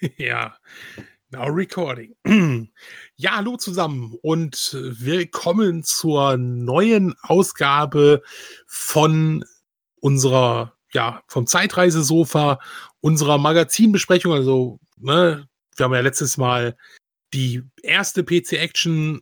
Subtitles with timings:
[0.18, 0.56] Ja,
[1.30, 2.14] now recording.
[3.16, 8.22] Ja, hallo zusammen und willkommen zur neuen Ausgabe
[8.68, 9.44] von
[10.00, 12.60] unserer, ja, vom Zeitreisesofa,
[13.00, 14.32] unserer Magazinbesprechung.
[14.32, 16.76] Also, ne, wir haben ja letztes Mal
[17.34, 19.20] die erste PC-Action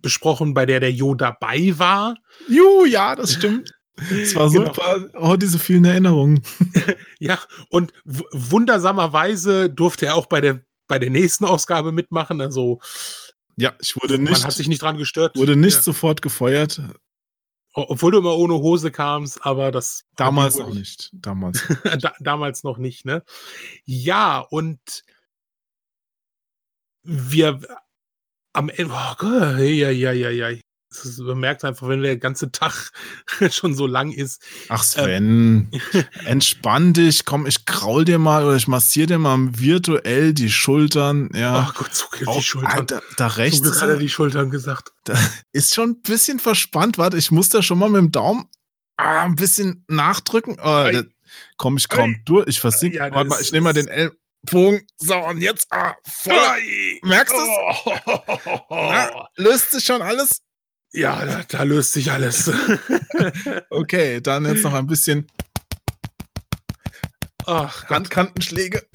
[0.00, 2.18] besprochen, bei der der Jo dabei war.
[2.48, 3.72] Ju, ja, das stimmt.
[4.10, 4.66] Es war Genau.
[4.66, 5.08] super.
[5.14, 6.42] Oh, diese vielen Erinnerungen.
[7.20, 7.38] Ja,
[7.70, 12.40] und wundersamerweise durfte er auch bei der, bei der nächsten Ausgabe mitmachen.
[12.40, 12.80] Also,
[13.56, 15.34] Ja, ich wurde man nicht, hat sich nicht dran gestört.
[15.36, 15.82] wurde nicht Ja.
[15.82, 16.80] sofort gefeuert.
[17.74, 20.04] Obwohl du immer ohne Hose kamst, aber das.
[20.16, 21.10] Damals noch nicht.
[21.12, 21.62] Damals.
[22.00, 23.22] da, damals noch nicht, ne?
[23.84, 24.78] Ja, und
[27.02, 27.60] wir
[28.52, 30.56] am Ende, oh Gott, ja, ja, ja, ja.
[30.90, 32.90] Es ist- Man merkt einfach, wenn der ganze Tag
[33.50, 34.42] schon so lang ist.
[34.68, 35.70] Ach Sven,
[36.24, 37.24] entspann dich.
[37.24, 41.28] Komm, ich kraul dir mal oder ich massiere dir mal virtuell die Schultern.
[41.34, 41.66] Ja.
[41.68, 43.00] Ach Gott, zucke Auch- die Schultern.
[43.00, 44.92] ah, da, rechts Glück hat er die Schultern gesagt.
[45.04, 45.14] da
[45.52, 46.96] ist schon ein bisschen verspannt.
[46.98, 48.46] Warte, ich muss da schon mal mit dem Daumen
[48.96, 50.56] ah, ein bisschen nachdrücken.
[50.62, 51.02] Oh, Ei.
[51.58, 52.46] komm ich kaum durch.
[52.48, 52.94] Ich versieg.
[52.94, 54.86] Ja, Warte mal, ich nehme mal den Ellbogen.
[54.96, 56.32] So, und jetzt ah, voll.
[56.32, 56.98] Ei.
[57.02, 57.48] Merkst du's?
[58.70, 58.90] Oh.
[58.90, 60.40] Ja, löst sich schon alles?
[60.92, 62.50] Ja, da, da löst sich alles.
[63.70, 65.26] Okay, dann jetzt noch ein bisschen
[67.46, 67.88] Ach.
[67.88, 68.86] Handkantenschläge.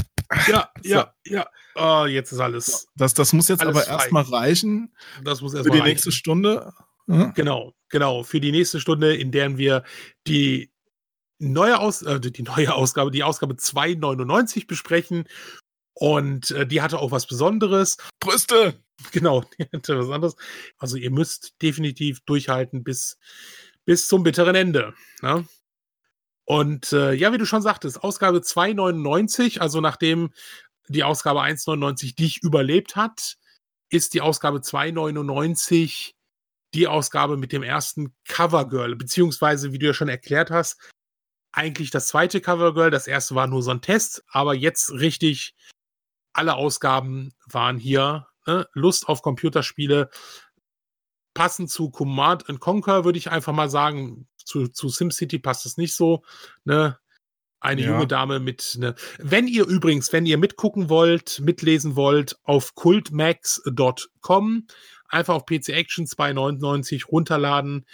[0.47, 1.47] ja, ja, ja.
[1.75, 2.87] Oh, jetzt ist alles.
[2.95, 5.91] Das, das muss jetzt aber erstmal reichen Das muss für erstmal die reichen.
[5.91, 6.71] nächste Stunde.
[7.07, 7.33] Hm?
[7.35, 8.23] Genau, genau.
[8.23, 9.83] Für die nächste Stunde, in der wir
[10.27, 10.71] die
[11.39, 15.25] neue, Aus äh, die neue Ausgabe, die Ausgabe 299 besprechen.
[15.93, 17.97] Und äh, die hatte auch was Besonderes.
[18.19, 18.75] Brüste.
[19.11, 20.35] Genau, die hatte was anderes.
[20.77, 23.17] Also ihr müsst definitiv durchhalten bis,
[23.85, 24.93] bis zum bitteren Ende.
[25.21, 25.47] Ne?
[26.45, 30.33] Und äh, ja, wie du schon sagtest, Ausgabe 299, also nachdem
[30.89, 33.37] die Ausgabe 199 dich überlebt hat,
[33.89, 36.15] ist die Ausgabe 299
[36.73, 40.79] die Ausgabe mit dem ersten Covergirl, beziehungsweise, wie du ja schon erklärt hast,
[41.51, 42.89] eigentlich das zweite Covergirl.
[42.89, 45.55] Das erste war nur so ein Test, aber jetzt richtig,
[46.33, 48.27] alle Ausgaben waren hier.
[48.45, 48.67] Ne?
[48.73, 50.09] Lust auf Computerspiele,
[51.33, 54.27] passend zu Command and Conquer, würde ich einfach mal sagen.
[54.45, 56.23] Zu, zu SimCity passt es nicht so.
[56.65, 56.99] Ne?
[57.61, 57.91] Eine Ja.
[57.91, 58.75] junge Dame mit.
[58.77, 58.93] Ne?
[59.19, 64.67] Wenn ihr übrigens, wenn ihr mitgucken wollt, mitlesen wollt, auf cultmax.com,
[65.07, 67.85] einfach auf PC Action 299 runterladen.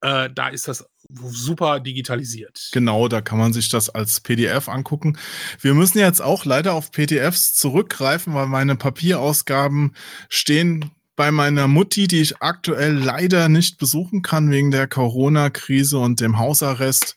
[0.00, 2.70] Äh, da ist das super digitalisiert.
[2.72, 5.18] Genau, da kann man sich das als PDF angucken.
[5.60, 9.94] Wir müssen jetzt auch leider auf PDFs zurückgreifen, weil meine Papierausgaben
[10.28, 16.20] stehen bei meiner Mutti, die ich aktuell leider nicht besuchen kann wegen der Corona-Krise und
[16.20, 17.16] dem Hausarrest.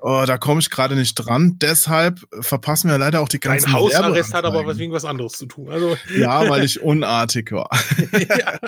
[0.00, 1.56] Oh, da komme ich gerade nicht dran.
[1.60, 5.32] Deshalb verpassen wir leider auch die ganzen Ein Hausarrest hat aber was wegen was anderes
[5.32, 5.70] zu tun.
[5.70, 7.70] Also, Ja, weil ich unartig war.
[8.12, 8.58] ja.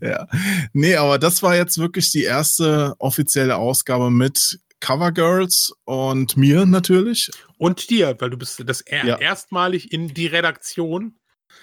[0.00, 0.26] ja.
[0.72, 7.30] Nee, aber das war jetzt wirklich die erste offizielle Ausgabe mit Covergirls und mir natürlich.
[7.58, 9.16] Und dir, weil du bist das er Ja.
[9.18, 11.14] erstmalig in die Redaktion.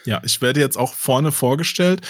[0.06, 2.02] Ja, ich werde jetzt auch vorne vorgestellt.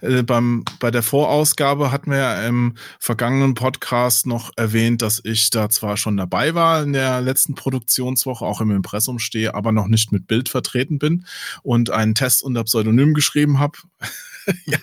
[0.00, 5.48] Äh, beim, bei der Vorausgabe hatten wir ja im vergangenen Podcast noch erwähnt, dass ich
[5.50, 9.86] da zwar schon dabei war in der letzten Produktionswoche, auch im Impressum stehe, aber noch
[9.86, 11.24] nicht mit Bild vertreten bin
[11.62, 13.78] und einen Test unter Pseudonym geschrieben habe.
[14.66, 14.78] ja,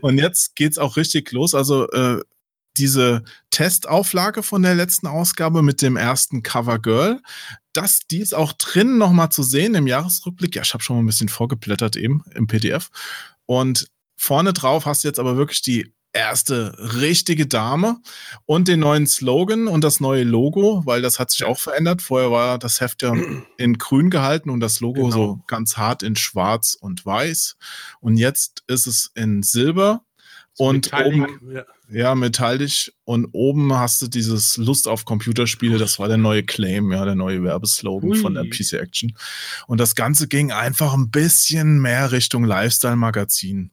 [0.00, 1.54] und jetzt geht's auch richtig los.
[1.54, 2.20] Also äh,
[2.76, 7.20] diese Testauflage von der letzten Ausgabe mit dem ersten Cover Girl,
[7.78, 10.56] das, die ist auch drin nochmal zu sehen im Jahresrückblick.
[10.56, 12.90] Ja, ich habe schon mal ein bisschen vorgeblättert eben im PDF.
[13.46, 17.98] Und vorne drauf hast du jetzt aber wirklich die erste richtige Dame
[18.46, 22.02] und den neuen Slogan und das neue Logo, weil das hat sich auch verändert.
[22.02, 23.14] Vorher war das Heft ja
[23.58, 25.10] in grün gehalten und das Logo Genau.
[25.10, 27.56] so ganz hart in schwarz und weiß.
[28.00, 30.02] Und jetzt ist es in silber
[30.58, 31.64] und Metallic, oben ja.
[31.88, 32.92] ja, metallisch.
[33.04, 35.78] Und oben hast du dieses Lust auf Computerspiele.
[35.78, 38.18] Das war der neue Claim, ja, der neue Werbeslogan Ui.
[38.18, 39.16] von der PC Action.
[39.66, 43.70] Und das Ganze ging einfach ein bisschen mehr Richtung Lifestyle-Magazin.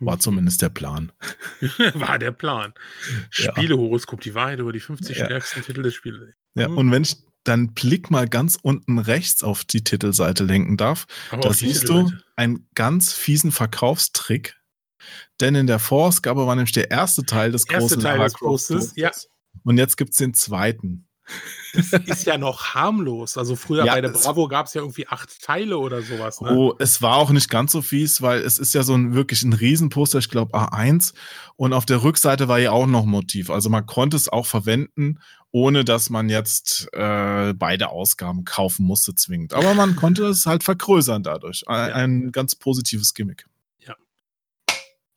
[0.00, 1.12] War zumindest der Plan.
[1.94, 2.74] War der Plan.
[3.36, 3.52] Ja.
[3.52, 5.24] Spielehoroskop, die Wahrheit über die 50 Ja.
[5.26, 6.34] stärksten Titel des Spiels.
[6.54, 6.78] Ja, Mhm.
[6.78, 11.42] und wenn ich dann Blick mal ganz unten rechts auf die Titelseite lenken darf, Aber
[11.42, 14.56] da siehst du einen ganz fiesen Verkaufstrick.
[15.40, 18.92] Denn in der Vorausgabe war nämlich der erste Teil des Erste großen Teil des Postes,
[18.96, 19.10] ja.
[19.62, 21.03] Und jetzt gibt's den zweiten.
[21.74, 23.36] Das ist ja noch harmlos.
[23.36, 26.40] Also früher Ja, bei der Bravo gab es ja irgendwie acht Teile oder sowas.
[26.40, 26.52] Ne?
[26.54, 29.42] Oh, es war auch nicht ganz so fies, weil es ist ja so ein wirklich
[29.42, 31.14] ein Riesenposter, ich glaube A1.
[31.56, 33.50] Und auf der Rückseite war ja auch noch ein Motiv.
[33.50, 35.18] Also man konnte es auch verwenden,
[35.50, 39.54] ohne dass man jetzt äh, beide Ausgaben kaufen musste zwingend.
[39.54, 41.64] Aber man konnte es halt vergrößern dadurch.
[41.66, 41.94] Ein, Ja.
[41.96, 43.46] ein ganz positives Gimmick.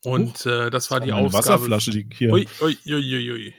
[0.03, 1.33] Und äh, das war die Ausgabe.
[1.33, 2.31] Wasserflasche, die hier.
[2.31, 3.53] Ui, ui, ui, ui,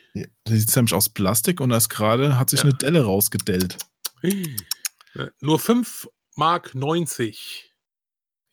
[0.47, 2.65] Die sieht nämlich aus Plastik und da ist gerade, hat sich Ja.
[2.65, 3.77] eine Delle rausgedellt.
[4.23, 4.47] Äh,
[5.41, 7.73] Nur 5 Mark 90.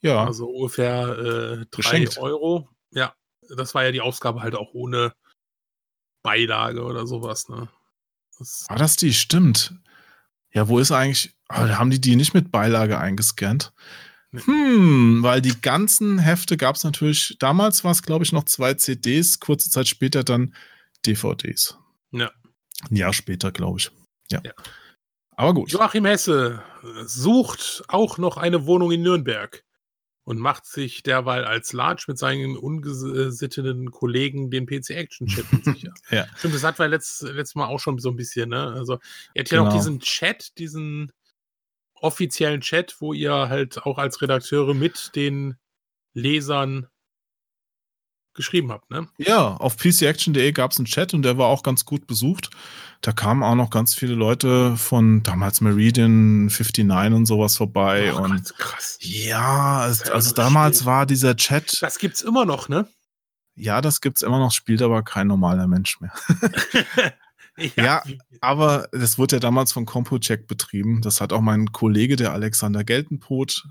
[0.02, 2.18] Ja, Also ungefähr äh, 3 Geschenkt.
[2.18, 2.70] Euro.
[2.92, 3.16] Ja,
[3.56, 5.14] das war ja die Ausgabe halt auch ohne
[6.24, 7.50] Beilage oder sowas.
[7.50, 7.68] Ne?
[8.40, 9.14] Das, war das die?
[9.14, 9.74] Stimmt.
[10.54, 13.74] Ja, wo ist eigentlich, aber haben die die nicht mit Beilage eingescannt?
[14.32, 14.42] Nee.
[14.46, 18.74] Hm, weil die ganzen Hefte gab es natürlich, damals war es glaube ich noch zwei
[18.74, 20.54] CDs, kurze Zeit später dann
[21.06, 21.78] DVDs.
[22.12, 22.32] Ja.
[22.90, 23.92] Ein Jahr später, glaube ich.
[24.30, 24.42] Ja.
[24.44, 24.52] Ja.
[25.38, 25.72] Aber gut.
[25.72, 26.64] Joachim Hesse
[27.06, 29.64] sucht auch noch eine Wohnung in Nürnberg
[30.24, 35.94] und macht sich derweil als Large mit seinen ungesitteten Kollegen den PC-Action-Chat sicher.
[36.10, 36.26] Ja.
[36.38, 38.74] Stimmt, das hatten wir letzt, letztes Mal auch schon so ein bisschen, ne?
[38.74, 39.00] Also,
[39.34, 39.76] ihr habt ja noch Genau.
[39.78, 41.12] diesen Chat, diesen
[41.96, 45.56] offiziellen Chat, wo ihr halt auch als Redakteure mit den
[46.14, 46.88] Lesern
[48.36, 49.08] geschrieben habt, ne?
[49.18, 52.50] Ja, auf pcaction.de gab es einen Chat und der war auch ganz gut besucht.
[53.02, 58.14] Da kamen auch noch ganz viele Leute von damals Meridian 59 und sowas vorbei.
[58.14, 58.98] Oh und Gott, krass.
[59.02, 60.86] ja, Ja, also das damals Spiel.
[60.88, 62.88] war dieser Chat, Das gibt's immer noch, ne?
[63.58, 66.12] ja, das gibt's immer noch, spielt aber kein normaler Mensch mehr.
[67.78, 71.02] Ja, wie- Aber das wurde ja damals von CompuCheck betrieben.
[71.02, 73.64] Das hat auch mein Kollege, der Alexander Geltenbrot,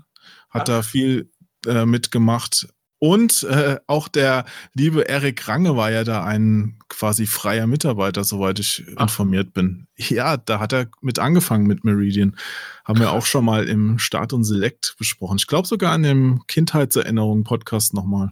[0.49, 0.65] hat Ach.
[0.65, 1.31] da viel
[1.67, 2.67] äh, mitgemacht.
[3.07, 8.57] Und äh, auch der liebe Erik Range war ja da ein quasi freier Mitarbeiter, soweit
[8.59, 9.03] ich Ach.
[9.03, 9.85] informiert bin.
[9.95, 12.35] Ja, da hat er mit angefangen mit Meridian.
[12.83, 15.37] Haben wir auch schon mal im Start und Select besprochen.
[15.37, 18.31] Ich glaube sogar in dem Kindheitserinnerungen-Podcast nochmal.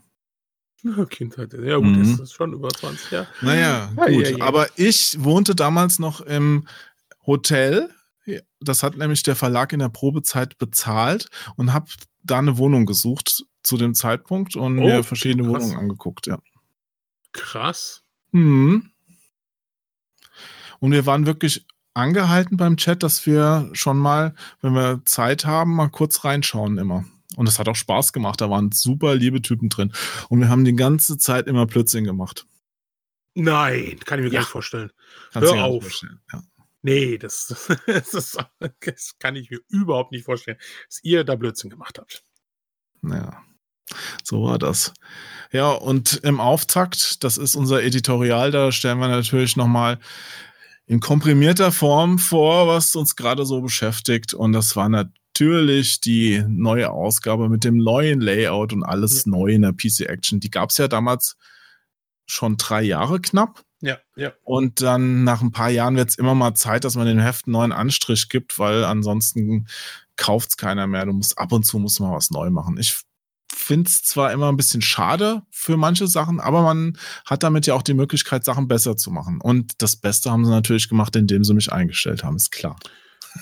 [0.83, 1.53] Ja, Kindheit.
[1.53, 2.17] Ja, gut, Mhm.
[2.17, 3.27] das ist schon über 20 Jahre.
[3.41, 4.27] Naja, Ja, gut.
[4.27, 4.43] ja, ja.
[4.45, 6.67] Aber ich wohnte damals noch im
[7.27, 7.89] Hotel.
[8.59, 11.87] Das hat nämlich der Verlag in der Probezeit bezahlt und habe
[12.23, 15.63] da eine Wohnung gesucht zu dem Zeitpunkt und Oh, mir verschiedene krass.
[15.63, 16.39] Wohnungen angeguckt, ja.
[17.31, 18.03] Krass.
[18.31, 18.91] Mhm.
[20.79, 25.75] Und wir waren wirklich angehalten beim Chat, dass wir schon mal, wenn wir Zeit haben,
[25.75, 27.05] mal kurz reinschauen immer.
[27.35, 28.41] Und es hat auch Spaß gemacht.
[28.41, 29.93] Da waren super liebe Typen drin.
[30.29, 32.45] Und wir haben die ganze Zeit immer Plötzchen gemacht.
[33.35, 34.33] Nein, kann ich mir Ja.
[34.33, 34.91] gar nicht vorstellen.
[35.31, 35.83] Kannst Hör auf.
[35.83, 36.43] vorstellen, Ja.
[36.85, 37.47] Nee, das,
[37.87, 40.57] das, ist, das kann ich mir überhaupt nicht vorstellen,
[40.87, 42.23] dass ihr da Blödsinn gemacht habt.
[43.01, 43.41] Ja,
[44.23, 44.93] so war das.
[45.51, 49.99] Ja, und im Auftakt, das ist unser Editorial, da stellen wir natürlich nochmal
[50.85, 54.33] in komprimierter Form vor, was uns gerade so beschäftigt.
[54.33, 59.61] Und das war natürlich die neue Ausgabe mit dem neuen Layout und alles neu in
[59.61, 60.39] der PC Action.
[60.39, 61.37] Die gab es ja damals
[62.25, 63.63] schon drei Jahre knapp.
[63.81, 64.31] Ja, ja.
[64.43, 67.47] Und dann nach ein paar Jahren wird es immer mal Zeit, dass man den Heft
[67.47, 69.67] einen neuen Anstrich gibt, weil ansonsten
[70.15, 71.05] kauft es keiner mehr.
[71.05, 72.77] Du musst ab und zu muss man was neu machen.
[72.77, 73.03] Ich
[73.53, 77.73] finde es zwar immer ein bisschen schade für manche Sachen, aber man hat damit ja
[77.73, 79.39] auch die Möglichkeit, Sachen besser zu machen.
[79.41, 82.77] Und das Beste haben sie natürlich gemacht, indem sie mich eingestellt haben, ist klar.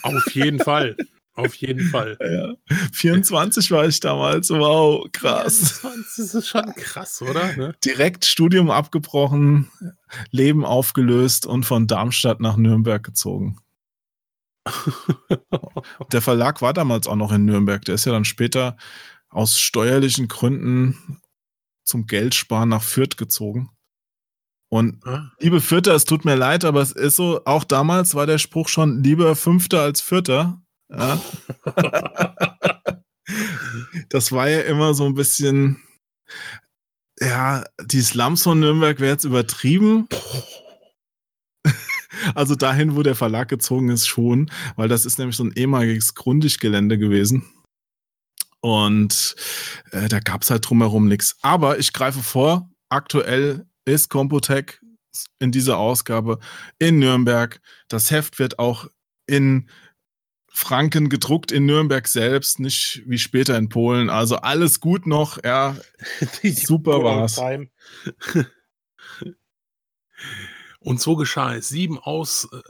[0.03, 0.95] Auf jeden Fall.
[1.33, 2.17] Auf jeden Fall.
[2.19, 2.75] Ja.
[2.91, 4.49] 24 war ich damals.
[4.49, 5.81] Wow, krass.
[5.81, 7.55] Das ist schon krass, oder?
[7.55, 7.73] Ne?
[7.83, 9.71] Direkt Studium abgebrochen,
[10.31, 13.57] Leben aufgelöst und von Darmstadt nach Nürnberg gezogen.
[16.11, 17.83] Der Verlag war damals auch noch in Nürnberg.
[17.85, 18.75] Der ist ja dann später
[19.31, 21.21] aus steuerlichen Gründen
[21.83, 23.69] zum Geldsparen nach Fürth gezogen.
[24.69, 28.25] Und Ah, liebe Vierter, es tut mir leid, aber es ist so, auch damals war
[28.25, 30.61] der Spruch schon lieber Fünfter als Vierter.
[30.89, 31.21] Ja.
[34.09, 35.81] das war ja immer so ein bisschen,
[37.19, 40.07] ja, die Slums von Nürnberg wäre jetzt übertrieben.
[42.35, 46.13] Also dahin, wo der Verlag gezogen ist, schon, weil das ist nämlich so ein ehemaliges
[46.13, 47.45] Grundiggelände gewesen.
[48.61, 49.35] Und
[49.91, 51.37] äh, da gab es halt drumherum nichts.
[51.41, 54.81] Aber ich greife vor, aktuell ist Computec
[55.39, 56.39] in dieser Ausgabe
[56.79, 57.59] in Nürnberg.
[57.87, 58.87] Das Heft wird auch
[59.25, 59.69] in
[60.53, 64.09] Franken gedruckt, in Nürnberg selbst, nicht wie später in Polen.
[64.09, 65.77] Also alles gut noch, ja.
[66.43, 67.35] die Super war's.
[67.35, 67.69] time.
[70.79, 71.69] Und so geschah es.
[71.69, 72.61] Sieben aus, äh,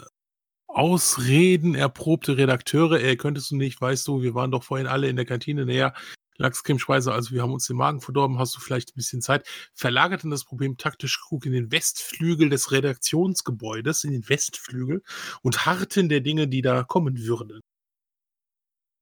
[0.73, 3.01] Ausreden erprobte Redakteure.
[3.01, 5.93] Äh, könntest du nicht, weißt du, wir waren doch vorhin alle in der Kantine näher.
[6.37, 10.31] Lachscremespeise, also wir haben uns den Magen verdorben, hast du vielleicht ein bisschen Zeit, verlagerten
[10.31, 15.03] das Problem taktisch klug in den Westflügel des Redaktionsgebäudes, in den Westflügel
[15.43, 17.61] und harrten der Dinge, die da kommen würden.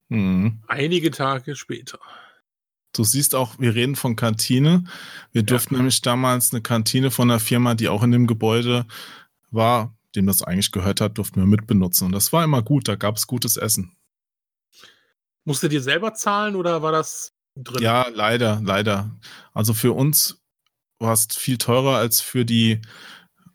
[0.10, 0.62] Mhm.
[0.68, 2.00] Einige Tage später.
[2.94, 4.84] Du siehst auch, wir reden von Kantine.
[5.32, 5.80] Wir durften ja.
[5.80, 8.86] nämlich damals eine Kantine von einer Firma, die auch in dem Gebäude
[9.52, 12.08] war, dem das eigentlich gehört hat, durften wir mitbenutzen.
[12.08, 13.96] Und das war immer gut, da gab es gutes Essen.
[15.46, 17.82] Musstet ihr selber zahlen oder war das drin?
[17.82, 19.18] Ja, leider, leider.
[19.54, 20.42] Also für uns
[21.00, 22.82] war es viel teurer als für die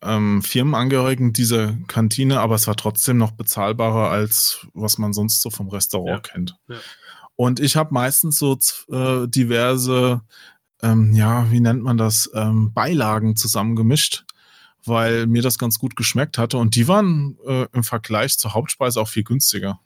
[0.02, 5.50] ähm, Firmenangehörigen dieser Kantine, aber es war trotzdem noch bezahlbarer als was man sonst so
[5.50, 6.32] vom Restaurant ja.
[6.32, 6.56] kennt.
[6.68, 6.76] Ja.
[7.37, 8.58] Und ich habe meistens so
[8.90, 10.23] äh, diverse,
[10.82, 14.25] ähm, ja, wie nennt man das, ähm, Beilagen zusammengemischt,
[14.86, 16.58] weil mir das ganz gut geschmeckt hatte.
[16.58, 19.80] Und die waren äh, im Vergleich zur Hauptspeise auch viel günstiger.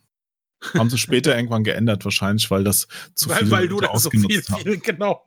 [0.74, 4.10] Haben sie später irgendwann geändert, wahrscheinlich, weil das zu weil, viel weil du das so
[4.10, 5.24] viel, viel, genau.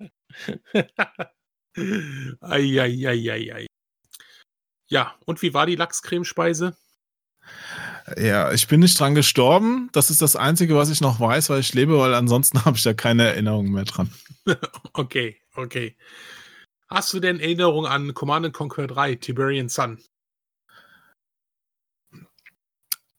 [2.41, 3.67] Eieieiei.
[4.87, 6.75] Ja, und wie war die Lachscremespeise?
[8.17, 9.89] Ja, ich bin nicht dran gestorben.
[9.93, 12.83] Das ist das Einzige, was ich noch weiß, weil ich lebe, weil ansonsten habe ich
[12.83, 14.11] da keine Erinnerung mehr dran.
[14.93, 15.95] okay, okay.
[16.91, 19.99] Hast du denn Erinnerung an Command Conquer 3, Tiberian Sun?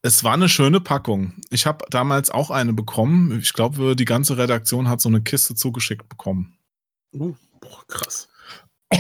[0.03, 1.33] Es war eine schöne Packung.
[1.49, 3.41] Ich habe damals auch eine bekommen.
[3.41, 6.59] Ich glaube, die ganze Redaktion hat so eine Kiste zugeschickt bekommen.
[7.15, 8.29] Uh, boah, krass.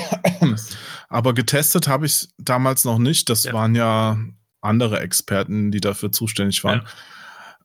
[1.10, 3.28] Aber getestet habe ich damals noch nicht.
[3.28, 3.52] Das ja.
[3.52, 4.18] waren ja
[4.62, 6.78] andere Experten, die dafür zuständig waren.
[6.78, 6.90] Ja.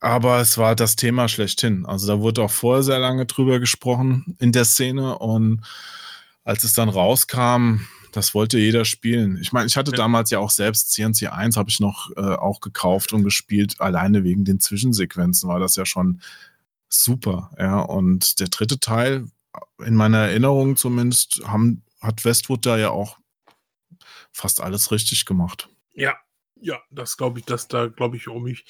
[0.02, 1.86] Aber es war das Thema schlechthin.
[1.86, 5.62] Also da wurde auch vorher sehr lange drüber gesprochen in der Szene und
[6.48, 7.82] als es dann rauskam,
[8.14, 9.38] das wollte jeder spielen.
[9.42, 9.98] Ich meine, ich hatte ja.
[9.98, 13.82] damals ja auch selbst CNC 1 habe ich noch äh, auch gekauft und gespielt.
[13.82, 16.22] Alleine wegen den Zwischensequenzen war das ja schon
[16.88, 17.52] super.
[17.60, 19.26] Ja, und der dritte Teil,
[19.86, 23.18] in meiner Erinnerung zumindest, haben, hat Westwood da ja auch
[24.32, 25.68] fast alles richtig gemacht.
[25.94, 26.16] Ja,
[26.62, 28.64] ja, das glaube ich, dass da glaube ich, um mich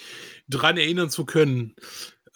[0.50, 1.76] dran erinnern zu können.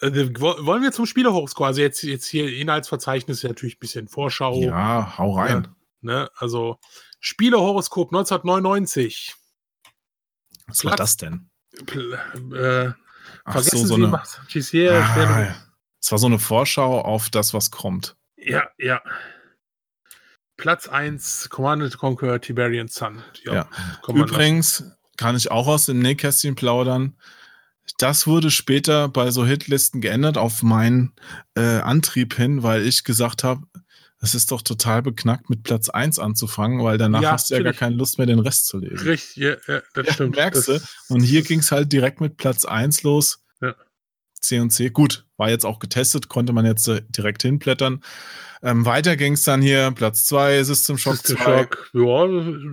[0.02, 1.66] Äh, wollen wir zum Spielerhoroskop?
[1.66, 4.60] Also jetzt, jetzt hier Inhaltsverzeichnis natürlich ein bisschen Vorschau.
[4.60, 5.68] Ja, hau rein.
[5.68, 6.30] Ja, ne?
[6.34, 6.78] Also
[7.20, 9.34] Spielerhoroskop 1999.
[10.66, 11.50] Was Platz, war das denn?
[12.52, 12.92] Äh,
[13.44, 13.96] Ach vergessen so, so
[14.48, 15.54] Sie, eine, ah,
[16.00, 18.16] Es war so eine Vorschau auf das, was kommt.
[18.36, 19.00] Ja, ja.
[20.56, 23.22] Platz 1, Command Conquer Tiberian Sun.
[23.44, 23.68] Ja, ja.
[24.08, 24.84] Übrigens,
[25.16, 27.16] kann ich auch aus dem Nähkästchen plaudern.
[27.98, 31.12] Das wurde später bei so Hitlisten geändert auf meinen
[31.54, 33.62] äh, Antrieb hin, weil ich gesagt habe,
[34.22, 37.62] es ist doch total beknackt, mit Platz 1 anzufangen, weil danach ja, hast du ja
[37.62, 39.00] gar keine Lust mehr, den Rest zu lesen.
[39.00, 40.36] Richtig, ja, ja das ja, stimmt.
[40.36, 40.80] Merkst du?
[41.08, 43.42] Und hier ging es halt direkt mit Platz 1 los.
[43.60, 43.74] Ja.
[44.40, 44.90] C und C.
[44.90, 48.02] Gut, war jetzt auch getestet, konnte man jetzt äh, direkt hinblättern.
[48.62, 51.58] Ähm, weiter ging es dann hier, Platz 2, System Shock System 2.
[51.58, 52.72] Shock, ja,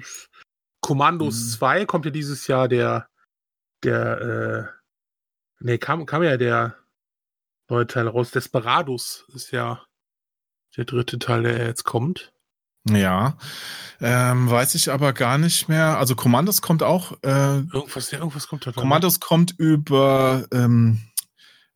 [0.82, 1.50] Kommandos mhm.
[1.50, 3.10] 2 kommt ja dieses Jahr der,
[3.84, 4.79] der, äh,
[5.60, 6.76] nee, kam, kam ja der
[7.70, 8.32] neue Teil raus.
[8.32, 9.84] Desperados ist ja
[10.78, 12.32] der dritte Teil, der jetzt kommt.
[12.88, 13.38] Ja,
[14.00, 15.98] ähm, weiß ich aber gar nicht mehr.
[15.98, 17.12] Also Kommandos kommt auch.
[17.24, 18.72] Äh, irgendwas, ja, irgendwas kommt da.
[18.72, 19.20] Kommandos ne?
[19.20, 21.00] kommt über, ähm,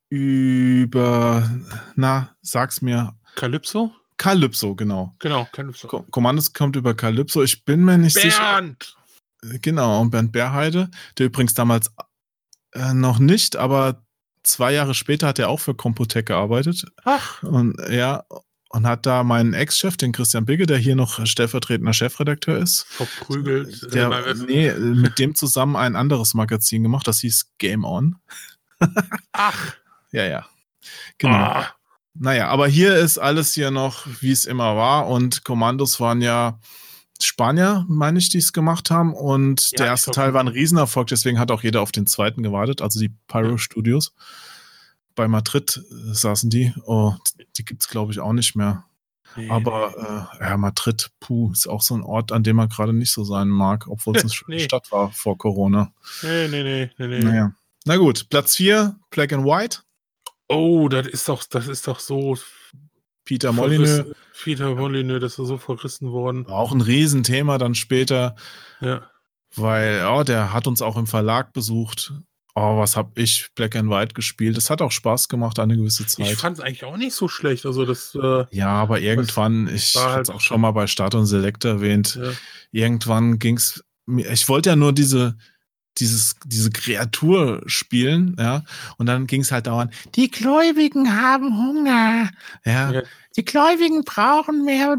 [0.09, 1.49] über,
[1.95, 3.15] na, sag's mir.
[3.35, 3.91] Calypso?
[4.17, 5.13] Calypso, genau.
[5.19, 5.87] Genau, Calypso.
[5.87, 7.43] Ko Kommandos kommt über Calypso.
[7.43, 8.31] Ich bin mir nicht Bernd!
[8.31, 8.43] sicher.
[8.43, 8.97] Bernd!
[9.61, 11.91] Genau, und Bernd Bärheide, der übrigens damals
[12.73, 14.03] äh, noch nicht, aber
[14.43, 16.85] zwei Jahre später hat er auch für Computec gearbeitet.
[17.03, 17.41] Ach.
[17.43, 18.23] Und ja,
[18.69, 22.85] und hat da meinen Ex-Chef, den Christian Bigge, der hier noch stellvertretender Chefredakteur ist.
[22.89, 23.83] Verprügelt.
[23.83, 28.15] Äh, der, nee, mit dem zusammen ein anderes Magazin gemacht, das hieß Game On.
[29.31, 29.73] Ach.
[30.15, 30.45] Ja, ja.
[31.17, 31.33] Genau.
[31.33, 31.75] Ah.
[32.13, 35.07] Naja, aber hier ist alles hier noch, wie es immer war.
[35.07, 36.59] Und Kommandos waren ja
[37.21, 39.13] Spanier, meine ich, die es gemacht haben.
[39.13, 42.43] Und ja, der erste Teil war ein Riesenerfolg, deswegen hat auch jeder auf den zweiten
[42.43, 44.13] gewartet, also die Pyro Studios.
[45.15, 46.73] Bei Madrid äh, saßen die.
[46.85, 47.13] Oh,
[47.55, 48.85] die gibt es, glaube ich, auch nicht mehr.
[49.35, 49.93] Nee, Aber
[50.39, 50.45] nee.
[50.45, 53.23] Äh, ja, Madrid, puh, ist auch so ein Ort, an dem man gerade nicht so
[53.23, 54.59] sein mag, obwohl es eine nee.
[54.59, 55.91] Stadt war vor Corona.
[56.21, 57.19] Nee, nee, nee, nee, nee.
[57.19, 57.53] Naja.
[57.85, 59.79] Na gut, Platz 4, Black and White.
[60.47, 62.37] Oh, das ist doch, das ist doch so.
[63.25, 64.05] Peter Molyneux.
[64.43, 66.45] Peter Molyneux, das ist so verrissen worden.
[66.47, 68.35] Auch ein Riesenthema dann später.
[68.81, 69.09] Ja.
[69.55, 72.13] Weil, oh, der hat uns auch im Verlag besucht.
[72.55, 74.57] Oh, was hab ich Black and White gespielt?
[74.57, 76.31] Es hat auch Spaß gemacht eine gewisse Zeit.
[76.31, 77.65] Ich fand es eigentlich auch nicht so schlecht.
[77.65, 78.15] Also das.
[78.15, 81.65] Äh, ja, aber irgendwann, ich habe es halt auch schon mal bei Start und Select
[81.65, 82.19] erwähnt.
[82.21, 82.31] Ja.
[82.71, 83.83] Irgendwann ging es.
[84.05, 85.35] Ich wollte ja nur diese
[85.97, 88.63] dieses, diese Kreatur spielen, ja.
[88.97, 92.29] Und dann ging es halt dauernd, die Gläubigen haben Hunger,
[92.65, 92.91] ja.
[92.91, 93.01] ja.
[93.35, 94.97] Die Gläubigen brauchen mehr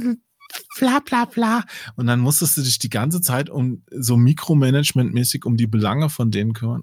[0.78, 1.64] bla bla bla.
[1.96, 6.30] Und dann musstest du dich die ganze Zeit um so Mikromanagement-mäßig um die Belange von
[6.30, 6.82] denen kümmern.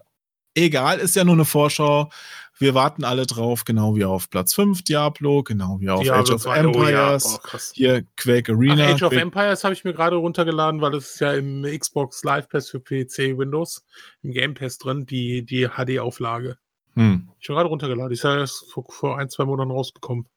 [0.53, 2.11] Egal, ist ja nur eine Vorschau.
[2.57, 6.31] Wir warten alle drauf, genau wie auf Platz 5 Diablo, genau wie auf Diablo Age
[6.31, 7.25] of 2, Empires.
[7.25, 7.53] Oh ja.
[7.53, 8.85] oh, hier Quake Arena.
[8.85, 12.23] Ach, Age of Empires habe ich mir gerade runtergeladen, weil es ist ja im Xbox
[12.23, 13.83] Live Pass für PC Windows
[14.21, 16.57] im Game Pass drin, die, die HD-Auflage.
[16.95, 17.29] Hm.
[17.39, 18.11] Ich habe gerade runtergeladen.
[18.11, 20.27] ist ja erst vor, vor ein, zwei Monaten rausgekommen.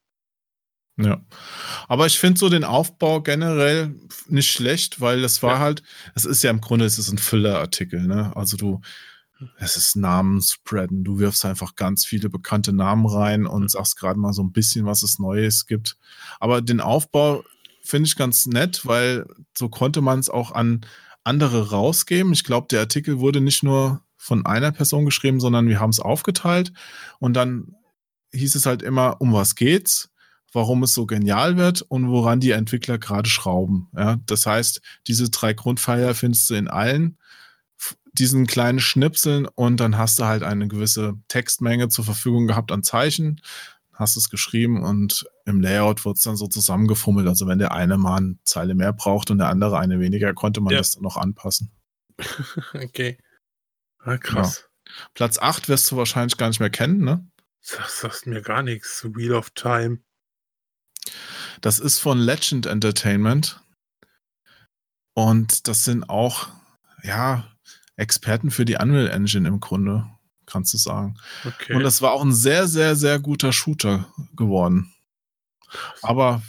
[0.96, 1.20] Ja.
[1.88, 3.94] Aber ich finde so den Aufbau generell
[4.28, 5.58] nicht schlecht, weil es war ja.
[5.58, 5.82] halt,
[6.14, 8.32] es ist ja im Grunde, es ist ein Füllerartikel, ne?
[8.36, 8.80] Also du,
[9.58, 11.04] es ist Namenspreaden.
[11.04, 14.86] Du wirfst einfach ganz viele bekannte Namen rein und sagst gerade mal so ein bisschen,
[14.86, 15.96] was es Neues gibt.
[16.40, 17.44] Aber den Aufbau
[17.82, 19.26] finde ich ganz nett, weil
[19.56, 20.86] so konnte man es auch an
[21.24, 22.32] andere rausgeben.
[22.32, 26.00] Ich glaube, der Artikel wurde nicht nur von einer Person geschrieben, sondern wir haben es
[26.00, 26.72] aufgeteilt
[27.18, 27.74] und dann
[28.32, 30.10] hieß es halt immer, um was geht's?
[30.54, 33.88] warum es so genial wird und woran die Entwickler gerade schrauben.
[33.96, 37.18] Ja, das heißt, diese drei Grundpfeiler findest du in allen
[38.12, 42.82] diesen kleinen Schnipseln und dann hast du halt eine gewisse Textmenge zur Verfügung gehabt an
[42.82, 43.40] Zeichen,
[43.92, 47.26] hast es geschrieben und im Layout wird es dann so zusammengefummelt.
[47.26, 50.60] Also wenn der eine mal eine Zeile mehr braucht und der andere eine weniger, konnte
[50.60, 50.78] man ja.
[50.78, 51.72] das dann noch anpassen.
[52.74, 53.18] okay.
[53.98, 54.64] Ah, krass.
[54.86, 55.00] Ja.
[55.14, 57.26] Platz 8 wirst du wahrscheinlich gar nicht mehr kennen, ne?
[57.76, 59.04] Das sagt mir gar nichts.
[59.14, 59.98] Wheel of Time.
[61.60, 63.60] Das ist von Legend Entertainment.
[65.14, 66.48] Und das sind auch,
[67.02, 67.53] ja,
[67.96, 70.06] Experten für die Unreal Engine im Grunde,
[70.46, 71.16] kannst du sagen.
[71.44, 71.74] Okay.
[71.74, 74.92] Und das war auch ein sehr, sehr, sehr guter Shooter geworden.
[76.02, 76.42] Aber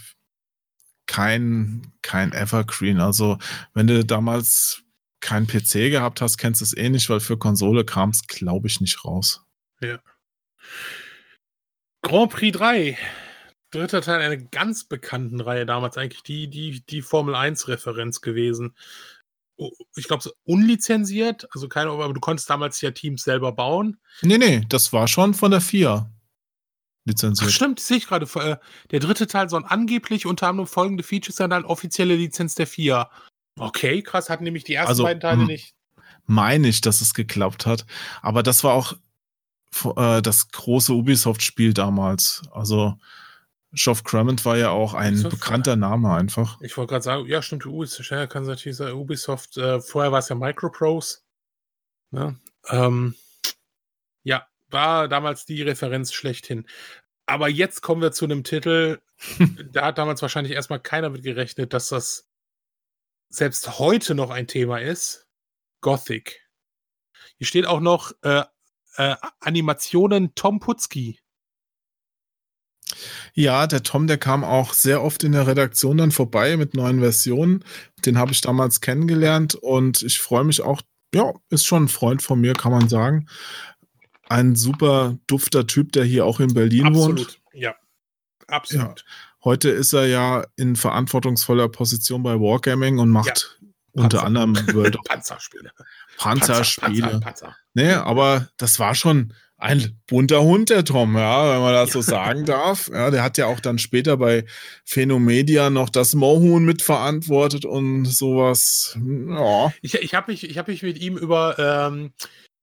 [1.07, 2.99] kein, kein Evergreen.
[2.99, 3.37] Also,
[3.73, 4.83] wenn du damals
[5.19, 8.67] keinen PC gehabt hast, kennst du es eh nicht, weil für Konsole kam es, glaube
[8.67, 9.43] ich, nicht raus.
[9.81, 9.99] Ja.
[12.01, 12.97] Grand Prix 3
[13.75, 18.75] dritter Teil einer ganz bekannten Reihe damals eigentlich, die, die, die Formel 1-Referenz gewesen.
[19.57, 23.97] Oh, ich glaube, unlizenziert, also keine, aber du konntest damals ja Teams selber bauen.
[24.21, 26.09] Nee, nee, das war schon von der FIA
[27.05, 27.49] lizenziert.
[27.49, 28.25] Ach, stimmt, sehe ich gerade.
[28.39, 28.57] Äh,
[28.91, 33.09] der dritte Teil soll angeblich unter anderem folgende Features sein, dann offizielle Lizenz der FIA.
[33.57, 35.73] Okay, krass, hatten nämlich die ersten also, beiden Teile nicht.
[36.25, 37.85] Meine ich, dass es geklappt hat.
[38.21, 38.93] Aber das war auch
[39.95, 42.41] äh, das große Ubisoft-Spiel damals.
[42.51, 42.97] Also
[43.75, 46.59] Geoff Crummett war ja auch ein Ubisoft, bekannter Name einfach.
[46.61, 50.29] Ich wollte gerade sagen, ja, stimmt, Ubisoft, kann natürlich sein, Ubisoft, äh, vorher war es
[50.29, 51.19] ja Microprose.
[52.11, 52.39] Ne?
[52.69, 53.15] Ähm,
[54.23, 56.65] ja, war damals die Referenz schlechthin.
[57.25, 59.01] Aber jetzt kommen wir zu einem Titel,
[59.71, 62.29] da hat damals wahrscheinlich erstmal keiner mit gerechnet, dass das
[63.29, 65.27] selbst heute noch ein Thema ist.
[65.81, 66.41] Gothic.
[67.37, 68.43] Hier steht auch noch äh,
[68.95, 71.19] äh, Animationen Tom Putzki.
[73.33, 76.99] Ja, der Tom, der kam auch sehr oft in der Redaktion dann vorbei mit neuen
[76.99, 77.63] Versionen.
[78.05, 80.81] Den habe ich damals kennengelernt und ich freue mich auch,
[81.13, 83.27] ja, ist schon ein Freund von mir, kann man sagen.
[84.27, 87.19] Ein super dufter Typ, der hier auch in Berlin absolut.
[87.19, 87.41] wohnt.
[87.53, 87.75] Ja,
[88.47, 88.99] absolut.
[88.99, 89.05] Ja.
[89.43, 94.01] Heute ist er ja in verantwortungsvoller Position bei Wargaming und macht ja.
[94.03, 95.71] unter anderem World of Panzerspiele.
[96.17, 97.01] Panzerspiele.
[97.01, 97.55] Panzer, Panzer, Panzer.
[97.75, 102.01] Nee, aber das war schon, ein bunter Hund, der Tom, ja, wenn man das so
[102.01, 102.89] sagen darf.
[102.89, 104.45] Ja, der hat ja auch dann später bei
[104.83, 108.97] Phenomedia noch das Mohun mitverantwortet und sowas.
[108.99, 109.73] Ja.
[109.81, 112.11] Ich, ich habe mich, hab mich mit ihm über, ähm,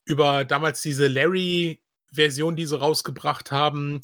[0.05, 4.03] über damals diese Larry-Version, die sie rausgebracht haben,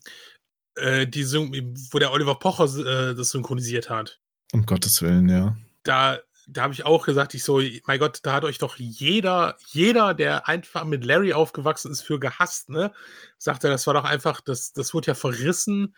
[0.77, 4.19] äh, die, wo der Oliver Pocher äh, das synchronisiert hat.
[4.53, 5.57] Um Gottes Willen, ja.
[5.83, 6.19] Da
[6.51, 10.15] da habe ich auch gesagt, ich so, mein Gott, da hat euch doch jeder, jeder,
[10.15, 12.93] der einfach mit Larry aufgewachsen ist, für gehasst, ne?
[13.37, 15.95] Sagte, das war doch einfach, das, das wurde ja verrissen.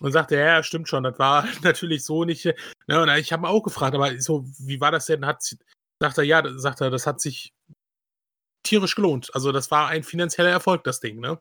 [0.00, 2.46] Und sagte, ja, stimmt schon, das war natürlich so nicht.
[2.86, 3.02] Ne?
[3.02, 5.26] Und ich habe auch gefragt, aber so, wie war das denn?
[5.26, 5.42] Hat,
[6.00, 7.52] sagt er, ja, sagt er, das hat sich
[8.62, 9.30] tierisch gelohnt.
[9.34, 11.38] Also, das war ein finanzieller Erfolg, das Ding, ne?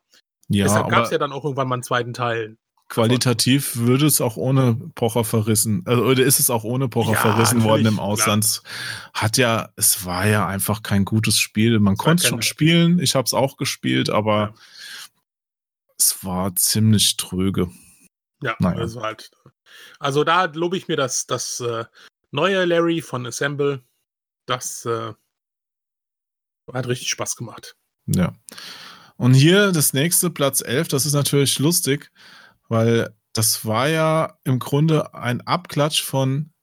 [0.50, 2.58] Ja, Deshalb gab es ja dann auch irgendwann mal einen zweiten Teil.
[2.92, 7.22] Qualitativ würde es auch ohne Pocher verrissen, äh, oder ist es auch ohne Pocher ja,
[7.22, 8.62] verrissen worden im Ausland.
[8.62, 9.14] Klar.
[9.14, 11.80] Hat ja, es war ja einfach kein gutes Spiel.
[11.80, 14.54] Man konnte es schon spielen, ich habe es auch gespielt, aber ja.
[15.98, 17.72] es war ziemlich tröge.
[18.44, 18.80] Ja, naja.
[18.80, 19.32] also halt.
[20.00, 21.86] Also da lobe ich mir das, das äh,
[22.32, 23.82] neue Larry von Assemble.
[24.48, 25.14] Das äh,
[26.74, 27.78] hat richtig Spaß gemacht.
[28.06, 28.34] Ja.
[29.16, 32.12] Und hier das nächste, Platz 11, das ist natürlich lustig
[32.72, 36.54] weil das war ja im Grunde ein Abklatsch von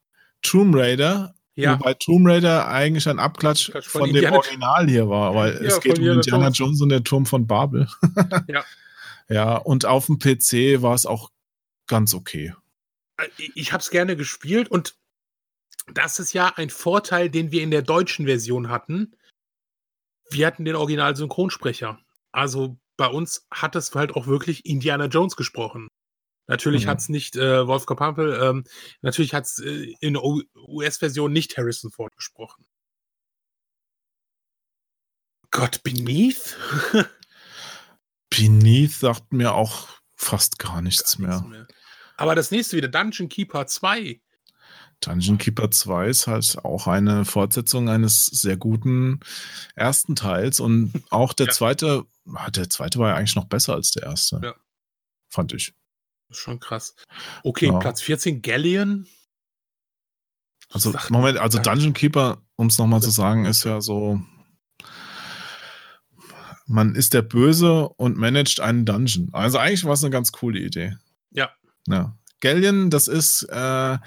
[0.41, 1.79] Tomb Raider Ja.
[1.79, 5.59] Wobei Tomb Raider eigentlich ein Abklatsch Abklatsch von, von dem Original hier war, weil Ja,
[5.61, 6.57] es geht um Indiana Jones.
[6.57, 7.87] Jones und der Turm von Babel.
[8.47, 8.65] Ja.
[9.31, 11.29] Ja, und auf dem PC war es auch
[11.85, 12.55] ganz okay.
[13.17, 14.95] Äh, ich habe es gerne gespielt und
[15.93, 19.15] das ist ja ein Vorteil, den wir in der deutschen Version hatten.
[20.31, 21.99] Wir hatten den Original-Synchronsprecher.
[22.31, 25.87] Also bei uns hat es halt auch wirklich Indiana Jones gesprochen.
[26.49, 26.89] Natürlich Mhm.
[26.89, 28.63] hat es nicht äh, Wolfgang Pampel, ähm,
[29.01, 32.65] natürlich hat es äh, in der US-Version nicht Harrison Ford gesprochen.
[35.51, 36.57] Gott, Beneath?
[38.29, 41.67] Beneath sagt mir auch fast gar nichts mehr.
[42.17, 44.21] Aber das nächste wieder, Dungeon Keeper 2.
[45.01, 49.19] Dungeon Keeper 2 ist halt auch eine Fortsetzung eines sehr guten
[49.75, 51.53] ersten Teils und auch der Ja.
[51.53, 54.41] zweite, ah, der zweite war ja eigentlich noch besser als der erste.
[54.43, 54.55] Ja.
[55.29, 55.73] Fand ich.
[56.31, 56.95] Schon krass.
[57.43, 57.79] Okay, Ja.
[57.79, 59.07] Platz 14, Galleon.
[60.71, 64.21] Also, Moment, also Dungeon Keeper, um es nochmal zu sagen, ist ja so,
[66.67, 69.29] man ist der Böse und managt einen Dungeon.
[69.33, 70.95] Also eigentlich war es eine ganz coole Idee.
[71.31, 71.49] Ja.
[71.87, 72.15] Ja.
[72.41, 73.97] Galleon, das ist, äh,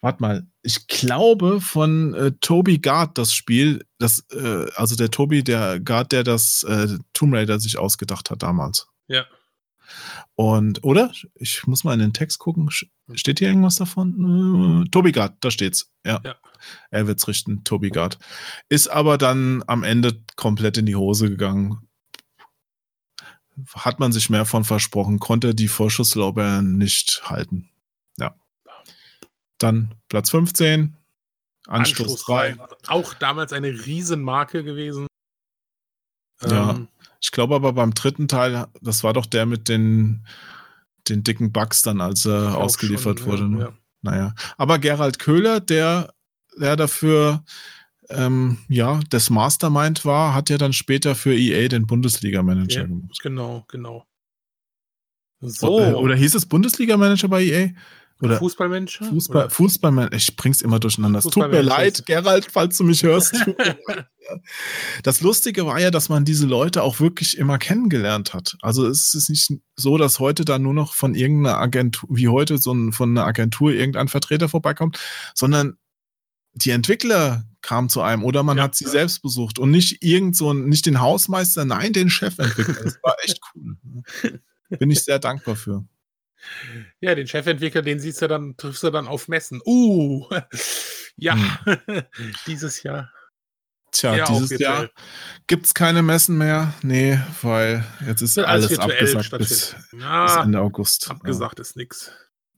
[0.00, 5.44] warte mal, ich glaube von äh, Toby Gard das Spiel, das, äh, also der Toby,
[5.44, 8.88] der Gard, der das äh, Tomb Raider sich ausgedacht hat damals.
[9.06, 9.24] Ja.
[10.34, 11.12] Und, oder?
[11.34, 12.70] Ich muss mal in den Text gucken.
[12.70, 14.84] Steht hier irgendwas davon?
[14.86, 15.90] Äh, Toby Gard, da steht's.
[16.04, 16.20] Ja.
[16.24, 16.36] Ja.
[16.90, 18.18] Er wird's richten, Toby Gard.
[18.68, 21.88] Ist aber dann am Ende komplett in die Hose gegangen.
[23.74, 27.68] Hat man sich mehr von versprochen, konnte die Vorschusslorbeeren nicht halten.
[28.16, 28.34] Ja.
[29.58, 30.96] Dann Platz 15.
[31.66, 32.56] Anstoß 3.
[32.88, 35.06] Auch damals eine Riesenmarke gewesen.
[36.42, 36.70] Ja.
[36.70, 36.88] Ähm,
[37.20, 40.26] Ich glaube aber beim dritten Teil, das war doch der mit den,
[41.08, 43.48] den dicken Bugs dann, als er ausgeliefert schon, wurde.
[43.48, 43.58] ne?
[43.58, 43.72] Ja, ja.
[44.02, 44.34] Naja.
[44.56, 46.14] Aber Gerald Köhler, der,
[46.58, 47.44] der dafür
[48.10, 52.86] ähm, ja, das Mastermind war, hat ja dann später für EA den Bundesliga-Manager Ja.
[52.86, 53.18] gemacht.
[53.22, 54.04] Genau, genau.
[55.40, 57.68] So, äh, Oder hieß es Bundesliga-Manager bei EA?
[58.22, 58.98] Oder Fußballmensch?
[58.98, 59.50] Fußball, Oder?
[59.50, 61.18] Fußballman, ich bring's immer durcheinander.
[61.20, 63.34] Es tut mir Fußballmanager leid, Gerald, falls du mich hörst.
[63.34, 63.74] Ja.
[65.02, 68.56] Das Lustige war ja, dass man diese Leute auch wirklich immer kennengelernt hat.
[68.62, 72.58] Also es ist nicht so, dass heute da nur noch von irgendeiner Agentur, wie heute
[72.58, 74.98] so ein, von einer Agentur irgendein Vertreter vorbeikommt,
[75.34, 75.78] sondern
[76.52, 78.64] die Entwickler kamen zu einem oder man Ja.
[78.64, 82.84] hat sie selbst besucht und nicht irgend so ein, nicht den Hausmeister, nein, den Chefentwickler.
[82.84, 83.76] Das war echt cool.
[84.78, 85.84] Bin ich sehr dankbar für.
[87.00, 89.60] Ja, den Chefentwickler, den siehst du dann, triffst du dann auf Messen.
[89.64, 90.26] Uh,
[91.16, 91.36] ja,
[92.46, 93.12] dieses Jahr.
[93.92, 94.58] Tja, Ja, dieses.
[94.58, 94.88] Jahr
[95.48, 96.74] gibt's keine Messen mehr.
[96.82, 101.10] Nee, weil jetzt ist alles abgesagt bis, bis Ja, Ende August.
[101.10, 102.12] abgesagt ist nix.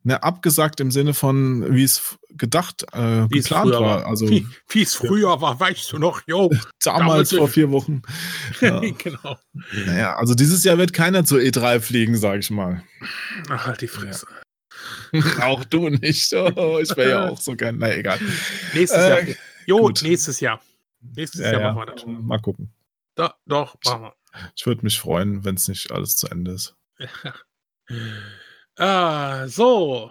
[0.04, 4.00] Ne, abgesagt im Sinne von, wie es gedacht, äh, Wie es geplant früher war.
[4.00, 4.06] war.
[4.06, 6.48] Also Wie es früher war, weißt du noch, jo.
[6.84, 8.02] damals damals- vor vier Wochen.
[8.60, 8.80] Ja.
[8.80, 9.38] genau.
[9.86, 12.82] naja, also dieses Jahr wird keiner zur E3 fliegen, sag ich mal.
[13.48, 14.26] Ach, halt die Fresse.
[15.40, 16.32] auch du nicht.
[16.34, 17.76] Oh, ich wäre ja auch so gern.
[17.78, 18.18] Na egal.
[18.74, 19.36] Nächstes Äh, Jahr.
[19.66, 20.02] Jo, gut.
[20.02, 20.60] nächstes Jahr.
[21.00, 21.72] Nächstes Ja, Jahr ja.
[21.72, 22.04] machen wir das.
[22.06, 22.72] Mal gucken.
[23.14, 24.14] Da, doch, machen wir.
[24.56, 26.74] Ich würde mich freuen, wenn es nicht alles zu Ende ist.
[28.82, 30.10] Ah, so.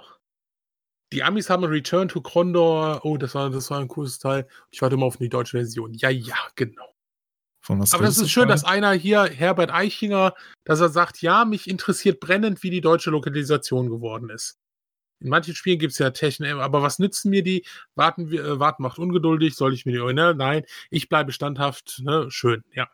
[1.11, 3.01] Die Amis haben Return to Condor.
[3.03, 4.47] Oh, das war, das war ein cooles Teil.
[4.69, 5.93] Ich warte mal auf die deutsche Version.
[5.93, 6.95] Ja, ja, genau.
[7.59, 8.53] Von was Aber das ist schön, gerade?
[8.53, 13.09] dass einer hier, Herbert Eichinger, dass er sagt, ja, mich interessiert brennend, wie die deutsche
[13.09, 14.57] Lokalisation geworden ist.
[15.19, 17.65] In manchen Spielen gibt es ja Technik, aber was nützen mir die?
[17.95, 20.33] Warten wir, äh, warten macht ungeduldig, soll ich mir die, ne?
[20.33, 22.31] Nein, ich bleibe standhaft, ne?
[22.31, 22.87] Schön, ja.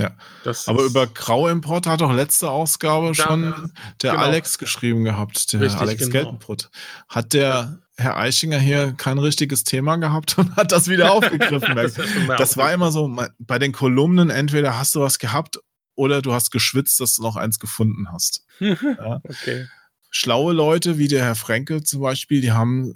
[0.00, 0.10] Ja.
[0.44, 4.22] Das Aber über Grauimport hat doch letzte Ausgabe Da- schon der genau.
[4.24, 6.12] Alex geschrieben gehabt, der Richtig, Alex genau.
[6.12, 6.70] Geltenbrot.
[7.08, 11.76] Hat der Herr Eichinger hier kein richtiges Thema gehabt und hat das wieder aufgegriffen?
[11.76, 11.94] Das
[12.38, 15.58] das war immer so, bei den Kolumnen, entweder hast du was gehabt
[15.96, 18.44] oder du hast geschwitzt, dass du noch eins gefunden hast.
[18.60, 19.20] Ja.
[19.24, 19.66] okay.
[20.10, 22.94] Schlaue Leute wie der Herr Frenkel zum Beispiel, die haben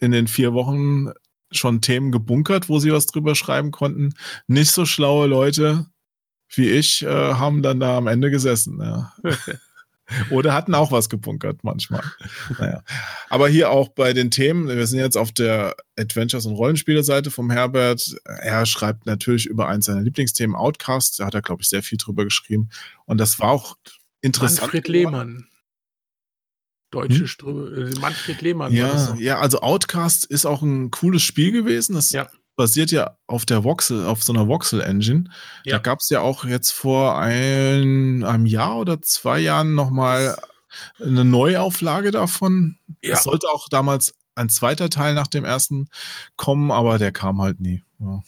[0.00, 1.10] in den vier Wochen
[1.52, 4.14] schon Themen gebunkert, wo sie was drüber schreiben konnten.
[4.46, 5.86] Nicht so schlaue Leute
[6.54, 8.80] wie ich äh, haben dann da am Ende gesessen.
[8.80, 9.12] Ja.
[10.30, 12.02] Oder hatten auch was gebunkert manchmal.
[12.58, 12.82] Naja.
[13.28, 17.50] Aber hier auch bei den Themen, wir sind jetzt auf der Adventures- und Rollenspiele-Seite vom
[17.50, 18.16] Herbert.
[18.24, 21.20] Er schreibt natürlich über eins seiner Lieblingsthemen, Outcast.
[21.20, 22.70] Da hat er, glaube ich, sehr viel drüber geschrieben.
[23.04, 23.76] Und das war auch
[24.20, 24.62] interessant.
[24.62, 25.46] Manfred Lehmann.
[26.90, 28.72] Deutsche Ströme, äh, Manfred Lehmann.
[28.72, 28.78] Hm?
[28.78, 31.94] Ja, ja, also Outcast ist auch ein cooles Spiel gewesen.
[31.94, 32.28] Das Ja.
[32.60, 35.30] Basiert ja auf der Voxel, auf so einer Voxel-Engine.
[35.64, 35.76] Ja.
[35.76, 40.36] Da gab es ja auch jetzt vor ein, einem Jahr oder zwei Jahren nochmal
[41.00, 42.78] eine Neuauflage davon.
[43.00, 43.14] Ja.
[43.14, 45.88] Es sollte auch damals ein zweiter Teil nach dem ersten
[46.36, 47.82] kommen, aber der kam halt nie.
[47.98, 48.22] Ja,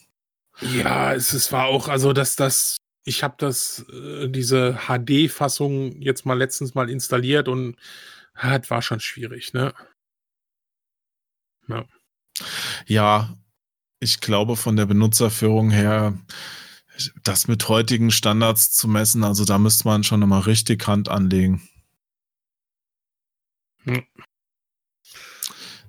[0.62, 6.24] ja es, es war auch, also dass das, ich habe das, äh, diese HD-Fassung jetzt
[6.24, 7.76] mal letztens mal installiert und
[8.40, 9.74] das war schon schwierig, ne?
[11.68, 11.84] Ja.
[12.86, 13.34] ja,
[14.02, 16.18] ich glaube von der Benutzerführung her,
[17.22, 21.62] das mit heutigen Standards zu messen, also da müsste man schon nochmal richtig Hand anlegen.
[23.84, 24.04] Hm.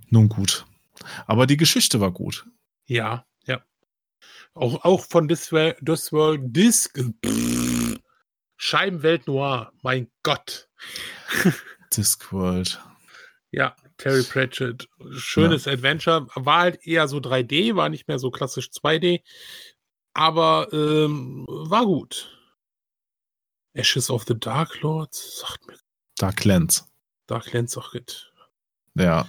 [0.09, 0.65] Nun gut.
[1.25, 2.45] Aber die Geschichte war gut.
[2.85, 3.63] Ja, ja.
[4.53, 6.99] Auch, auch von This World, This World Disc.
[7.25, 7.99] Pff,
[8.57, 9.73] Scheibenwelt Noir.
[9.81, 10.69] Mein Gott.
[11.97, 12.79] Discworld.
[13.51, 14.87] Ja, Terry Pratchett.
[15.11, 15.73] Schönes ja.
[15.73, 16.27] Adventure.
[16.35, 19.21] War halt eher so 3D, war nicht mehr so klassisch 2D.
[20.13, 22.29] Aber ähm, war gut.
[23.73, 25.77] Ashes of the Dark Lords, sagt mir.
[26.17, 26.87] Dark Lens.
[27.27, 28.31] Dark Lens auch gut.
[28.95, 29.27] Ja.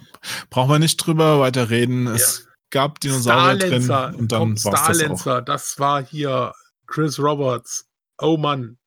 [0.50, 2.06] Brauchen wir nicht drüber weiter reden.
[2.06, 2.52] Es ja.
[2.70, 6.52] gab Dinosaurier drin und dann war Starlancer, das, das war hier
[6.86, 7.88] Chris Roberts.
[8.18, 8.78] Oh Mann.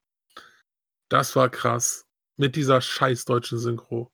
[1.09, 2.05] Das war krass.
[2.35, 4.11] Mit dieser scheiß deutschen Synchro.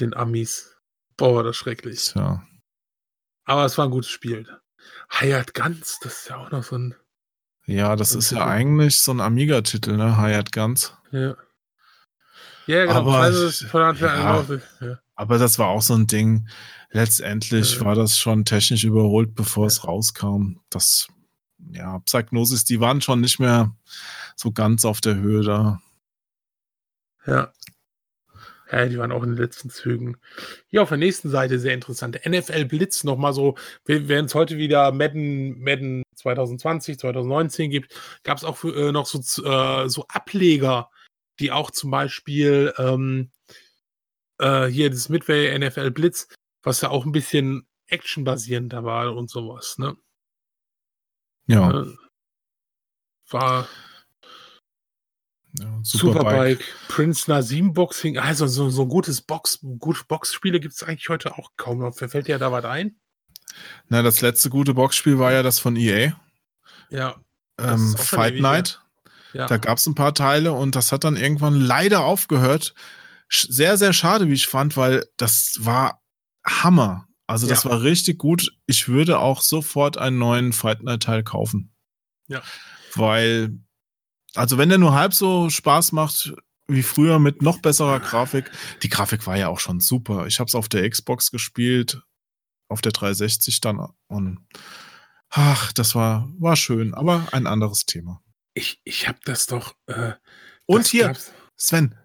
[0.00, 0.76] Den Amis.
[1.16, 2.12] Boah, war das schrecklich.
[2.14, 2.42] Ja.
[3.44, 4.48] Aber es war ein gutes Spiel.
[5.10, 6.94] Hired Guns, das ist ja auch noch so ein.
[7.66, 10.16] Ja, das ist ja eigentlich so ein Amiga-Titel, ne?
[10.20, 10.94] Hired Guns.
[11.12, 11.36] Ja.
[12.66, 13.00] Ja, genau.
[13.00, 14.44] Aber, also, ja,
[14.80, 15.00] ja.
[15.14, 16.48] aber das war auch so ein Ding.
[16.90, 17.84] Letztendlich ja.
[17.84, 20.60] war das schon technisch überholt, bevor es rauskam.
[20.70, 21.08] Das,
[21.72, 23.76] ja, Psychnosis, die waren schon nicht mehr
[24.36, 25.80] so ganz auf der Höhe da.
[27.26, 27.52] Ja.
[28.70, 30.16] Ja, die waren auch in den letzten Zügen.
[30.68, 32.20] Hier auf der nächsten Seite sehr interessant.
[32.24, 38.44] NFL Blitz nochmal so, während es heute wieder Madden, Madden 2020, 2019 gibt, gab es
[38.44, 40.90] auch für, äh, noch so, äh, so Ableger,
[41.40, 43.30] die auch zum Beispiel ähm,
[44.38, 46.28] äh, hier das Midway NFL Blitz,
[46.62, 49.96] was ja auch ein bisschen actionbasierender war und sowas, ne?
[51.46, 51.82] Ja.
[51.82, 51.86] Äh,
[53.30, 53.68] war
[55.58, 56.20] ja, Superbike.
[56.20, 61.08] Superbike, Prince Nasim Boxing, also so, so ein gutes Box, gute Boxspiele gibt es eigentlich
[61.08, 61.92] heute auch kaum.
[61.92, 62.96] Fällt dir da was ein?
[63.88, 66.12] Na, das letzte gute Boxspiel war ja das von EA.
[66.90, 67.16] Ja.
[67.58, 68.80] Ähm, Fight Night.
[69.32, 69.46] Ja.
[69.46, 72.74] Da gab es ein paar Teile und das hat dann irgendwann leider aufgehört.
[73.28, 76.02] Sehr, sehr schade, wie ich fand, weil das war
[76.44, 77.06] Hammer.
[77.26, 77.70] Also das ja.
[77.70, 78.50] war richtig gut.
[78.66, 81.72] Ich würde auch sofort einen neuen Fight Night Teil kaufen.
[82.26, 82.42] Ja.
[82.94, 83.60] Weil
[84.34, 86.34] also wenn der nur halb so Spaß macht
[86.68, 88.50] wie früher mit noch besserer Grafik,
[88.82, 90.26] die Grafik war ja auch schon super.
[90.26, 92.02] Ich habe es auf der Xbox gespielt,
[92.68, 94.38] auf der 360 dann und
[95.30, 98.22] ach, das war war schön, aber ein anderes Thema.
[98.54, 100.12] Ich ich habe das doch äh,
[100.66, 101.32] und das hier gab's.
[101.56, 101.96] Sven,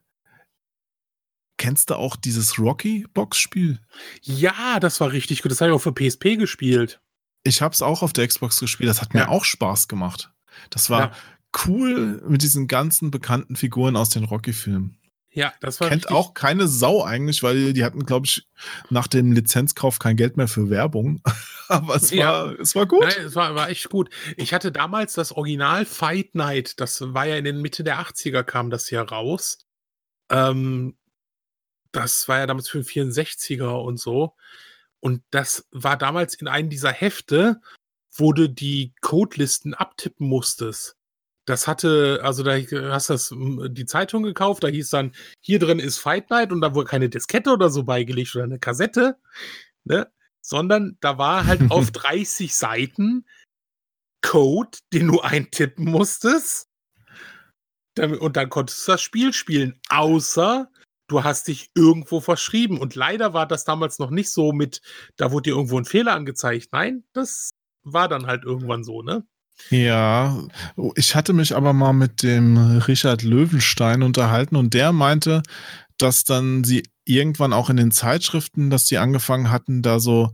[1.57, 3.79] Kennst du auch dieses Rocky-Box-Spiel?
[4.21, 5.51] Ja, das war richtig gut.
[5.51, 6.99] Das habe ich auch für PSP gespielt.
[7.43, 8.89] Ich habe es auch auf der Xbox gespielt.
[8.89, 9.27] Das hat mir ja.
[9.29, 10.33] auch Spaß gemacht.
[10.69, 11.11] Das war ja
[11.67, 14.97] cool mit diesen ganzen bekannten Figuren aus den Rocky-Filmen.
[15.35, 15.89] Ja, das war.
[15.89, 18.47] Kennt auch keine Sau eigentlich, weil die hatten, glaube ich,
[18.89, 21.21] nach dem Lizenzkauf kein Geld mehr für Werbung.
[21.67, 22.45] Aber es ja.
[22.45, 23.03] war, es war gut.
[23.03, 24.09] Nein, es war, war echt gut.
[24.37, 28.43] Ich hatte damals das Original Fight Night, das war ja in den Mitte der 80er
[28.43, 29.65] kam das ja raus.
[30.29, 30.95] Ähm,
[31.91, 34.35] das war ja damals für den 64er und so.
[35.01, 37.59] Und das war damals in einem dieser Hefte,
[38.13, 40.95] wo du die Codelisten abtippen musstest
[41.45, 42.57] das hatte, also da
[42.91, 46.73] hast du die Zeitung gekauft, da hieß dann, hier drin ist Fight Night und da
[46.73, 49.17] wurde keine Diskette oder so beigelegt oder eine Kassette,
[49.83, 50.11] ne?
[50.41, 53.25] Sondern da war halt auf 30 Seiten
[54.21, 56.69] Code, den du eintippen musstest.
[57.97, 59.79] Und dann konntest du das Spiel spielen.
[59.89, 60.69] Außer
[61.07, 62.79] du hast dich irgendwo verschrieben.
[62.79, 64.81] Und leider war das damals noch nicht so mit,
[65.15, 66.69] da wurde dir irgendwo ein Fehler angezeigt.
[66.71, 67.51] Nein, das
[67.83, 69.25] war dann halt irgendwann so, ne?
[69.69, 70.43] Ja,
[70.95, 75.43] ich hatte mich aber mal mit dem Richard Löwenstein unterhalten und der meinte,
[75.97, 80.31] dass dann sie irgendwann auch in den Zeitschriften, dass die angefangen hatten, da so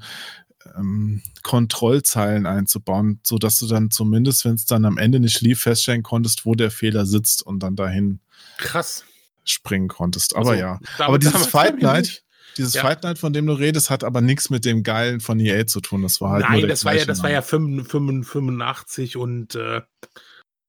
[0.75, 6.03] ähm, Kontrollzeilen einzubauen, sodass du dann zumindest, wenn es dann am Ende nicht lief, feststellen
[6.03, 8.19] konntest, wo der Fehler sitzt und dann dahin
[8.57, 9.05] krass.
[9.43, 10.35] springen konntest.
[10.35, 12.23] Aber also, ja, aber dieses Fight Night,
[12.57, 12.81] dieses ja.
[12.81, 15.81] Fight Night, von dem du redest, hat aber nichts mit dem Geilen von EA zu
[15.81, 16.01] tun.
[16.01, 19.81] Das war halt Nein, das war ja, das war ja 85 und äh,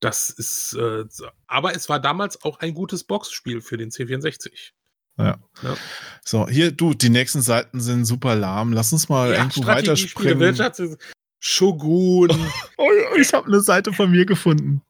[0.00, 1.04] das ist, äh,
[1.46, 4.72] aber es war damals auch ein gutes Boxspiel für den C64.
[5.18, 5.38] Ja.
[5.62, 5.76] ja.
[6.24, 8.72] So, hier, du, die nächsten Seiten sind super lahm.
[8.72, 10.40] Lass uns mal ja, irgendwo weiterspringen.
[10.40, 10.80] Wirtschaft,
[11.38, 12.30] Shogun.
[12.78, 14.82] oh, ich habe eine Seite von mir gefunden.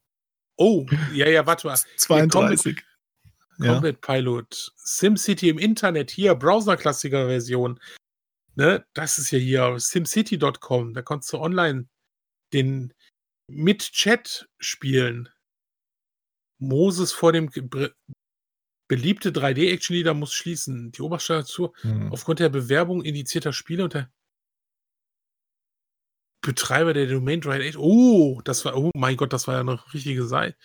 [0.56, 1.78] Oh, ja, ja, warte mal.
[1.96, 2.82] 32.
[3.58, 4.14] Combat ja.
[4.14, 7.80] Pilot, SimCity im Internet, hier, Browser-Klassiker-Version.
[8.54, 11.86] ne, das ist ja hier SimCity.com, da konntest du online
[12.52, 12.92] den
[13.48, 15.28] mit Chat spielen.
[16.58, 17.50] Moses vor dem
[18.88, 20.92] beliebte 3D-Action-Leader muss schließen.
[20.92, 22.12] Die Oberstatur hm.
[22.12, 24.12] aufgrund der Bewerbung indizierter Spiele und der
[26.42, 30.26] Betreiber der Domain Drive Oh, das war, oh mein Gott, das war ja eine richtige
[30.26, 30.56] Seite.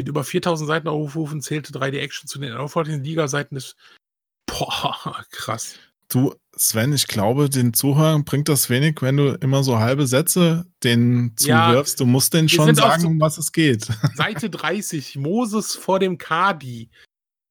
[0.00, 3.76] Mit über 4000 Seiten aufrufen zählte 3D Action zu den erfolgreichen Liga-Seiten des.
[4.46, 5.78] Boah, krass.
[6.08, 10.64] Du, Sven, ich glaube, den Zuhörern bringt das wenig, wenn du immer so halbe Sätze
[10.82, 12.00] denen zuwirfst.
[12.00, 13.88] Ja, du musst denen schon sagen, um was es geht.
[14.14, 16.88] Seite 30, Moses vor dem Kadi.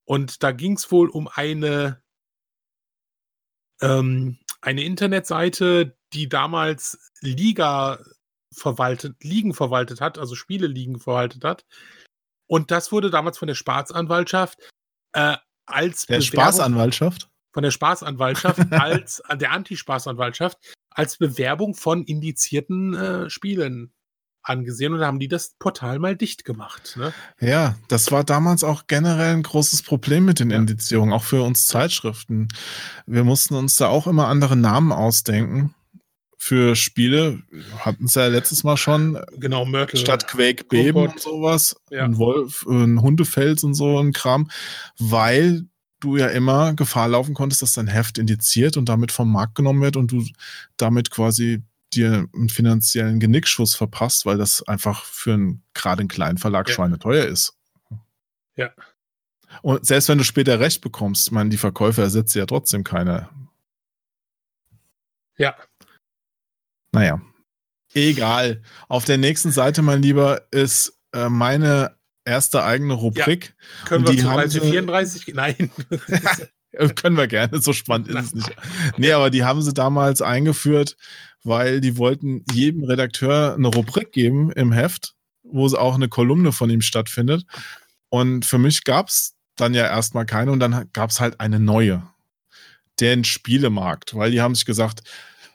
[0.06, 2.02] Und da ging es wohl um eine,
[3.80, 8.00] ähm, eine Internetseite, die damals Liga
[8.52, 11.68] verwaltet, Ligen verwaltet hat, also Spiele-Ligen verwaltet hat.
[12.50, 14.60] Und das wurde damals von der Staatsanwaltschaft
[15.14, 17.30] äh, als der Spaßanwaltschaft?
[17.54, 20.58] Von der Spaßanwaltschaft als an der Antispaßanwaltschaft
[20.90, 23.94] als Bewerbung von indizierten äh, Spielen
[24.42, 26.96] angesehen und haben die das Portal mal dicht gemacht.
[26.98, 27.14] Ne?
[27.40, 31.68] Ja, das war damals auch generell ein großes Problem mit den Indizierungen, auch für uns
[31.68, 32.48] Zeitschriften.
[33.06, 35.76] Wir mussten uns da auch immer andere Namen ausdenken
[36.42, 37.44] für Spiele.
[37.80, 39.22] Hatten es ja letztes Mal schon.
[39.38, 40.00] Genau, Mörtel.
[40.00, 41.76] Statt Quake Beben und sowas.
[41.92, 42.06] Ja.
[42.06, 44.50] Ein Wolf, ein Hundefels und so ein Kram.
[44.98, 45.66] Weil
[46.00, 49.82] du ja immer Gefahr laufen konntest, dass dein Heft indiziert und damit vom Markt genommen
[49.82, 50.26] wird und du
[50.78, 51.62] damit quasi
[51.94, 56.74] dir einen finanziellen Genickschuss verpasst, weil das einfach für einen gerade einen kleinen Verlag ja.
[56.74, 57.58] schweineteuer ist.
[58.56, 58.72] Ja.
[59.62, 63.28] Und selbst wenn du später recht bekommst, ich meine, die Verkäufer ersetzt ja trotzdem keine.
[65.38, 65.56] Ja,
[66.92, 67.22] naja,
[67.94, 68.62] egal.
[68.88, 73.56] Auf der nächsten Seite, mein Lieber, ist äh, meine erste eigene Rubrik.
[73.82, 73.88] Ja.
[73.88, 75.34] Können wir zu Seite 34?
[75.34, 75.72] Nein.
[76.96, 78.56] Können wir gerne, so spannend ist es nicht.
[78.98, 80.98] Nee, aber die haben sie damals eingeführt,
[81.44, 86.70] weil die wollten jedem Redakteur eine Rubrik geben im Heft, wo auch eine Kolumne von
[86.70, 87.44] ihm stattfindet.
[88.10, 91.60] Und für mich gab es dann ja erstmal keine und dann gab es halt eine
[91.60, 92.04] neue.
[93.00, 95.02] Den Spielemarkt, weil die haben sich gesagt,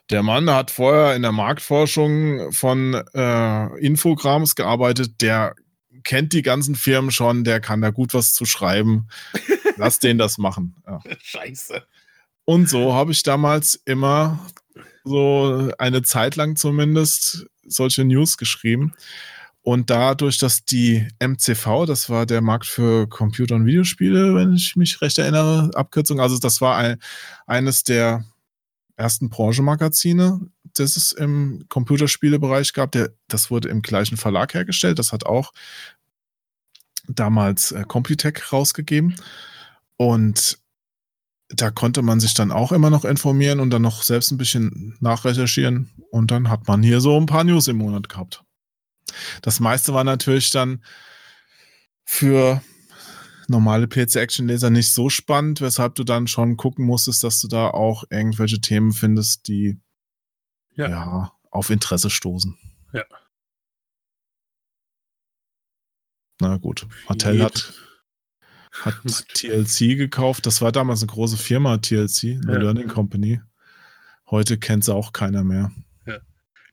[0.09, 5.55] der Mann hat vorher in der Marktforschung von äh, Infograms gearbeitet, der
[6.03, 9.07] kennt die ganzen Firmen schon, der kann da gut was zu schreiben.
[9.77, 10.75] Lass den das machen.
[10.85, 11.01] Ja.
[11.21, 11.83] Scheiße.
[12.45, 14.39] Und so habe ich damals immer
[15.03, 18.93] so eine Zeit lang zumindest solche News geschrieben.
[19.61, 24.75] Und dadurch, dass die MCV, das war der Markt für Computer- und Videospiele, wenn ich
[24.75, 26.99] mich recht erinnere, Abkürzung, also das war ein,
[27.47, 28.23] eines der
[28.97, 30.39] ersten Branchenmagazine,
[30.73, 32.91] das es im Computerspielebereich gab.
[32.91, 34.99] Der, das wurde im gleichen Verlag hergestellt.
[34.99, 35.51] Das hat auch
[37.07, 39.15] damals äh, Computec rausgegeben.
[39.97, 40.59] Und
[41.49, 44.97] da konnte man sich dann auch immer noch informieren und dann noch selbst ein bisschen
[44.99, 45.91] nachrecherchieren.
[46.09, 48.43] Und dann hat man hier so ein paar News im Monat gehabt.
[49.41, 50.83] Das meiste war natürlich dann
[52.03, 52.61] für
[53.49, 58.03] normale PC-Action-Leser nicht so spannend, weshalb du dann schon gucken musstest, dass du da auch
[58.09, 59.77] irgendwelche Themen findest, die
[60.75, 62.57] ja, ja auf Interesse stoßen.
[62.93, 63.05] Ja.
[66.41, 66.85] Na gut.
[67.07, 67.73] Mattel hat,
[68.81, 68.95] hat
[69.33, 70.45] TLC gekauft.
[70.45, 72.59] Das war damals eine große Firma, TLC, eine ja.
[72.59, 73.41] Learning Company.
[74.29, 75.71] Heute kennt sie auch keiner mehr.
[76.05, 76.19] Ja.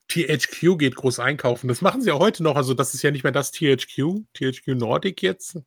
[0.09, 1.69] THQ geht groß einkaufen.
[1.69, 2.57] Das machen sie ja heute noch.
[2.57, 5.59] Also, das ist ja nicht mehr das THQ, THQ Nordic jetzt.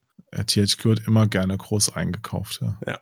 [0.44, 2.62] THQ wird immer gerne groß eingekauft.
[2.62, 2.78] Ja.
[2.86, 3.00] ja,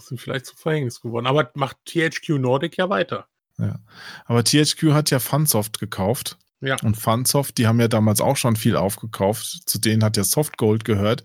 [0.00, 1.26] sind vielleicht zu Verhängnis geworden.
[1.26, 3.26] Aber macht THQ Nordic ja weiter.
[3.58, 3.78] Ja,
[4.24, 6.38] aber THQ hat ja Funsoft gekauft.
[6.60, 6.76] Ja.
[6.82, 9.62] Und Funsoft, die haben ja damals auch schon viel aufgekauft.
[9.66, 11.22] Zu denen hat ja Softgold gehört,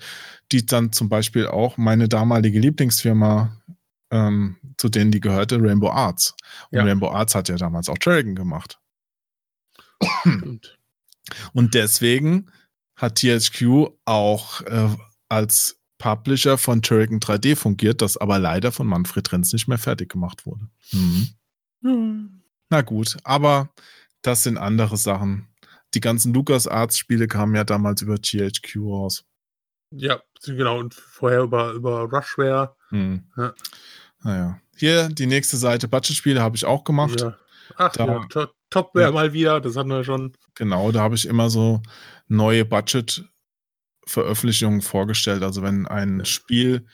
[0.52, 3.58] die dann zum Beispiel auch meine damalige Lieblingsfirma,
[4.12, 6.36] ähm, zu denen die gehörte, Rainbow Arts.
[6.72, 6.84] Und ja.
[6.84, 8.80] Rainbow Arts hat ja damals auch Dragon gemacht.
[11.54, 12.52] Und deswegen
[12.96, 14.90] hat THQ auch äh,
[15.30, 20.10] als Publisher von Turrican 3D fungiert, das aber leider von Manfred Renz nicht mehr fertig
[20.10, 20.68] gemacht wurde.
[20.92, 21.28] Mhm.
[21.82, 22.42] Mhm.
[22.70, 23.70] Na gut, aber
[24.22, 25.48] das sind andere Sachen.
[25.94, 29.26] Die ganzen LucasArts-Spiele kamen ja damals über THQ raus.
[29.92, 32.76] Ja, genau, und vorher über, über Rushware.
[32.92, 33.24] Mhm.
[33.36, 33.54] Ja.
[34.24, 34.62] Naja.
[34.76, 37.20] Hier die nächste Seite Budget-Spiele habe ich auch gemacht.
[37.22, 37.38] Ja.
[37.76, 39.12] Ach da, ja, Top, Topware ja.
[39.12, 40.34] mal wieder, das hatten wir schon.
[40.56, 41.82] Genau, da habe ich immer so
[42.28, 43.26] neue Budget-
[44.10, 45.44] Veröffentlichungen vorgestellt.
[45.44, 46.86] Also wenn ein Spiel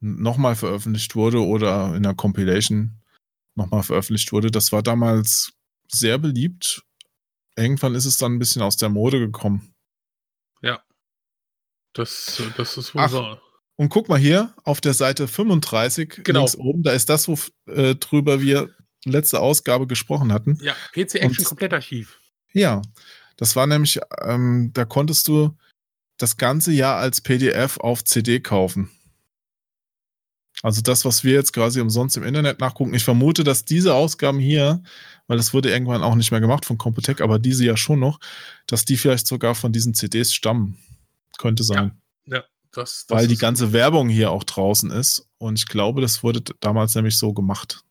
[0.00, 3.02] nochmal veröffentlicht wurde oder in einer Compilation
[3.54, 5.52] nochmal veröffentlicht wurde, das war damals
[5.88, 6.82] sehr beliebt.
[7.56, 9.74] Irgendwann ist es dann ein bisschen aus der Mode gekommen.
[10.62, 10.82] Ja.
[11.92, 13.38] Das, das ist wohl Ach, so.
[13.76, 16.40] Und guck mal hier auf der Seite 35 genau.
[16.40, 17.36] links oben, da ist das, wo
[17.66, 18.70] äh, drüber wir
[19.04, 20.58] letzte Ausgabe gesprochen hatten.
[20.62, 22.20] Ja, PC Action Komplettarchiv.
[22.52, 22.82] Ja,
[23.36, 25.56] das war nämlich, ähm, da konntest du
[26.22, 28.90] das ganze Jahr als PDF auf CD kaufen.
[30.62, 32.94] Also das, was wir jetzt quasi umsonst im Internet nachgucken.
[32.94, 34.82] Ich vermute, dass diese Ausgaben hier,
[35.26, 38.20] weil das wurde irgendwann auch nicht mehr gemacht von Computec, aber diese ja schon noch,
[38.66, 40.78] dass die vielleicht sogar von diesen CDs stammen.
[41.38, 42.00] Könnte sein.
[42.26, 45.28] Ja, ja das, das Weil die ganze Werbung hier auch draußen ist.
[45.38, 47.84] Und ich glaube, das wurde damals nämlich so gemacht.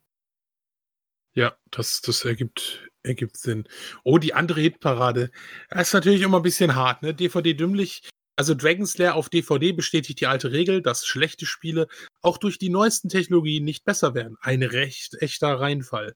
[1.34, 3.68] Ja, das, das ergibt, ergibt Sinn.
[4.04, 5.32] Oh, die andere Hitparade.
[5.70, 7.14] Das ist natürlich immer ein bisschen hart, ne?
[7.14, 8.04] DVD dümmlich.
[8.36, 11.88] Also Dragon's Lair auf DVD bestätigt die alte Regel, dass schlechte Spiele
[12.22, 14.38] auch durch die neuesten Technologien nicht besser werden.
[14.42, 16.16] Ein recht echter Reinfall.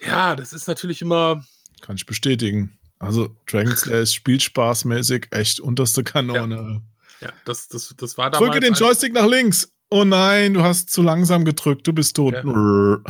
[0.00, 1.44] Ja, das ist natürlich immer.
[1.80, 2.78] Kann ich bestätigen.
[2.98, 6.82] Also Dragon's Lair ist spielspaßmäßig echt unterste Kanone.
[7.20, 8.50] Ja, ja das, das, das war damals.
[8.50, 9.72] Drücke den Joystick nach links.
[9.88, 12.34] Oh nein, du hast zu langsam gedrückt, du bist tot.
[12.34, 12.42] Ja.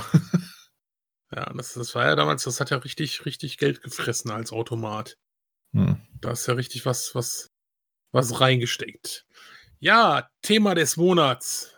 [1.35, 5.19] Ja, das, das war ja damals, das hat ja richtig, richtig Geld gefressen als Automat.
[5.73, 6.01] Hm.
[6.21, 7.49] Da ist ja richtig was, was,
[8.17, 9.27] was reingesteckt.
[9.79, 11.75] Ja, Thema des Monats.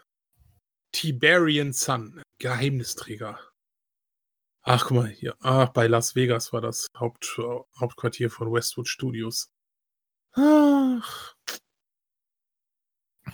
[0.92, 3.40] Tiberian Sun, Geheimnisträger.
[4.62, 5.36] Ach, guck mal hier.
[5.40, 7.38] Ach, bei Las Vegas war das Haupt,
[7.78, 9.50] Hauptquartier von Westwood Studios.
[10.32, 11.34] Ach.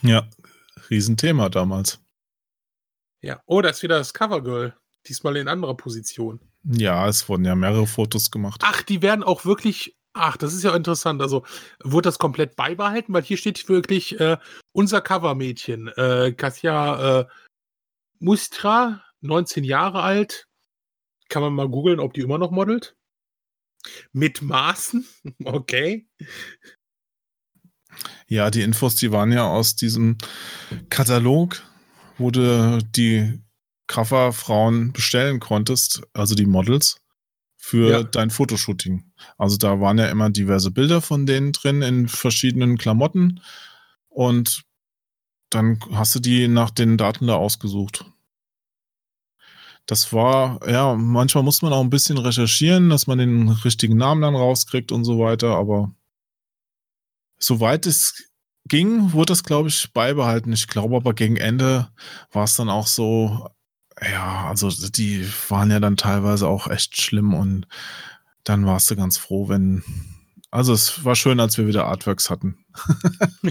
[0.03, 0.29] Ja,
[0.91, 2.01] Riesenthema damals.
[3.21, 4.77] Ja, oh, da ist wieder das Covergirl.
[5.07, 6.41] Diesmal in anderer Position.
[6.65, 8.63] Ja, es wurden ja mehrere Fotos gemacht.
[8.65, 9.95] Ach, die werden auch wirklich.
[10.15, 11.21] Ach, das ist ja interessant.
[11.21, 11.45] Also,
[11.83, 13.13] wurde das komplett beibehalten?
[13.13, 14.39] Weil hier steht wirklich äh,
[14.73, 15.89] unser Covermädchen.
[15.89, 17.27] Äh, Katja äh,
[18.21, 20.47] Mustra, 19 Jahre alt.
[21.29, 22.97] Kann man mal googeln, ob die immer noch modelt.
[24.13, 25.07] Mit Maßen.
[25.45, 26.07] Okay.
[28.29, 30.19] Ja, die Infos, die waren ja aus diesem
[30.91, 31.63] Katalog,
[32.19, 33.41] wurde die
[33.87, 37.04] Coverfrauen bestellen konntest, also die Models,
[37.65, 38.03] für ja.
[38.03, 39.11] dein Fotoshooting.
[39.39, 43.41] Also da waren ja immer diverse Bilder von denen drin in verschiedenen Klamotten
[44.11, 44.65] und
[45.49, 48.05] dann hast du die nach den Daten da ausgesucht.
[49.87, 54.21] Das war, ja, manchmal muss man auch ein bisschen recherchieren, dass man den richtigen Namen
[54.21, 55.95] dann rauskriegt und so weiter, aber
[57.39, 58.31] soweit es
[58.69, 60.53] ging, wurde das, glaube ich, beibehalten.
[60.53, 61.89] Ich glaube aber gegen Ende
[62.31, 63.49] war es dann auch so,
[64.03, 67.67] ja, also die waren ja dann teilweise auch echt schlimm und
[68.43, 69.83] dann warst du ganz froh, wenn.
[70.51, 72.65] Also es war schön, als wir wieder Artworks hatten.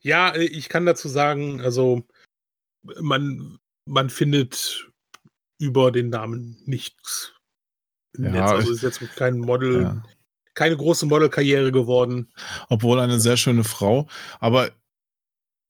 [0.00, 2.06] ja, äh, ich kann dazu sagen, also
[2.98, 4.88] man, man findet
[5.58, 7.34] über den Namen nichts
[8.16, 8.50] im ja, Netz.
[8.50, 10.02] Also ist jetzt kein Model, ja.
[10.54, 12.32] keine große Modelkarriere geworden.
[12.68, 14.08] Obwohl eine sehr schöne Frau.
[14.40, 14.70] Aber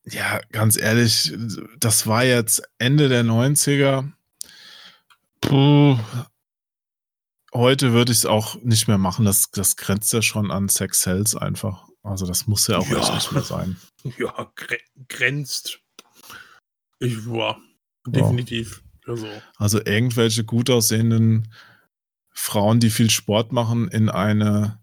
[0.05, 1.33] ja, ganz ehrlich,
[1.79, 4.11] das war jetzt Ende der 90er.
[5.41, 5.99] Puh.
[7.55, 9.25] Heute würde ich es auch nicht mehr machen.
[9.25, 11.87] Das, das grenzt ja schon an Sex Cells einfach.
[12.03, 12.99] Also das muss ja auch ja.
[12.99, 13.77] echt nicht mehr sein.
[14.19, 15.79] Ja, gre grenzt.
[16.99, 17.61] Ich war
[18.05, 18.83] definitiv.
[19.07, 19.13] Ja.
[19.13, 19.29] Also.
[19.59, 21.55] also irgendwelche gut aussehenden
[22.31, 24.82] Frauen, die viel Sport machen, in eine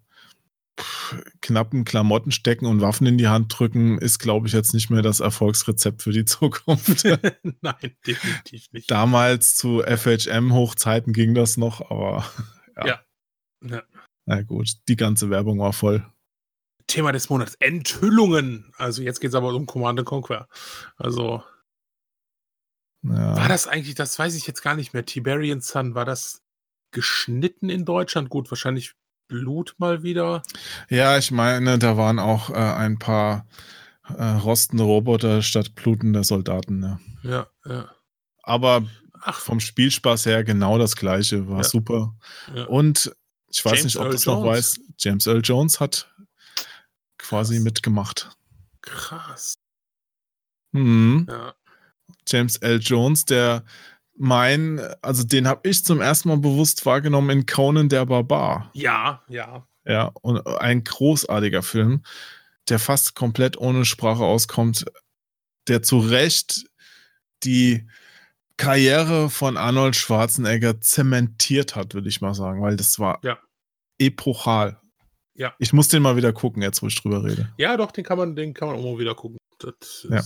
[1.42, 5.02] knappen Klamotten stecken und Waffen in die Hand drücken, ist, glaube ich, jetzt nicht mehr
[5.02, 7.04] das Erfolgsrezept für die Zukunft.
[7.62, 8.90] Nein, definitiv nicht.
[8.90, 12.26] Damals zu FHM-Hochzeiten ging das noch, aber
[12.78, 12.86] ja.
[12.86, 13.00] ja.
[13.62, 13.84] ja.
[14.26, 16.06] Na gut, die ganze Werbung war voll.
[16.88, 18.72] Thema des Monats: Enthüllungen.
[18.78, 20.48] Also, jetzt geht es aber um Command Conquer.
[20.98, 21.44] Also.
[23.04, 23.38] Ja.
[23.38, 25.06] War das eigentlich, das weiß ich jetzt gar nicht mehr.
[25.06, 26.44] Tiberian Sun, war das
[26.92, 28.30] geschnitten in Deutschland?
[28.30, 28.94] Gut, wahrscheinlich
[29.30, 30.44] Blut mal wieder.
[30.90, 33.48] Ja, ich meine, da waren auch äh, ein paar
[34.18, 36.82] äh, rostende Roboter statt blutender Soldaten.
[37.24, 37.72] Ja, ja.
[37.72, 37.90] ja.
[38.44, 38.84] Aber
[39.22, 39.40] Ach.
[39.40, 41.64] vom Spielspaß her genau das gleiche, war ja.
[41.64, 42.18] super.
[42.54, 42.66] Ja.
[42.66, 43.16] Und
[43.52, 46.14] ich weiß James nicht, ob du es noch weißt, James Earl Jones hat
[47.18, 47.64] quasi Krass.
[47.64, 48.38] mitgemacht.
[48.82, 49.58] Krass.
[50.72, 51.28] Mhm.
[51.30, 51.54] Ja.
[52.28, 52.80] James L.
[52.80, 53.64] Jones, der
[54.20, 58.70] mein, also den habe ich zum ersten Mal bewusst wahrgenommen in Conan der Barbar.
[58.74, 59.66] Ja, ja.
[59.86, 62.04] Ja, und ein großartiger Film,
[62.68, 64.86] der fast komplett ohne Sprache auskommt,
[65.70, 66.66] der zu Recht
[67.44, 67.88] die
[68.58, 73.40] Karriere von Arnold Schwarzenegger zementiert hat, würde ich mal sagen, weil das war ja.
[74.00, 74.82] epochal.
[75.34, 75.56] Ja.
[75.60, 77.54] Ich muss den mal wieder gucken, jetzt wo ich drüber rede.
[77.58, 79.38] Ja, doch, den kann man, den kann man auch mal wieder gucken.
[79.60, 80.22] Das ja.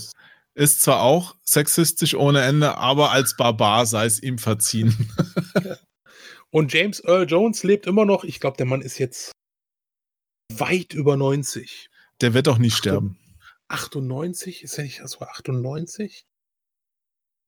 [0.56, 5.10] Ist zwar auch sexistisch ohne Ende, aber als Barbar sei es ihm verziehen.
[6.52, 8.24] Und James Earl Jones lebt immer noch.
[8.24, 9.32] Ich glaube, der Mann ist jetzt
[10.54, 11.90] weit über 90.
[12.22, 13.18] Der wird auch nie sterben.
[13.70, 14.64] 98?
[14.64, 16.28] Ist er nicht so 98?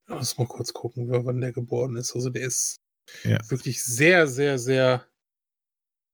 [0.08, 2.16] Lass mal kurz gucken, wann der geboren ist.
[2.16, 2.78] Also der ist
[3.24, 3.38] Ja.
[3.50, 5.06] wirklich sehr, sehr, sehr,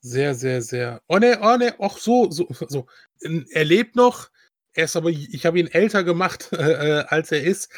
[0.02, 1.02] sehr, sehr, sehr.
[1.08, 2.88] Oh ne, oh ne, auch so, so, so.
[3.22, 4.30] Er lebt noch.
[4.74, 7.78] Er ist aber, ich habe ihn älter gemacht, äh, als er ist.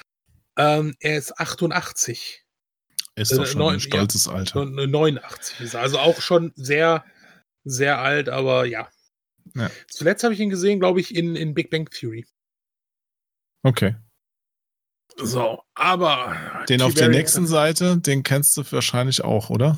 [0.57, 2.43] Ähm, er ist 88.
[3.15, 4.61] Ist Äh, doch schon neun- ein stolzes Alter.
[4.61, 5.81] Und 89 ist er.
[5.81, 7.05] Also auch schon sehr,
[7.63, 8.89] sehr alt, aber ja.
[9.55, 9.69] Ja.
[9.89, 12.25] Zuletzt habe ich ihn gesehen, glaube ich, in, in Big Bang Theory.
[13.63, 13.95] Okay.
[15.17, 16.65] So, aber.
[16.69, 19.77] Den auf der nächsten Seite, den kennst du wahrscheinlich auch, oder?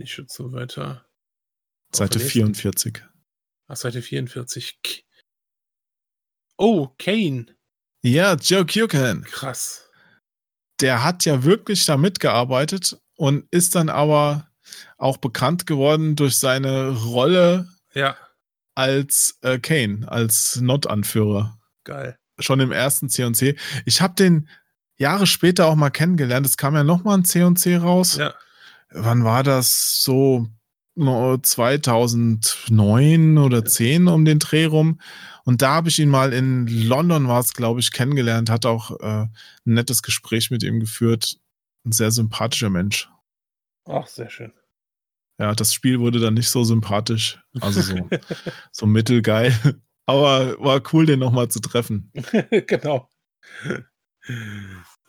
[0.00, 1.06] Ich schütze weiter.
[1.94, 2.54] Seite der nächsten?
[2.54, 3.02] 44.
[3.68, 4.78] Ach, Seite 44.
[4.82, 5.02] K-
[6.56, 7.46] Oh, Kane.
[8.02, 9.22] Ja, Joe Kukin.
[9.24, 9.88] Krass.
[10.80, 14.50] Der hat ja wirklich da mitgearbeitet und ist dann aber
[14.96, 18.16] auch bekannt geworden durch seine Rolle Ja,
[18.74, 21.58] als äh, Kane, als Not-Anführer.
[21.84, 22.18] geil.
[22.40, 23.56] Schon im ersten C&C.
[23.84, 24.48] Ich habe den
[24.96, 26.46] Jahre später auch mal kennengelernt.
[26.46, 28.16] Es kam ja noch mal ein C&C raus.
[28.16, 28.32] Ja,
[28.90, 30.46] wann war das so
[30.98, 35.00] 2009 oder 10 um den Dreh rum
[35.44, 38.98] und da habe ich ihn mal in London war es glaube ich kennengelernt hat auch
[39.00, 39.30] äh, ein
[39.64, 41.38] nettes Gespräch mit ihm geführt
[41.84, 43.08] ein sehr sympathischer Mensch
[43.86, 44.52] ach, sehr schön.
[45.38, 48.08] ja das Spiel wurde dann nicht so sympathisch also so
[48.72, 49.54] so mittelgeil
[50.06, 52.12] aber war cool den noch mal zu treffen
[52.66, 53.08] genau.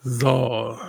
[0.01, 0.79] So.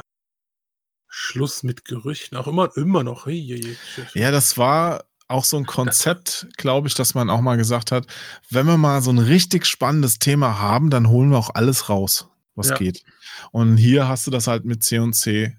[1.20, 2.36] Schluss mit Gerüchten.
[2.38, 3.26] Auch immer, immer noch.
[3.26, 8.06] Ja, das war auch so ein Konzept, glaube ich, dass man auch mal gesagt hat,
[8.48, 12.28] wenn wir mal so ein richtig spannendes Thema haben, dann holen wir auch alles raus,
[12.54, 12.76] was Ja.
[12.76, 13.04] geht.
[13.52, 15.56] Und hier hast du das halt mit C und C.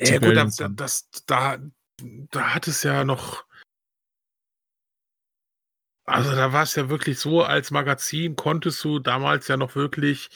[0.00, 1.58] Ja, gut, da, das, da,
[2.30, 3.44] da hat es ja noch.
[6.04, 10.30] Also da war es ja wirklich so, als Magazin konntest du damals ja noch wirklich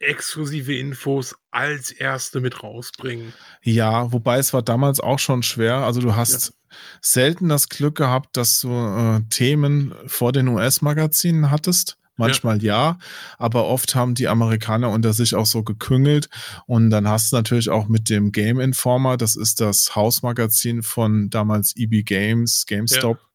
[0.00, 3.32] exklusive Infos als erste mit rausbringen.
[3.62, 5.76] Ja, wobei es war damals auch schon schwer.
[5.76, 6.54] Also du hast
[7.00, 11.96] selten das Glück gehabt, dass du äh, Themen vor den US-Magazinen hattest.
[12.18, 12.98] Manchmal ja.
[13.38, 16.28] aber oft haben die Amerikaner unter sich auch so geküngelt.
[16.66, 21.30] Und dann hast du natürlich auch mit dem Game Informer, das ist das Hausmagazin von
[21.30, 23.28] damals EB Games, GameStop, riesen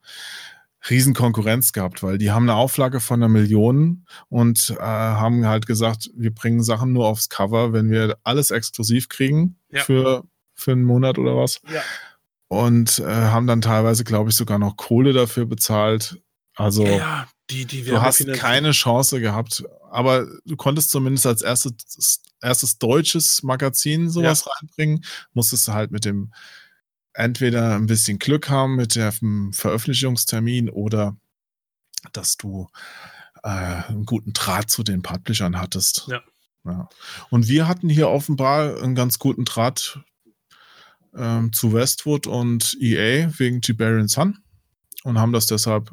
[1.13, 6.09] Konkurrenz gehabt, weil die haben eine Auflage von einer Million und äh, haben halt gesagt,
[6.15, 9.81] wir bringen Sachen nur aufs Cover, wenn wir alles exklusiv kriegen Ja.
[9.83, 10.23] für,
[10.53, 11.61] für einen Monat oder was.
[11.73, 11.81] Ja.
[12.49, 16.21] Und äh, haben dann teilweise, glaube ich, sogar noch Kohle dafür bezahlt.
[16.55, 22.21] Also Ja, die, die du hast keine Chance gehabt, aber du konntest zumindest als erstes,
[22.41, 25.03] erstes deutsches Magazin sowas reinbringen,
[25.33, 26.31] musstest du halt mit dem
[27.13, 31.15] entweder ein bisschen Glück haben mit dem Veröffentlichungstermin oder
[32.11, 32.67] dass du
[33.43, 36.07] äh, einen guten Draht zu den Publishern hattest.
[36.07, 36.21] Ja.
[36.65, 36.89] ja.
[37.29, 39.99] Und wir hatten hier offenbar einen ganz guten Draht
[41.15, 44.39] ähm, zu Westwood und EA wegen Tiberian Sun
[45.03, 45.91] und haben das deshalb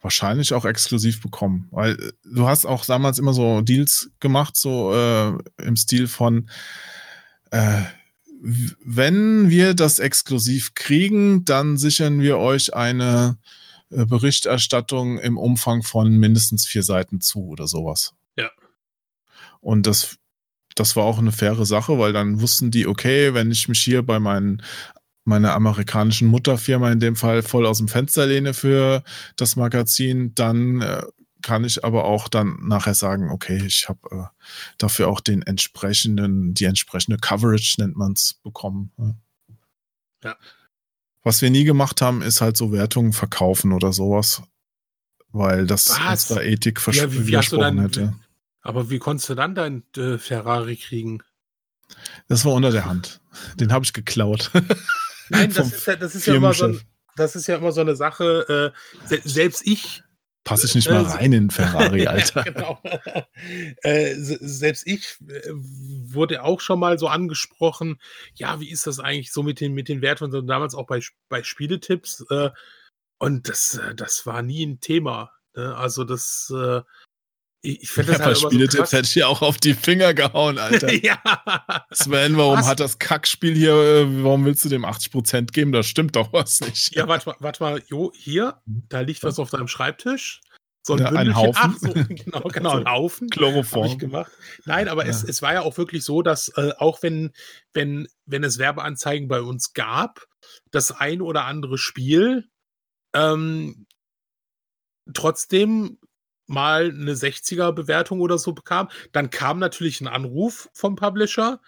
[0.00, 1.68] wahrscheinlich auch exklusiv bekommen.
[1.70, 5.32] Weil äh, du hast auch damals immer so Deals gemacht, so äh,
[5.62, 6.48] im Stil von
[7.50, 7.82] äh,
[8.40, 13.38] wenn wir das exklusiv kriegen, dann sichern wir euch eine
[13.90, 18.14] äh, Berichterstattung im Umfang von mindestens vier Seiten zu oder sowas.
[18.36, 18.50] Ja.
[19.60, 20.18] Und das,
[20.74, 24.02] das war auch eine faire Sache, weil dann wussten die, okay, wenn ich mich hier
[24.02, 24.62] bei meinen
[25.24, 29.04] meiner amerikanischen Mutterfirma in dem Fall voll aus dem Fenster lehne für
[29.36, 31.02] das Magazin, dann äh,
[31.42, 34.24] kann ich aber auch dann nachher sagen, okay, ich habe äh,
[34.78, 38.92] dafür auch den entsprechenden, die entsprechende Coverage nennt man es bekommen.
[38.96, 39.16] ne?
[40.24, 40.36] Ja.
[41.22, 44.42] Was wir nie gemacht haben, ist halt so Wertungen verkaufen oder sowas,
[45.30, 46.30] weil das Was?
[46.30, 48.14] unserer Ethik vers Ja, wie- wie widersprochen dann- hätte.
[48.62, 51.22] Aber wie konntest du dann dein äh, Ferrari kriegen?
[52.26, 53.20] Das war unter der Hand.
[53.60, 54.50] Den habe ich geklaut.
[55.30, 56.80] Nein, das ist ja, das ist ja immer so, ein,
[57.16, 58.74] das ist ja immer so eine Sache.
[59.06, 60.02] Äh, se selbst ich
[60.48, 62.44] Passe ich nicht mal Äh, rein in Ferrari, Alter.
[62.46, 62.80] ja, genau.
[63.82, 68.00] äh, se- selbst ich äh, wurde auch schon mal so angesprochen,
[68.34, 71.00] ja, wie ist das eigentlich so mit den, mit den Werten so, damals auch bei,
[71.28, 72.24] bei Spieletipps.
[72.30, 72.50] Äh,
[73.18, 75.32] und das, äh, das war nie ein Thema.
[75.54, 75.76] Ne?
[75.76, 76.80] Also das, äh,
[77.60, 80.14] ich, ich finde Ja, das bei halt Spieletipps hätte ich dir auch auf die Finger
[80.14, 80.92] gehauen, Alter.
[81.04, 81.20] ja.
[81.92, 82.66] Sven, warum Was?
[82.66, 85.72] hat das Kackspiel hier, äh, warum willst du dem 80% geben?
[85.72, 86.94] Da stimmt doch was nicht.
[86.94, 90.40] Ja, warte mal, warte mal, Jo, hier, da liegt was auf deinem Schreibtisch.
[90.86, 91.34] So ein Ja, ein.
[91.36, 91.54] Haufen.
[91.56, 93.26] Ach, so, genau, genau, ein Haufen.
[93.26, 93.98] Habe ich Chloroform.
[93.98, 94.32] gemacht.
[94.64, 95.28] Nein, aber es, Ja.
[95.28, 97.32] es war ja auch wirklich so, dass äh, auch wenn,
[97.74, 100.24] wenn, wenn es Werbeanzeigen bei uns gab,
[100.70, 102.48] das ein oder andere Spiel
[103.14, 103.86] ähm,
[105.12, 105.98] trotzdem
[106.48, 108.88] mal eine 60er Bewertung oder so bekam.
[109.12, 111.60] Dann kam natürlich ein Anruf vom Publisher,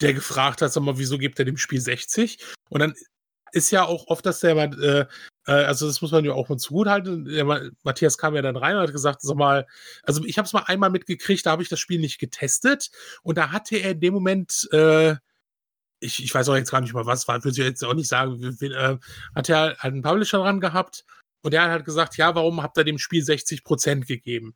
[0.00, 2.38] der gefragt hat, sag mal, wieso gibt er dem Spiel 60?
[2.68, 2.94] Und dann
[3.52, 5.06] ist ja auch oft, dass der äh,
[5.46, 7.24] äh, also das muss man ja auch mal zugutehalten.
[7.24, 7.44] Der
[7.82, 9.66] Matthias kam ja dann rein und hat gesagt, sag mal,
[10.02, 12.90] also ich habe es mal einmal mitgekriegt, da habe ich das Spiel nicht getestet
[13.22, 15.16] und da hatte er in dem Moment äh,
[16.00, 18.08] ich, ich weiß auch jetzt gar nicht mal, was war, würde ich jetzt auch nicht
[18.08, 18.96] sagen, äh,
[19.34, 21.04] hat er halt einen Publisher dran gehabt
[21.42, 24.54] und der hat halt gesagt, ja, warum habt ihr dem Spiel 60 Prozent gegeben?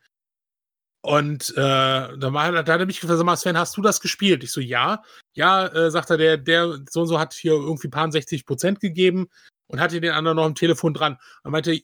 [1.05, 4.01] Und äh, da, war, da hat er mich gefragt, sag mal, Sven, hast du das
[4.01, 4.43] gespielt?
[4.43, 5.03] Ich so, ja.
[5.35, 8.81] Ja, äh, sagt er, der, der so und so hat hier irgendwie paar 60 Prozent
[8.81, 9.29] gegeben
[9.67, 11.19] und hatte den anderen noch am Telefon dran.
[11.43, 11.83] Und meinte, äh,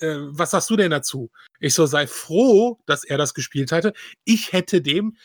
[0.00, 1.30] was sagst du denn dazu?
[1.60, 3.92] Ich so, sei froh, dass er das gespielt hatte.
[4.24, 5.16] Ich hätte dem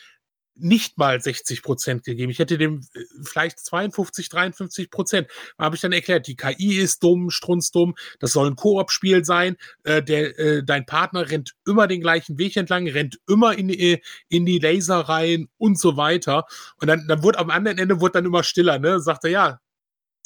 [0.56, 2.30] nicht mal 60 Prozent gegeben.
[2.30, 5.28] Ich hätte dem äh, vielleicht 52, 53 Prozent.
[5.58, 9.56] Da habe ich dann erklärt, die KI ist dumm, strunzdumm, das soll ein Koop-Spiel sein.
[9.82, 14.02] Äh, der, äh, dein Partner rennt immer den gleichen Weg entlang, rennt immer in, die,
[14.28, 16.44] in die Laser rein und so weiter.
[16.80, 19.00] Und dann, dann wurde am anderen Ende wurde dann immer stiller, ne?
[19.00, 19.60] Sagt er, ja,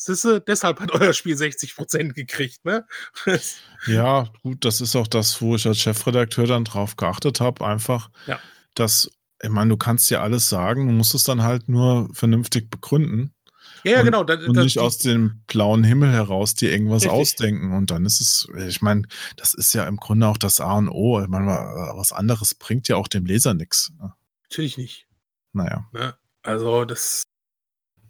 [0.01, 2.87] Sisse, deshalb hat euer Spiel 60 Prozent gekriegt, ne?
[3.87, 8.09] ja, gut, das ist auch das, wo ich als Chefredakteur dann drauf geachtet habe, einfach,
[8.27, 8.39] ja.
[8.75, 9.11] dass
[9.43, 13.35] ich meine, du kannst ja alles sagen, du musst es dann halt nur vernünftig begründen.
[13.85, 14.25] Ja, ja genau.
[14.25, 17.13] Da, und nicht das, aus dem blauen Himmel heraus dir irgendwas richtig.
[17.13, 17.73] ausdenken.
[17.73, 19.03] Und dann ist es, ich meine,
[19.37, 21.21] das ist ja im Grunde auch das A und O.
[21.21, 23.93] Ich meine, was anderes bringt ja auch dem Leser nichts.
[24.43, 25.07] Natürlich nicht.
[25.53, 25.89] Naja.
[25.95, 26.15] Ja, ne?
[26.43, 27.23] also das,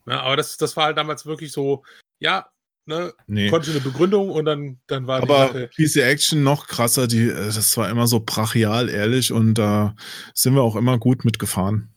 [0.06, 1.84] ja, aber das, das war halt damals wirklich so,
[2.18, 2.48] ja,
[2.88, 3.50] ne, nee.
[3.50, 7.52] konnte eine Begründung und dann, dann war Aber die PC Action noch krasser, die, äh,
[7.52, 9.94] das war immer so brachial ehrlich und da
[10.34, 11.94] sind wir auch immer gut mitgefahren.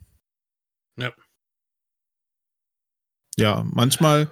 [0.97, 1.13] Ja.
[3.37, 4.29] Ja, manchmal.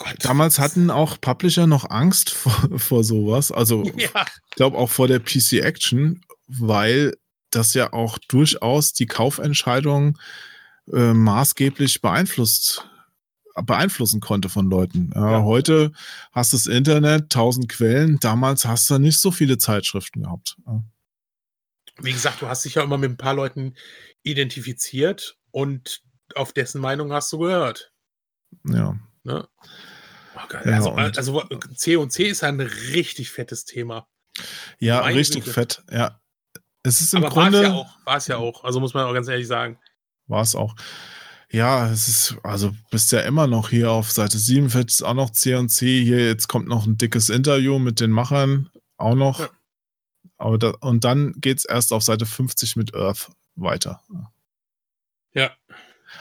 [0.00, 3.50] Oh damals hatten auch Publisher noch Angst vor, vor sowas.
[3.50, 4.24] Also, ja.
[4.50, 7.16] ich glaube auch vor der PC Action, weil
[7.50, 10.16] das ja auch durchaus die Kaufentscheidung
[10.92, 12.87] äh, maßgeblich beeinflusst
[13.62, 15.12] beeinflussen konnte von Leuten.
[15.14, 15.42] Äh, ja.
[15.42, 15.92] Heute
[16.32, 18.18] hast du das Internet, tausend Quellen.
[18.20, 20.56] Damals hast du nicht so viele Zeitschriften gehabt.
[22.00, 23.74] Wie gesagt, du hast dich ja immer mit ein paar Leuten
[24.22, 26.02] identifiziert und
[26.34, 27.92] auf dessen Meinung hast du gehört.
[28.64, 28.96] Ja.
[29.24, 29.48] Ne?
[30.36, 31.42] Oh, ja also, also
[31.74, 34.06] C und C ist ein richtig fettes Thema.
[34.78, 35.52] Ja, Meine richtig Güte.
[35.52, 35.82] fett.
[35.90, 36.20] Ja.
[36.82, 37.62] Es ist im Aber Grunde.
[37.62, 38.06] War es ja auch.
[38.06, 38.64] War es ja auch.
[38.64, 39.78] Also muss man auch ganz ehrlich sagen.
[40.26, 40.74] War es auch.
[41.50, 46.04] Ja, es ist, also bist ja immer noch hier auf Seite 47 auch noch C&C.
[46.04, 48.68] Hier jetzt kommt noch ein dickes Interview mit den Machern,
[48.98, 49.40] auch noch.
[49.40, 49.48] Ja.
[50.36, 54.02] Aber da, und dann geht's erst auf Seite 50 mit Earth weiter.
[55.34, 55.56] Ja.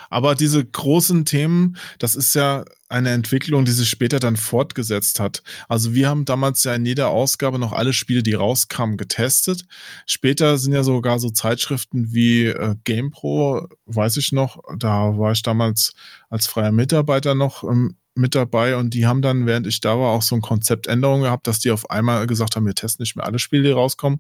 [0.10, 5.44] Aber diese großen Themen, das ist ja eine Entwicklung, die sich später dann fortgesetzt hat.
[5.68, 9.66] Also wir haben damals ja in jeder Ausgabe noch alle Spiele, die rauskamen, getestet.
[10.06, 15.42] Später sind ja sogar so Zeitschriften wie äh, GamePro, weiß ich noch, da war ich
[15.42, 15.94] damals
[16.30, 20.12] als freier Mitarbeiter noch ähm, mit dabei und die haben dann, während ich da war,
[20.12, 23.26] auch so ein Konzeptänderung gehabt, dass die auf einmal gesagt haben, wir testen nicht mehr
[23.26, 24.20] alle Spiele, die rauskommen,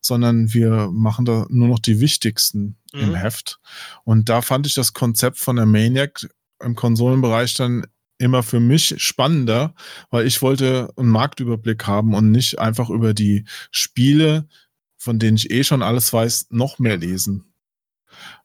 [0.00, 3.00] sondern wir machen da nur noch die wichtigsten mhm.
[3.00, 3.60] im Heft.
[4.04, 6.28] Und da fand ich das Konzept von der Maniac
[6.62, 7.86] im Konsolenbereich dann
[8.18, 9.74] immer für mich spannender,
[10.10, 14.48] weil ich wollte einen Marktüberblick haben und nicht einfach über die Spiele,
[14.96, 17.52] von denen ich eh schon alles weiß, noch mehr lesen.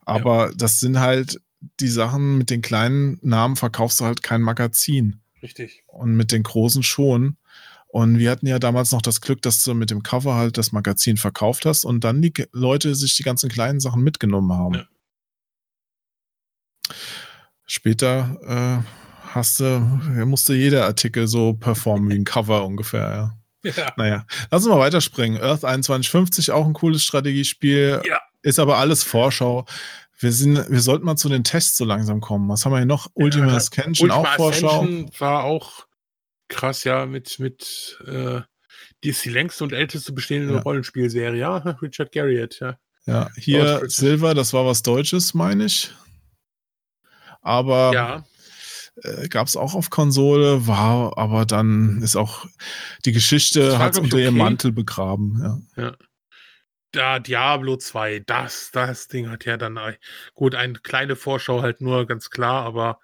[0.01, 0.53] Aber ja.
[0.55, 1.39] das sind halt
[1.79, 5.21] die Sachen mit den kleinen Namen verkaufst du halt kein Magazin.
[5.41, 5.83] Richtig.
[5.87, 7.37] Und mit den großen schon.
[7.87, 10.71] Und wir hatten ja damals noch das Glück, dass du mit dem Cover halt das
[10.71, 14.75] Magazin verkauft hast und dann die Leute sich die ganzen kleinen Sachen mitgenommen haben.
[14.75, 14.85] Ja.
[17.65, 19.79] Später äh, hast du,
[20.25, 23.33] musste jeder Artikel so performen wie ein Cover ungefähr,
[23.63, 23.71] ja.
[23.71, 23.93] ja.
[23.97, 25.41] Naja, lass uns mal weiterspringen.
[25.41, 28.01] Earth 2150, auch ein cooles Strategiespiel.
[28.05, 28.19] Ja.
[28.41, 29.65] Ist aber alles Vorschau.
[30.19, 32.49] Wir, sind, wir sollten mal zu den Tests so langsam kommen.
[32.49, 33.09] Was haben wir hier noch?
[33.13, 34.85] Ultima ja, Ascension, auch Vorschau.
[35.17, 35.87] war auch
[36.49, 38.41] krass, ja, mit, mit äh,
[39.03, 40.59] die ist die längste und älteste bestehende ja.
[40.59, 42.77] Rollenspielserie, ja, Richard Garriott, ja.
[43.05, 45.91] Ja, hier Silver, das war was Deutsches, meine ich.
[47.41, 48.25] Aber ja.
[49.01, 52.45] äh, gab es auch auf Konsole, war aber dann ist auch
[53.05, 54.25] die Geschichte hat unter okay.
[54.25, 55.63] ihrem Mantel begraben.
[55.77, 55.83] Ja.
[55.83, 55.95] ja
[56.91, 59.79] da Diablo 2, das, das Ding hat ja dann,
[60.33, 62.99] gut, eine kleine Vorschau halt nur, ganz klar, aber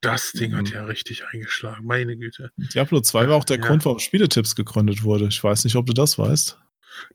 [0.00, 0.58] das Ding mhm.
[0.58, 2.50] hat ja richtig eingeschlagen, meine Güte.
[2.56, 3.66] Diablo 2 war auch der ja.
[3.66, 5.26] Grund, warum Spieletipps gegründet wurde.
[5.26, 6.58] Ich weiß nicht, ob du das weißt.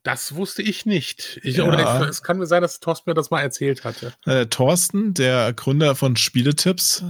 [0.04, 1.39] Das wusste ich nicht.
[1.43, 1.64] Ich, ja.
[1.64, 4.14] oder es kann mir sein, dass Thorsten mir das mal erzählt hatte.
[4.26, 7.04] Äh, Thorsten, der Gründer von Spieletipps,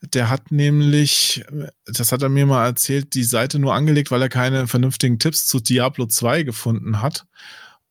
[0.00, 1.44] der hat nämlich,
[1.84, 5.46] das hat er mir mal erzählt, die Seite nur angelegt, weil er keine vernünftigen Tipps
[5.46, 7.26] zu Diablo 2 gefunden hat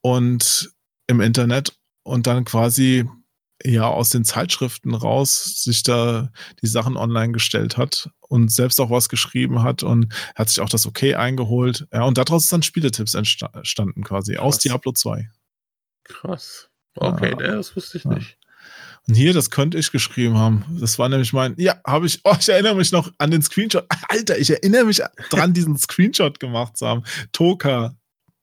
[0.02, 0.72] und
[1.08, 3.06] im Internet und dann quasi
[3.64, 6.32] ja aus den Zeitschriften raus sich da
[6.62, 10.70] die Sachen online gestellt hat und selbst auch was geschrieben hat und hat sich auch
[10.70, 11.88] das Okay eingeholt.
[11.94, 14.44] Ja, und daraus ist dann Spieletipps entstanden quasi Krass.
[14.44, 15.30] aus Diablo 2.
[16.06, 16.70] Krass.
[16.96, 17.56] Okay, ja.
[17.56, 18.14] das wusste ich ja.
[18.14, 18.38] nicht.
[19.08, 20.64] Und hier, das könnte ich geschrieben haben.
[20.80, 23.86] Das war nämlich mein, ja, habe ich, oh, ich erinnere mich noch an den Screenshot.
[24.08, 27.04] Alter, ich erinnere mich dran, diesen Screenshot gemacht zu haben.
[27.32, 27.96] Toka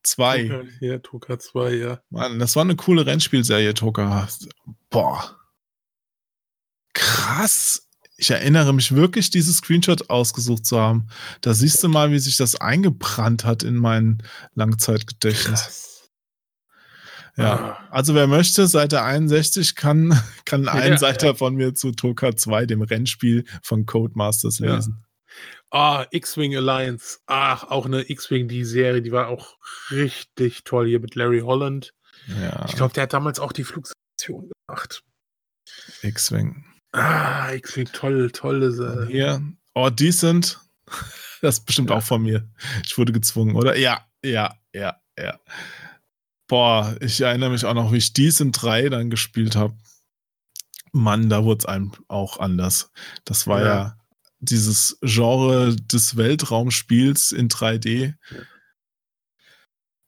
[0.02, 0.64] 2.
[0.80, 2.00] Ja, Toka 2, ja.
[2.10, 4.28] Mann, das war eine coole Rennspielserie, Toka.
[4.90, 5.36] Boah.
[6.94, 7.88] Krass.
[8.16, 11.06] Ich erinnere mich wirklich, dieses Screenshot ausgesucht zu haben.
[11.40, 14.22] Da siehst du mal, wie sich das eingebrannt hat in mein
[14.54, 15.62] Langzeitgedächtnis.
[15.62, 16.10] Krass.
[17.36, 17.88] Ja, ah.
[17.90, 21.34] also wer möchte, Seite 61 kann, kann einen ja, Seiter ja.
[21.34, 25.04] von mir zu Toka 2, dem Rennspiel von Codemasters lesen.
[25.70, 27.18] Ah, X-Wing Alliance.
[27.26, 29.58] Ach, auch eine X-Wing, die Serie, die war auch
[29.90, 31.94] richtig toll hier mit Larry Holland.
[32.26, 32.64] Ja.
[32.66, 35.02] Ich glaube, der hat damals auch die Flugstation gemacht.
[36.02, 36.64] X-Wing.
[36.92, 39.06] Ah, X-Wing, toll, tolle.
[39.08, 39.42] Hier,
[39.74, 40.60] oh, Decent.
[41.40, 41.96] Das ist bestimmt ja.
[41.96, 42.48] auch von mir.
[42.84, 43.76] Ich wurde gezwungen, oder?
[43.76, 45.38] Ja, ja, ja, ja.
[46.48, 49.76] Boah, ich erinnere mich auch noch, wie ich in 3 dann gespielt habe.
[50.90, 52.90] Mann, da wurde es einem auch anders.
[53.24, 53.66] Das war ja.
[53.66, 53.98] ja.
[54.40, 58.14] Dieses Genre des Weltraumspiels in 3D.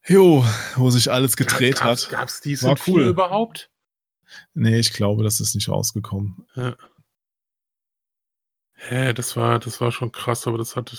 [0.07, 0.45] Jo,
[0.77, 2.09] wo sich alles gedreht gab, hat.
[2.11, 3.03] Gab es dies cool.
[3.03, 3.71] überhaupt?
[4.55, 6.47] Nee, ich glaube, das ist nicht rausgekommen.
[6.55, 6.77] Ja.
[8.75, 10.97] Hä, das war, das war schon krass, aber das hatte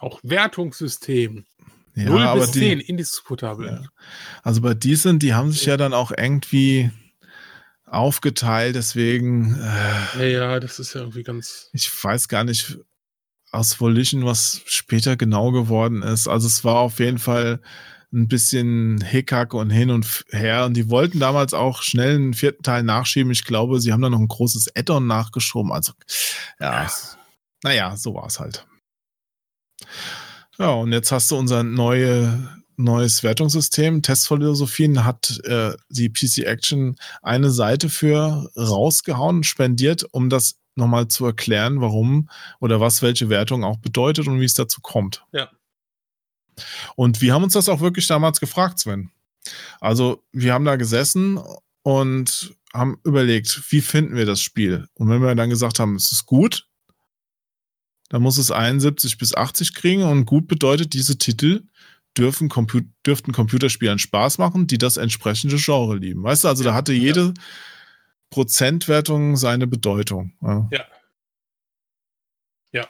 [0.00, 1.44] auch Wertungssystem.
[1.94, 3.66] Ja, 0 aber bis 10, die, indiskutabel.
[3.66, 3.82] Ja.
[4.42, 6.90] Also bei diesen, die haben sich ja dann auch irgendwie
[7.92, 9.54] aufgeteilt, deswegen.
[10.18, 11.70] Äh, ja, ja, das ist ja irgendwie ganz.
[11.72, 12.78] Ich weiß gar nicht
[13.50, 16.26] aus Volition, was später genau geworden ist.
[16.26, 17.60] Also es war auf jeden Fall
[18.12, 20.66] ein bisschen Hickhack und hin und her.
[20.66, 23.32] Und die wollten damals auch schnell einen vierten Teil nachschieben.
[23.32, 25.72] Ich glaube, sie haben da noch ein großes Add-on nachgeschoben.
[25.72, 25.92] Also,
[26.60, 26.90] ja,
[27.62, 28.66] naja, so war es halt.
[30.58, 34.02] Ja, und jetzt hast du unser neue, neues Wertungssystem.
[34.02, 41.26] Testphilosophien hat äh, die PC Action eine Seite für rausgehauen, spendiert, um das nochmal zu
[41.26, 42.28] erklären, warum
[42.60, 45.24] oder was welche Wertung auch bedeutet und wie es dazu kommt.
[45.32, 45.50] Ja.
[46.96, 49.10] Und wir haben uns das auch wirklich damals gefragt, Sven.
[49.80, 51.40] Also, wir haben da gesessen
[51.82, 54.86] und haben überlegt, wie finden wir das Spiel?
[54.94, 56.68] Und wenn wir dann gesagt haben, es ist gut,
[58.08, 61.64] dann muss es 71 bis 80 kriegen und gut bedeutet, diese Titel
[62.16, 66.22] dürfen Compu dürften Computerspielern Spaß machen, die das entsprechende Genre lieben.
[66.22, 67.42] Weißt du, also ja, da hatte jede ja.
[68.30, 70.34] Prozentwertung seine Bedeutung.
[70.40, 70.68] Ja.
[70.70, 70.86] ja.
[72.72, 72.88] ja.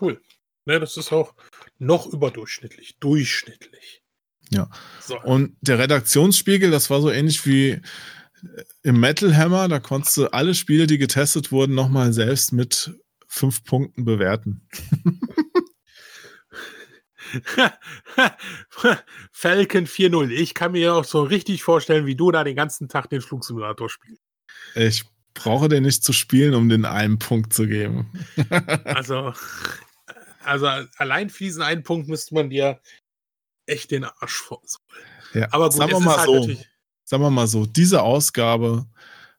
[0.00, 0.20] Cool.
[0.64, 1.34] Ne, das ist auch
[1.78, 4.02] noch überdurchschnittlich, durchschnittlich.
[4.50, 4.68] Ja.
[5.00, 5.20] So.
[5.20, 7.80] Und der Redaktionsspiegel, das war so ähnlich wie
[8.82, 12.92] im Metal Hammer, da konntest du alle Spiele, die getestet wurden, nochmal selbst mit
[13.26, 14.68] fünf Punkten bewerten.
[19.32, 20.30] Falcon 4.0.
[20.30, 23.88] Ich kann mir auch so richtig vorstellen, wie du da den ganzen Tag den Flugsimulator
[23.88, 24.22] spielst.
[24.74, 25.04] Ich
[25.34, 28.10] brauche den nicht zu spielen, um den einen Punkt zu geben.
[28.84, 29.32] also,
[30.44, 30.66] also
[30.96, 32.80] allein für diesen einen Punkt müsste man dir
[33.66, 34.62] echt den Arsch vor.
[35.34, 36.56] Ja, Aber gut, sagen wir mal halt so.
[37.04, 38.86] Sagen wir mal so, diese Ausgabe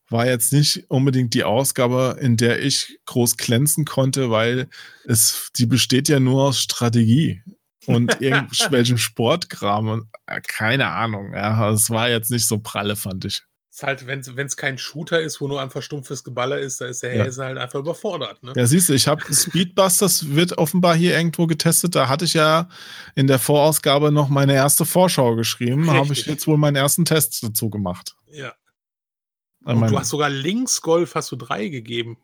[0.09, 4.69] war jetzt nicht unbedingt die Ausgabe, in der ich groß glänzen konnte, weil
[5.05, 7.41] es, die besteht ja nur aus Strategie
[7.88, 11.34] und irgendwelchem Sportkram und äh, keine Ahnung.
[11.34, 13.43] Ja, es war jetzt nicht so pralle, fand ich.
[13.69, 16.86] Es ist halt, wenn es kein Shooter ist, wo nur einfach stumpfes Geballer ist, da
[16.86, 17.23] ist der ja.
[17.23, 18.43] Häse halt einfach überfordert.
[18.43, 18.53] Ne?
[18.55, 21.95] Ja, siehst du, ich habe Speedbusters wird offenbar hier irgendwo getestet.
[21.95, 22.69] Da hatte ich ja
[23.15, 25.89] in der Vorausgabe noch meine erste Vorschau geschrieben.
[25.89, 28.15] Habe ich jetzt wohl meinen ersten Test dazu gemacht.
[28.27, 28.53] Ja.
[29.65, 32.17] Und du hast sogar links Golf hast du drei gegeben.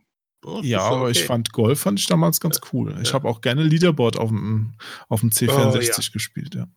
[0.43, 1.11] Oh, ja, aber okay.
[1.11, 2.95] ich fand Golf fand ich damals ganz cool.
[3.01, 3.13] Ich ja.
[3.15, 4.73] habe auch gerne Leaderboard auf dem,
[5.09, 6.09] auf dem C64 oh, ja.
[6.13, 6.67] gespielt, ja.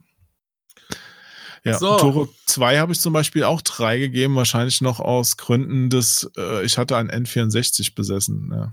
[1.64, 1.96] Ja, so.
[1.96, 6.64] Tore 2 habe ich zum Beispiel auch drei gegeben, wahrscheinlich noch aus Gründen des, äh,
[6.64, 8.50] ich hatte ein N64 besessen.
[8.52, 8.72] Ja.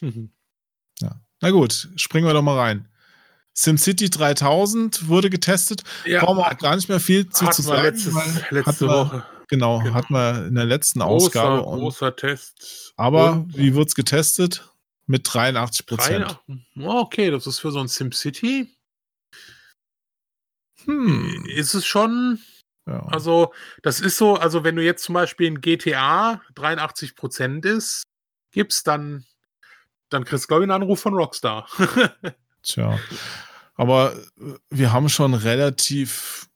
[0.00, 0.30] Mhm.
[1.00, 1.20] ja.
[1.40, 2.88] Na gut, springen wir doch mal rein.
[3.52, 5.82] SimCity 3000 wurde getestet.
[6.04, 6.24] Ja.
[6.24, 7.82] Brauchen wir auch gar nicht mehr viel zu, zu sagen.
[7.82, 8.14] Letztes,
[8.50, 9.24] letzte Woche.
[9.48, 11.62] Genau, genau, hatten wir in der letzten großer, Ausgabe.
[11.62, 12.92] großer Test.
[12.96, 14.70] Aber und, wie wird es getestet?
[15.06, 16.40] Mit 83 Prozent.
[16.80, 18.74] Okay, das ist für so ein SimCity.
[20.84, 21.44] Hm.
[21.46, 22.40] Ist es schon.
[22.86, 23.06] Ja.
[23.06, 28.04] Also, das ist so, also wenn du jetzt zum Beispiel in GTA 83 Prozent ist,
[28.50, 29.24] gibst, dann,
[30.10, 31.68] dann kriegst du, glaube ich, einen Anruf von Rockstar.
[32.62, 32.98] Tja.
[33.74, 34.14] Aber
[34.70, 36.48] wir haben schon relativ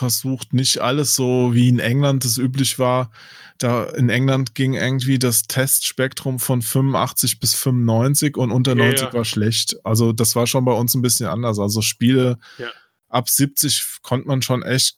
[0.00, 3.10] versucht, nicht alles so wie in England das üblich war.
[3.58, 9.00] Da in England ging irgendwie das Testspektrum von 85 bis 95 und unter Ja, 90
[9.08, 9.12] ja.
[9.12, 9.76] war schlecht.
[9.84, 11.58] Also das war schon bei uns ein bisschen anders.
[11.58, 12.68] Also Spiele Ja.
[13.08, 14.96] ab 70 konnte man schon echt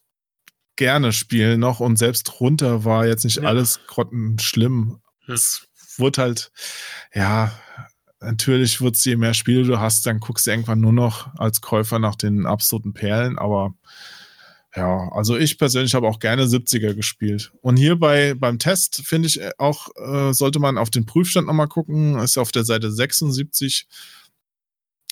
[0.76, 3.48] gerne spielen noch und selbst runter war jetzt nicht Ja.
[3.48, 5.00] alles grottenschlimm.
[5.26, 5.34] Ja.
[5.34, 5.66] Es
[5.98, 6.53] wurde halt,
[7.14, 7.53] ja,
[8.20, 11.98] natürlich wird's, je mehr Spiele du hast, dann guckst du irgendwann nur noch als Käufer
[11.98, 13.74] nach den absoluten Perlen, aber
[14.75, 17.53] ja, also ich persönlich habe auch gerne 70er gespielt.
[17.61, 21.47] Und hier bei, beim Test finde ich äh, auch, äh, sollte man auf den Prüfstand
[21.47, 23.87] nochmal gucken, ist auf der Seite 76,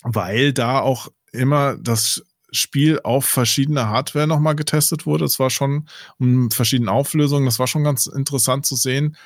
[0.03, 5.27] weil da auch immer das Spiel auf verschiedene Hardware nochmal getestet wurde.
[5.27, 5.89] Es war schon
[6.19, 9.17] um verschiedene Auflösungen, das war schon ganz interessant zu sehen,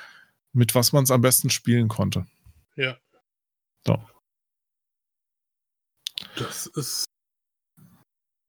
[0.53, 2.27] mit was man es am besten spielen konnte.
[2.75, 2.97] Ja.
[3.87, 4.03] So.
[6.37, 7.07] Das ist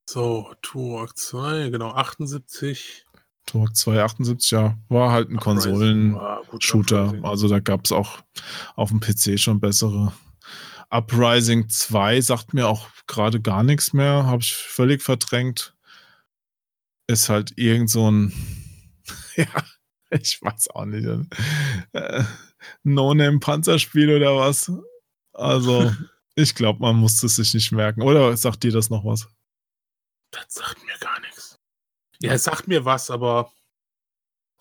[0.07, 3.05] so, Turok 2, genau, 78.
[3.45, 6.15] Turok 278, ja, war halt ein Uprising Konsolen.
[6.15, 7.05] war gut, Shooter.
[7.05, 7.25] Uprising.
[7.25, 8.19] Also da gab es auch
[8.75, 10.13] auf dem PC schon bessere.
[10.89, 15.75] Uprising 2 sagt mir auch gerade gar nichts mehr, habe ich völlig verdrängt.
[17.07, 18.33] Ist halt irgend so ein,
[19.35, 19.45] ja,
[20.09, 21.07] ich weiß auch nicht,
[21.93, 22.23] äh,
[22.83, 24.71] No-Name-Panzerspiel oder was.
[25.33, 25.91] Also,
[26.35, 28.01] ich glaube, man musste es sich nicht merken.
[28.01, 29.27] Oder sagt dir das noch was?
[30.31, 31.55] Das sagt mir gar nichts.
[32.21, 33.51] Ja, es sagt mir was, aber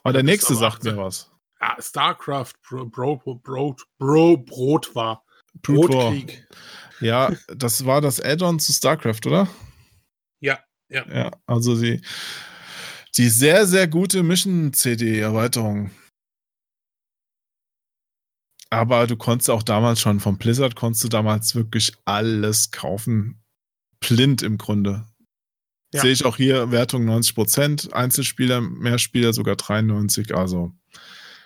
[0.03, 0.95] Aber der nächste aber sagt 18.
[0.95, 1.31] mir was.
[1.61, 5.25] ah, StarCraft Bro, Bro, Bro, Bro, Brot war.
[5.63, 6.47] Brotkrieg.
[7.01, 9.49] Ja, das war das Add-on zu StarCraft, oder?
[10.41, 10.59] Ja,
[10.89, 11.07] ja.
[11.09, 12.01] Ja, also die,
[13.17, 15.91] die sehr, sehr gute Mission-CD-Erweiterung.
[18.71, 23.41] Aber du konntest auch damals schon vom Blizzard, konntest du damals wirklich alles kaufen.
[24.01, 25.07] Blind im Grunde.
[25.95, 26.01] Ja.
[26.01, 30.73] Sehe ich auch hier Wertung 90%, Einzelspieler, Mehrspieler sogar 93, also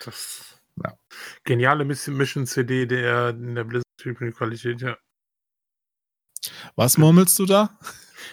[0.05, 0.94] Das Ja.
[1.44, 4.96] Geniale Mission Mission CD der in der Blizzard-typischen Qualität, ja.
[6.76, 7.78] was murmelst du da?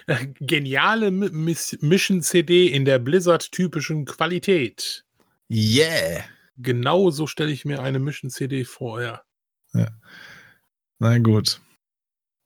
[0.39, 5.03] Geniale Mi- Miss- Mission CD in der Blizzard-typischen Qualität.
[5.49, 6.23] Yeah!
[6.57, 9.21] Genau so stelle ich mir eine Mission CD vor, ja.
[10.99, 11.59] Na gut.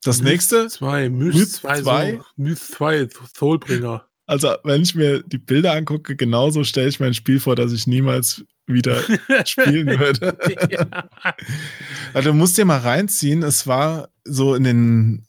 [0.03, 2.11] Das nächste, 2, Myth Myth 2, zwei?
[2.13, 4.05] so, Myth 2, Soulbringer.
[4.25, 7.73] also wenn ich mir die Bilder angucke, genauso stelle ich mir ein Spiel vor, das
[7.73, 9.01] ich niemals wieder
[9.45, 10.37] spielen würde.
[10.69, 11.09] ja.
[12.13, 15.25] Also du musst dir mal reinziehen, es war so in den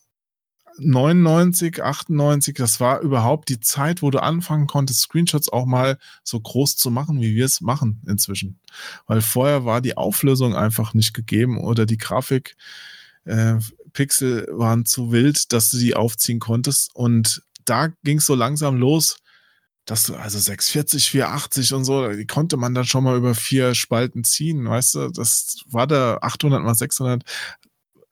[0.81, 6.41] 99, 98, das war überhaupt die Zeit, wo du anfangen konntest, Screenshots auch mal so
[6.41, 8.61] groß zu machen, wie wir es machen inzwischen.
[9.07, 12.57] Weil vorher war die Auflösung einfach nicht gegeben oder die Grafik,
[13.25, 13.57] äh,
[13.93, 16.91] Pixel waren zu wild, dass du die aufziehen konntest.
[16.95, 19.19] Und da ging es so langsam los,
[19.85, 23.75] dass du also 640, 480 und so, die konnte man dann schon mal über vier
[23.75, 25.09] Spalten ziehen, weißt du?
[25.09, 27.25] Das war da 800 mal 600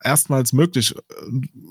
[0.03, 0.95] erstmals möglich.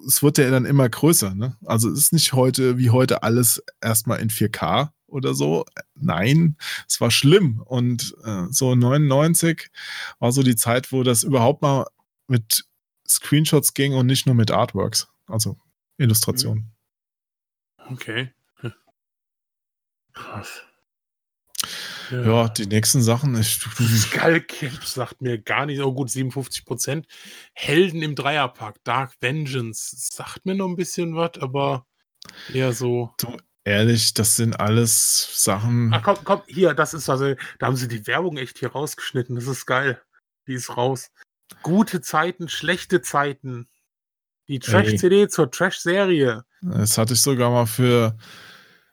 [0.06, 1.56] Es wird ja dann immer größer, ne?
[1.64, 5.64] Also es ist nicht heute wie heute alles erstmal in 4K oder so.
[5.94, 6.56] Nein,
[6.86, 7.61] es war schlimm.
[7.64, 9.70] Und äh, so 99
[10.18, 11.86] war so die Zeit, wo das überhaupt mal
[12.28, 12.64] mit
[13.09, 15.59] Screenshots ging und nicht nur mit Artworks, also
[15.96, 16.72] Illustrationen.
[17.90, 18.32] Okay.
[18.61, 18.72] Hm.
[20.12, 20.62] Krass.
[22.11, 23.38] Ja, die nächsten Sachen.
[23.38, 25.80] Ich, Skullcap sagt mir gar nicht.
[25.80, 27.06] Oh gut, 57 Prozent.
[27.52, 28.82] Helden im Dreierpack.
[28.84, 31.86] Dark Vengeance sagt mir noch ein bisschen was, aber
[32.52, 33.12] eher so.
[33.64, 35.92] ehrlich, das sind alles Sachen.
[35.92, 39.34] Ach komm, komm, hier, das ist also, da haben sie die Werbung echt hier rausgeschnitten.
[39.34, 40.00] Das ist geil.
[40.46, 41.11] Die ist raus.
[41.62, 43.68] Gute Zeiten, schlechte Zeiten.
[44.49, 46.44] Die Trash-CD zur Trash-Serie.
[46.62, 48.16] Das hatte ich sogar mal für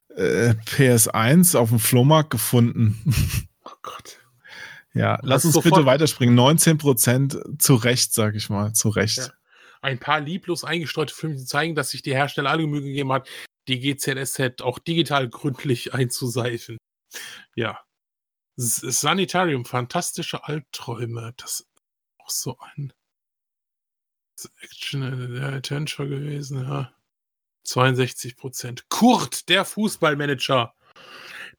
[0.09, 3.01] äh, PS1 auf dem Flohmarkt gefunden.
[3.67, 4.19] Oh Gott.
[4.93, 6.37] ja, lass uns bitte weiterspringen.
[6.37, 8.73] 19% zu Recht, sag ich mal.
[8.73, 9.17] Zu Recht.
[9.17, 9.29] Ja.
[9.81, 13.27] Ein paar lieblos eingestreute Filme zeigen, dass sich die Hersteller alle Mühe gegeben hat,
[13.67, 16.77] die GZSZ auch digital gründlich einzuseifen.
[17.55, 17.79] Ja.
[18.57, 21.33] S Sanitarium, fantastische Albträume.
[21.37, 21.74] Das ist
[22.25, 22.93] auch so ein
[24.61, 26.91] Action äh, der Adventure gewesen, ja.
[27.63, 28.89] 62 Prozent.
[28.89, 30.75] Kurt, der Fußballmanager.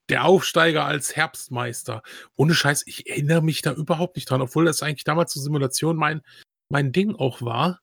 [0.09, 2.03] Der Aufsteiger als Herbstmeister.
[2.37, 5.97] Ohne Scheiß, ich erinnere mich da überhaupt nicht dran, obwohl das eigentlich damals zur Simulation
[5.97, 6.23] mein,
[6.69, 7.81] mein Ding auch war.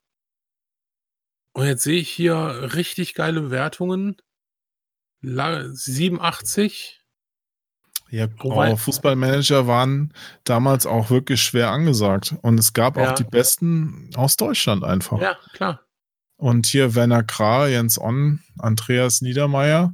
[1.54, 4.16] Und jetzt sehe ich hier richtig geile Bewertungen.
[5.22, 7.03] La 87.
[8.14, 12.36] Ja, oh, Fußballmanager waren damals auch wirklich schwer angesagt.
[12.44, 13.10] Und es gab Ja.
[13.10, 15.20] auch die besten aus Deutschland einfach.
[15.20, 15.80] Ja, klar.
[16.38, 19.94] Und hier Werner Krah, Jens On, Andreas Niedermeyer.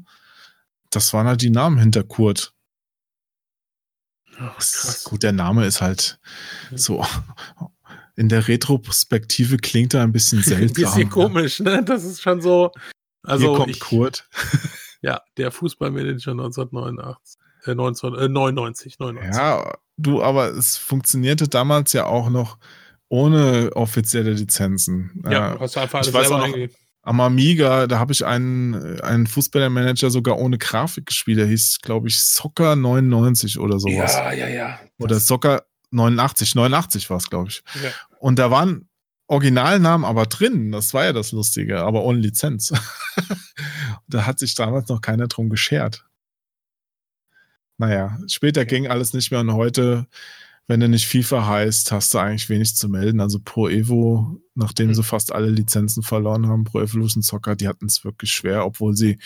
[0.90, 2.54] das waren halt die Namen hinter Kurt.
[4.38, 5.04] Ach, krass.
[5.06, 6.20] Gut, der Name ist halt
[6.76, 7.06] so.
[8.18, 10.84] In der Retrospektive klingt er ein bisschen Ein seltsam.
[10.84, 11.84] bisschen komisch, ne?
[11.86, 12.72] Das ist schon so.
[13.24, 14.28] Also Hier kommt ich, Kurt.
[15.02, 17.39] Ja, der Fußballmanager 1989.
[17.66, 19.36] Äh, 19, äh, 99, 99.
[19.38, 22.58] Ja, du, aber es funktionierte damals ja auch noch
[23.10, 25.22] ohne offizielle Lizenzen.
[25.30, 28.12] Ja, Äh, du hast einfach ich alles weiß selber auch noch- am Amiga, da habe
[28.12, 31.40] ich einen, einen Fußballermanager sogar ohne Grafik gespielt.
[31.40, 34.14] Der hieß, glaube ich, Soccer 99 oder sowas.
[34.14, 34.80] Ja, ja, ja.
[35.00, 36.54] Oder Das- Soccer 89.
[36.56, 37.64] 89 war es, glaube ich.
[37.82, 37.90] ja.
[38.20, 38.90] Und da waren
[39.28, 40.72] Originalnamen aber drin.
[40.72, 42.74] Das war ja das Lustige, aber ohne Lizenz.
[44.08, 46.06] da hat sich damals noch keiner drum geschert.
[47.80, 50.06] Naja, später ging alles nicht mehr und heute,
[50.68, 53.22] wenn du nicht FIFA heißt, hast du eigentlich wenig zu melden.
[53.22, 54.94] Also Pro Evo, nachdem Hm.
[54.96, 58.96] sie fast alle Lizenzen verloren haben, Pro Evolution Soccer, die hatten es wirklich schwer, obwohl
[58.96, 59.18] sie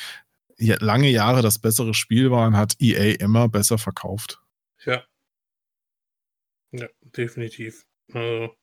[0.58, 4.40] lange Jahre das bessere Spiel waren, hat EA immer besser verkauft.
[4.86, 5.04] Ja.
[6.72, 7.86] Ja, definitiv.
[8.14, 8.56] Also,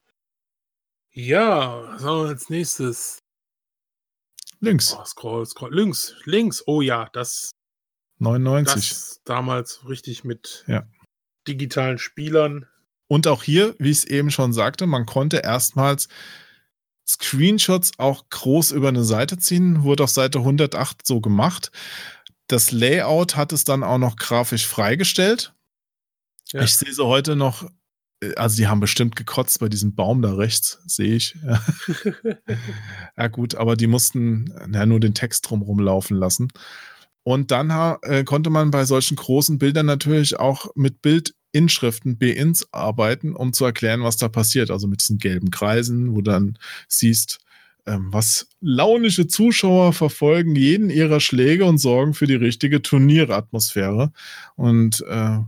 [1.12, 3.18] ja, was haben wir als nächstes?
[4.61, 5.74] Links, Oh, scroll, scroll.
[5.74, 6.62] Links, links.
[6.66, 7.51] Oh ja, das,
[8.21, 8.89] 99.
[8.91, 10.87] das damals richtig mit Ja.
[11.49, 12.66] digitalen Spielern.
[13.09, 16.09] Und auch hier, wie ich es eben schon sagte, man konnte erstmals
[17.09, 21.73] Screenshots auch groß über eine Seite ziehen, wurde auf Seite 108 so gemacht.
[22.47, 25.53] Das Layout hat es dann auch noch grafisch freigestellt.
[26.53, 26.62] Ja.
[26.62, 27.68] Ich sehe sie heute noch,
[28.23, 31.37] äh, also die haben bestimmt gekotzt bei diesem Baum da rechts, sehe ich.
[31.45, 31.62] Ja,
[33.16, 36.49] ja gut, aber die mussten ja, nur den Text drumherum laufen lassen.
[37.23, 37.71] Und dann
[38.03, 43.64] äh, konnte man bei solchen großen Bildern natürlich auch mit Bildinschriften, B-Ins arbeiten, um zu
[43.64, 44.71] erklären, was da passiert.
[44.71, 46.59] Also mit diesen gelben Kreisen, wo dann
[46.89, 47.39] siehst,
[47.87, 54.12] ähm, was launische Zuschauer verfolgen jeden ihrer Schläge und sorgen für die richtige Turnieratmosphäre.
[54.57, 55.39] Und äh,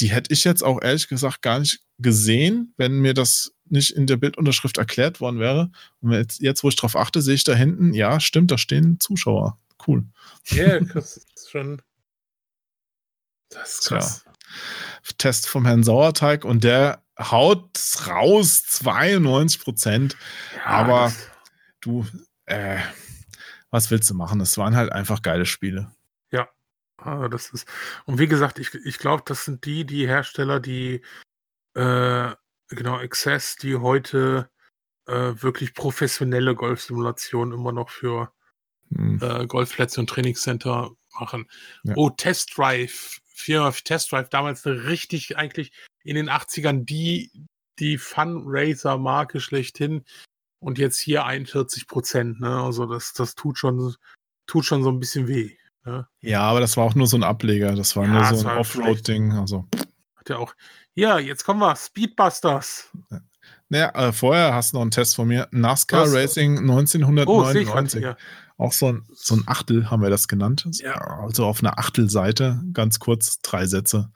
[0.00, 4.06] die hätte ich jetzt auch ehrlich gesagt gar nicht gesehen, wenn mir das nicht in
[4.06, 5.70] der Bildunterschrift erklärt worden wäre.
[6.00, 8.98] Und jetzt, jetzt wo ich drauf achte, sehe ich da hinten, ja, stimmt, da stehen
[9.00, 9.58] Zuschauer.
[9.88, 10.04] Cool.
[10.48, 11.82] Ja, das ist schon.
[13.48, 14.24] Das ist krass.
[15.16, 17.70] Test vom Herrn Sauerteig und der haut
[18.06, 20.16] raus 92 Prozent.
[20.56, 21.30] Ja, Aber- das-
[21.80, 22.04] Du,
[22.46, 22.80] äh,
[23.70, 24.40] was willst du machen?
[24.40, 25.90] Es waren halt einfach geile Spiele.
[27.00, 27.64] Ah, das ist.
[28.06, 31.00] Und wie gesagt, ich, ich glaube, das sind die, die Hersteller, die
[31.74, 32.32] äh,
[32.70, 34.50] genau Access, die heute
[35.06, 38.32] äh, wirklich professionelle Golfsimulationen immer noch für
[38.94, 39.20] Hm.
[39.22, 41.46] äh, Golfplätze und Trainingscenter machen.
[41.84, 41.94] Ja.
[41.96, 45.72] Oh, Test Drive, Firma Test Drive, damals richtig, eigentlich
[46.04, 47.30] in den 80ern die,
[47.78, 50.04] die Fundraiser-Marke schlechthin.
[50.60, 52.60] Und jetzt hier 41 Prozent, ne?
[52.60, 53.94] Also das, das tut schon,
[54.46, 55.56] tut schon so ein bisschen weh.
[55.84, 56.06] Ne?
[56.20, 57.74] Ja, aber das war auch nur so ein Ableger.
[57.74, 59.32] Das war Ja, nur so ein Offroad-Ding.
[59.32, 59.68] Also,
[60.16, 60.54] Hat ja auch.
[60.94, 61.76] Ja, jetzt kommen wir.
[61.76, 62.90] Speedbusters.
[63.68, 65.46] naja, äh, vorher hast du noch einen Test von mir.
[65.52, 66.14] NASCAR Was?
[66.14, 68.00] Racing Oh, sehe ich gerade 1999.
[68.00, 68.16] hier.
[68.58, 70.66] Auch so ein, so ein Achtel haben wir das genannt.
[70.72, 70.94] Ja.
[71.22, 74.10] Also auf einer Achtelseite, ganz kurz, drei Sätze.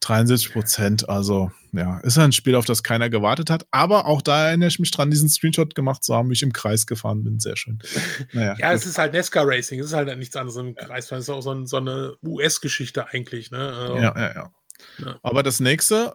[0.00, 3.66] 73 Prozent, also ja, ist ein Spiel, auf das keiner gewartet hat.
[3.70, 6.52] Aber auch da erinnere ich mich dran, diesen Screenshot gemacht zu haben, wie ich im
[6.52, 7.40] Kreis gefahren bin.
[7.40, 7.78] Sehr schön.
[8.32, 8.76] Naja, Ja, gut.
[8.80, 9.80] es ist halt NASCAR Racing.
[9.80, 11.10] Es ist halt nichts anderes im Kreis.
[11.10, 13.50] Es ist auch so, ein, so eine US-Geschichte eigentlich.
[13.50, 13.58] Ne?
[13.58, 14.50] Also, ja, ja, ja.
[14.98, 15.18] Ja.
[15.22, 16.14] Aber das nächste,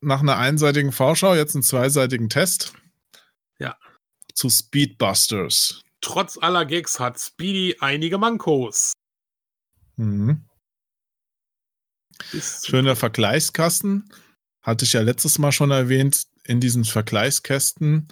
[0.00, 2.72] nach einer einseitigen Vorschau, jetzt einen zweiseitigen Test.
[3.58, 3.76] Ja.
[4.34, 5.82] Zu Speedbusters.
[6.00, 8.92] Trotz aller Gags hat Speedy einige Mankos.
[9.96, 10.44] Mhm.
[12.64, 14.08] Schöner Vergleichskasten.
[14.62, 16.24] Hatte ich ja letztes Mal schon erwähnt.
[16.44, 18.08] In diesen Vergleichskästen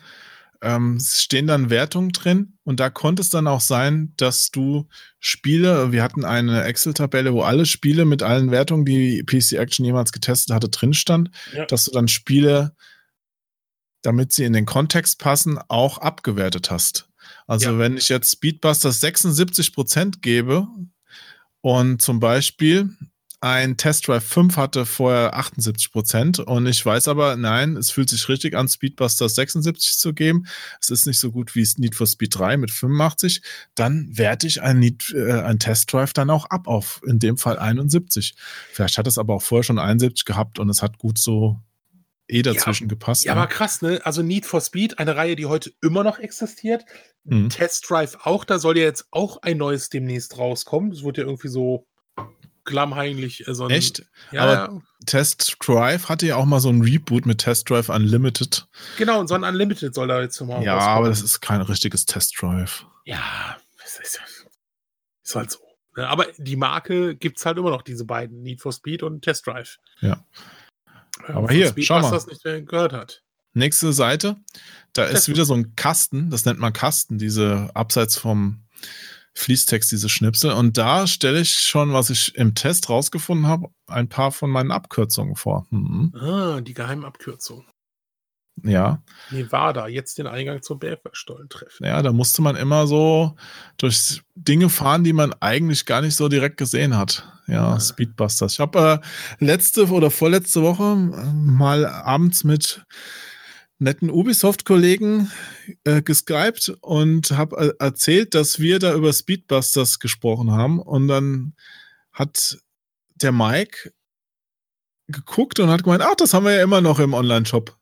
[0.62, 2.58] ähm, stehen dann Wertungen drin.
[2.64, 4.88] Und da konnte es dann auch sein, dass du
[5.20, 10.10] Spiele, wir hatten eine Excel-Tabelle, wo alle Spiele mit allen Wertungen, die PC Action jemals
[10.12, 11.66] getestet hatte, drin stand, Ja.
[11.66, 12.74] dass du dann Spiele,
[14.02, 17.08] damit sie in den Kontext passen, auch abgewertet hast.
[17.46, 17.78] Also Ja.
[17.78, 20.66] wenn ich jetzt Speedbusters 76% gebe
[21.60, 22.90] und zum Beispiel
[23.40, 28.26] ein Test Drive 5 hatte vorher 78% und ich weiß aber, nein, es fühlt sich
[28.30, 30.46] richtig an, Speedbusters 76 zu geben.
[30.80, 33.42] Es ist nicht so gut wie Need for Speed 3 mit 85.
[33.74, 37.36] Dann werte ich ein, Need, äh, ein Test Drive dann auch ab auf, in dem
[37.36, 38.34] Fall 71.
[38.72, 41.60] Vielleicht hat es aber auch vorher schon 71 gehabt und es hat gut so
[42.28, 43.24] eh dazwischen gepasst.
[43.24, 43.40] Ja, ne?
[43.42, 44.00] aber krass, ne?
[44.04, 46.84] Also Need for Speed, eine Reihe, die heute immer noch existiert.
[47.24, 47.48] Mhm.
[47.50, 50.90] Test Drive auch, da soll ja jetzt auch ein neues demnächst rauskommen.
[50.90, 51.86] Das wird ja irgendwie so
[52.64, 53.46] klammheimlich.
[53.46, 54.04] Äh, so Echt?
[54.32, 54.82] Ja, Aber- ja.
[55.06, 58.66] Test Drive hatte ja auch mal so ein Reboot mit Test Drive Unlimited.
[58.96, 62.06] genau, und so ein Unlimited soll da jetzt mal Ja, aber das ist kein richtiges
[62.06, 62.86] Test Drive.
[63.04, 64.20] Ja, das ist,
[65.22, 65.58] ist halt so.
[65.96, 69.22] Ne, aber die Marke gibt es halt immer noch, diese beiden, Need for Speed und
[69.22, 69.78] Test Drive.
[70.00, 70.24] Ja.
[71.28, 72.10] Ja, Aber hier, schau mal.
[72.10, 73.22] das nicht gehört hat.
[73.54, 74.36] Nächste Seite.
[74.92, 78.64] Da ist wieder so ein Kasten, das nennt man Kasten, diese abseits vom
[79.34, 80.52] Fließtext, diese Schnipsel.
[80.52, 84.70] Und da stelle ich schon, was ich im Test rausgefunden habe, ein paar von meinen
[84.70, 85.66] Abkürzungen vor.
[85.70, 86.12] Mhm.
[86.14, 87.64] Ah, die Geheimabkürzung.
[88.62, 91.84] Ja, Nevada, jetzt den Eingang zum Bergwerkstollen treffen.
[91.84, 93.34] ja, da musste man immer so
[93.76, 97.28] durch Dinge fahren, die man eigentlich gar nicht so direkt gesehen hat.
[97.46, 97.80] Ja, Ah.
[97.80, 98.54] Speedbusters.
[98.54, 102.84] Ich habe äh, letzte oder vorletzte Woche äh, mal abends mit
[103.78, 105.30] netten Ubisoft-Kollegen
[105.84, 110.78] äh, geskypt und habe äh, erzählt, dass wir da über Speedbusters gesprochen haben.
[110.80, 111.54] Und dann
[112.12, 112.56] hat
[113.16, 113.92] der Mike
[115.08, 117.76] geguckt und hat gemeint, ach, das haben wir ja immer noch im Online-Shop.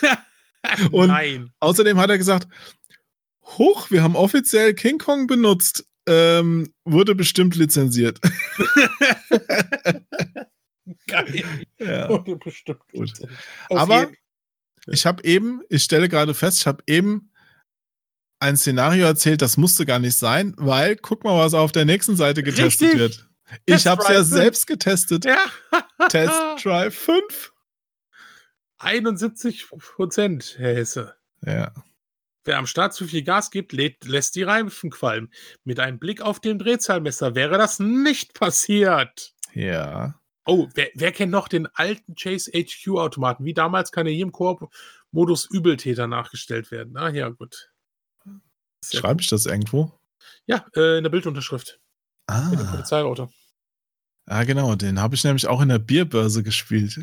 [0.90, 1.52] Und- Nein.
[1.60, 2.48] Außerdem hat er gesagt,
[3.42, 5.86] hoch, wir haben offiziell King Kong benutzt.
[6.06, 8.18] Ähm, wurde bestimmt lizenziert.
[11.06, 11.44] Geil.
[11.78, 12.08] ja.
[12.08, 13.12] Wurde bestimmt Gut.
[13.70, 14.16] Aber- jeden-
[14.86, 17.30] Ich habe eben, ich stelle gerade fest, ich habe eben
[18.40, 22.16] ein Szenario erzählt, das musste gar nicht sein, weil guck mal, was auf der nächsten
[22.16, 22.98] Seite getestet Richtig.
[23.00, 23.27] wird.
[23.66, 24.36] Ich habe es ja Drive fünf.
[24.36, 25.24] selbst getestet.
[25.24, 25.44] ja.
[26.08, 27.52] Test Drive 5.
[28.78, 31.16] 71 Prozent, Herr Hesse.
[31.44, 31.72] Ja.
[32.44, 35.32] Wer am Start zu viel Gas gibt, lädt, lässt die Reifen qualmen.
[35.64, 39.34] Mit einem Blick auf den Drehzahlmesser wäre das nicht passiert.
[39.52, 40.18] Ja.
[40.46, 43.44] Oh, wer, wer kennt noch den alten Chase HQ-Automaten?
[43.44, 46.96] Wie damals kann er hier im Koop-Modus Übeltäter nachgestellt werden.
[46.96, 47.70] Ah, ja, gut.
[48.82, 49.92] Schreibe ich das irgendwo?
[50.46, 51.80] Ja, äh, in der Bildunterschrift.
[52.28, 52.48] Ah.
[52.48, 53.30] Mit dem Polizeiauto.
[54.28, 57.00] Ah, genau, den habe ich nämlich auch in der Bierbörse gespielt.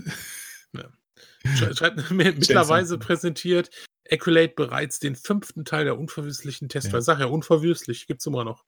[1.58, 3.70] Schreibt, mittlerweile präsentiert
[4.10, 6.96] Accolade bereits den fünften Teil der unverwüstlichen Testreihe.
[6.96, 7.02] Ja.
[7.02, 8.64] Sag ja, unverwüstlich gibt's immer noch.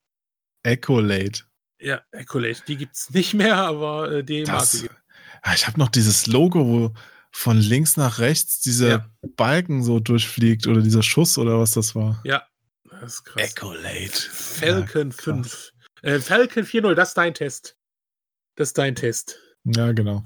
[0.64, 1.40] Accolade.
[1.80, 4.94] Ja, Accolade, die gibt's nicht mehr, aber äh, die Das, gibt
[5.42, 6.94] Ah, ich habe noch dieses Logo, wo
[7.30, 9.10] von links nach rechts dieser Ja.
[9.36, 12.20] Balken so durchfliegt oder dieser Schuss oder was das war.
[12.24, 12.42] Ja,
[12.90, 13.50] das ist krass.
[13.50, 14.10] Accolade.
[14.10, 15.24] Falcon Ja, krass.
[15.24, 15.72] 5.
[16.02, 17.76] Äh, Falcon 4.0, das ist dein Test.
[18.58, 19.38] Das ist dein Test.
[19.64, 20.24] Ja, genau.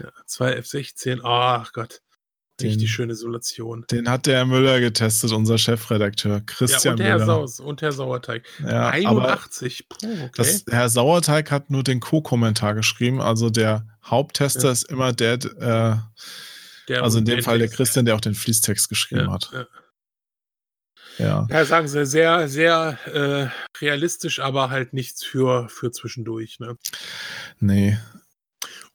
[0.00, 2.00] Ja, 2 F16, ach Gott.
[2.60, 3.84] Den- Richtig schöne Simulation.
[3.90, 7.26] Den hat der Herr Müller getestet, unser Chefredakteur, Ja, Christian und der Herr Müller.
[7.26, 8.44] Saus und Herr Sauerteig.
[8.62, 9.88] Ja, aber 81.
[9.88, 10.30] Puh, okay.
[10.36, 13.20] das, Herr Sauerteig hat nur den Co-Kommentar geschrieben.
[13.20, 14.70] Also der Haupttester Ja.
[14.72, 15.96] ist immer der, äh,
[16.88, 19.50] Der- also in dem Fall der Christian, der auch den Fließtext geschrieben ja, hat.
[21.18, 21.26] Ja.
[21.26, 21.46] Ja.
[21.50, 23.48] Ja, sagen sie, sehr, sehr äh,
[23.80, 26.60] realistisch, aber halt nichts für, für zwischendurch.
[26.60, 26.76] Ne?
[27.60, 27.98] Nee.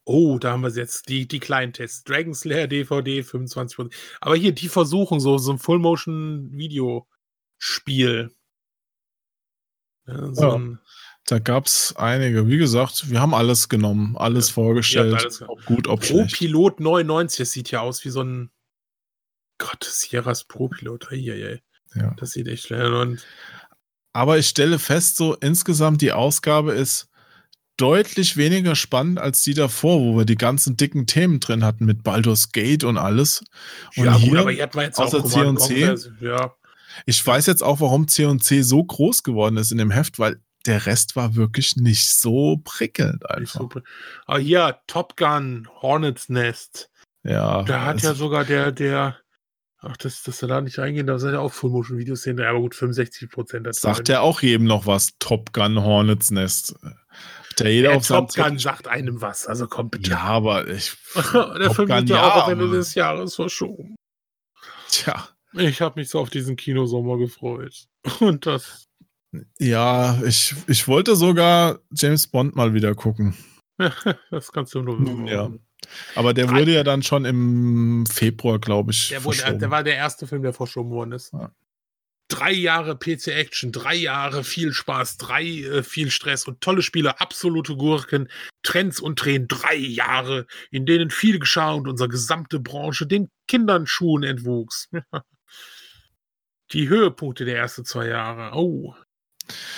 [0.03, 2.03] Oh, da haben wir jetzt die, die kleinen Tests.
[2.03, 3.93] Dragon Slayer DVD 25%.
[4.21, 8.31] Aber hier, die versuchen so, so ein Full-Motion-Videospiel.
[10.07, 10.79] Ja, so Ja.
[11.29, 12.47] Da gab's einige.
[12.47, 15.11] Wie gesagt, wir haben alles genommen, alles vorgestellt.
[15.11, 16.37] Ihr habt alles ob gut, ob Pro schlecht.
[16.37, 18.49] Pilot 99, das sieht ja aus wie so ein
[19.59, 21.11] Gott, Sierras Pro Pilot.
[21.11, 21.61] Eieiei.
[21.95, 22.13] Ja.
[22.17, 23.25] Das sieht echt schlecht aus.
[24.13, 27.09] Aber ich stelle fest, so insgesamt die Ausgabe ist
[27.77, 32.03] deutlich weniger spannend als die davor, wo wir die ganzen dicken Themen drin hatten mit
[32.03, 33.43] Baldur's Gate und alles.
[33.95, 35.87] Und ja, hier, gut, aber hier hat man jetzt außer auch Command C&C?
[35.87, 36.55] Conquer, Ja,
[37.05, 40.85] ich weiß jetzt auch, warum C&C so groß geworden ist in dem Heft, weil der
[40.85, 43.61] Rest war wirklich nicht so prickelnd einfach.
[43.61, 43.81] so.
[44.25, 46.89] Aber hier, Top Gun, Hornets Nest.
[47.23, 49.17] Ja, Da hat ja sogar der, der,
[49.81, 52.75] ach, das, dass wir da nicht reingehen, da sind ja auch Full-Motion-Videos sehen, aber gut,
[52.75, 53.73] 65 Prozent.
[53.75, 55.17] sagt ja auch jedem noch was.
[55.19, 56.75] Top Gun Hornets Nest.
[57.57, 60.11] Der jeder der auf Top Gun Zettel- sagt einem was, also komm bitte.
[60.11, 63.95] Ja, aber ich, der Film wird ja ja, auch am Ende des Jahres verschoben.
[64.89, 67.87] tja, Ich habe mich so auf diesen Kinosommer gefreut.
[68.19, 68.85] Und das,
[69.59, 73.35] ja, ich, ich wollte sogar James Bond mal wieder gucken.
[74.31, 75.43] das kannst du nur Nun, ja.
[75.43, 75.65] machen.
[76.15, 79.95] Aber der wurde ja dann schon im Februar, glaube ich, Der, wurde, der war der
[79.95, 81.33] erste Film, der verschoben worden ist.
[81.33, 81.51] Ja.
[82.27, 87.75] Drei Jahre PC-Action, drei Jahre viel Spaß, drei äh, viel Stress und tolle Spiele, absolute
[87.75, 88.29] Gurken,
[88.61, 93.87] Trends und Tränen, drei Jahre, in denen viel geschah und unsere gesamte Branche den Kindern
[93.87, 94.89] Schuhen entwuchs.
[96.71, 98.55] Die Höhepunkte der ersten zwei Jahre.
[98.55, 98.93] Oh.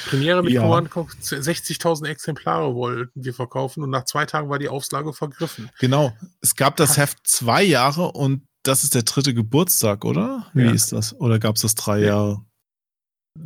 [0.08, 0.62] Premiere mit Ja.
[0.68, 5.70] Conquer 60.000 Exemplare wollten wir verkaufen und nach zwei Tagen war die Auflage vergriffen.
[5.80, 6.14] Genau.
[6.42, 6.98] Es gab das.
[6.98, 10.48] Heft zwei Jahre und das ist der dritte Geburtstag, oder?
[10.54, 10.72] Wie Ja.
[10.72, 11.14] ist das?
[11.20, 12.06] Oder gab es das drei Nee.
[12.08, 12.46] Jahre?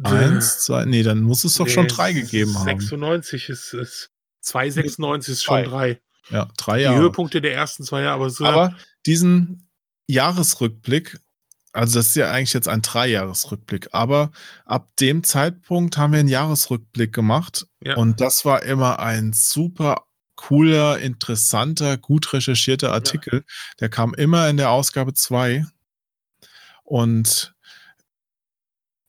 [0.03, 2.65] Eins, zwei, nee, dann muss es doch schon Nee, drei es- gegeben haben.
[2.65, 4.09] 96 ist es.
[4.41, 6.01] 296 ist schon drei.
[6.31, 6.97] Ja, drei Die Jahre.
[6.99, 8.45] Höhepunkte der ersten zwei Jahre, aber so.
[8.45, 8.75] Aber
[9.05, 9.69] diesen
[10.09, 11.19] Jahresrückblick,
[11.75, 14.31] also das ist ja eigentlich jetzt ein Dreijahresrückblick, aber
[14.65, 17.97] ab dem Zeitpunkt haben wir einen Jahresrückblick gemacht Ja.
[17.97, 23.39] Und das war immer ein super cooler, interessanter, gut recherchierter Artikel.
[23.39, 23.75] Ja.
[23.81, 25.65] Der kam immer in der Ausgabe 2.
[26.83, 27.53] Und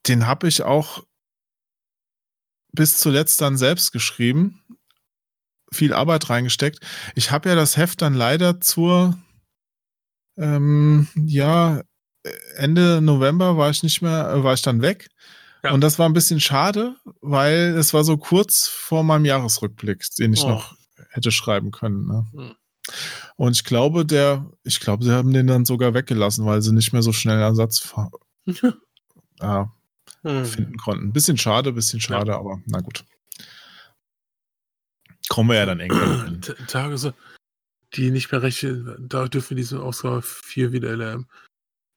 [0.08, 1.04] den habe ich auch
[2.72, 4.62] bis zuletzt dann selbst geschrieben.
[5.72, 6.80] Viel Arbeit reingesteckt.
[7.14, 9.18] Ich habe ja das Heft dann leider zur,
[10.36, 11.82] ähm, ja,
[12.56, 15.08] Ende November war ich nicht mehr, war ich dann weg.
[15.62, 15.72] Ja.
[15.72, 20.32] Und das war ein bisschen schade, weil es war so kurz vor meinem Jahresrückblick, den
[20.32, 20.50] ich oh.
[20.50, 20.76] noch
[21.10, 22.06] hätte schreiben können.
[22.06, 22.26] Ne?
[22.32, 22.54] Hm.
[23.36, 26.92] Und ich glaube, der, ich glaube, sie haben den dann sogar weggelassen, weil sie nicht
[26.92, 27.92] mehr so schnell Ersatz
[29.40, 29.72] ja,
[30.22, 30.44] hm.
[30.44, 31.12] finden konnten.
[31.12, 32.38] Bisschen schade, bisschen schade, ja.
[32.38, 33.04] aber na gut.
[35.28, 36.66] Kommen wir ja dann irgendwann hin.
[36.68, 37.14] Tage,
[37.94, 38.64] die nicht mehr recht,
[38.98, 41.28] da dürfen wir diese Ausgabe 4 wieder erleben.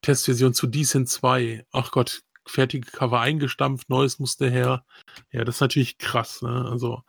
[0.02, 1.66] Testversion zu Decent 2.
[1.72, 4.84] Ach Gott, fertige Cover eingestampft, neues musste her.
[5.32, 6.66] Ja, das ist natürlich krass, ne?
[6.70, 7.02] Also,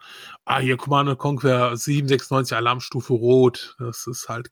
[0.44, 3.76] ah, hier Command Conquer 796 Alarmstufe Rot.
[3.78, 4.50] Das ist halt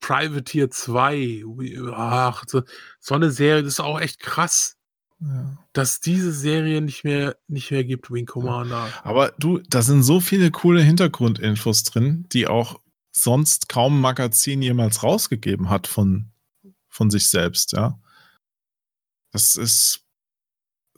[0.00, 1.44] Privateer 2.
[1.92, 2.62] Ach, so,
[3.00, 4.76] so eine Serie, das ist auch echt krass.
[5.20, 5.56] Ja.
[5.72, 8.88] Dass diese Serie nicht mehr, nicht mehr gibt, Wing Commander.
[9.02, 12.80] Aber du, da sind so viele coole Hintergrundinfos drin, die auch
[13.12, 16.32] sonst kaum ein Magazin jemals rausgegeben hat von,
[16.96, 17.98] von sich selbst, ja.
[19.32, 20.00] Das ist,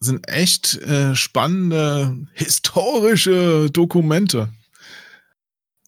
[0.00, 4.48] sind echt äh, spannende historische Dokumente.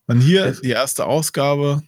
[0.07, 1.83] Und hier die erste Ausgabe,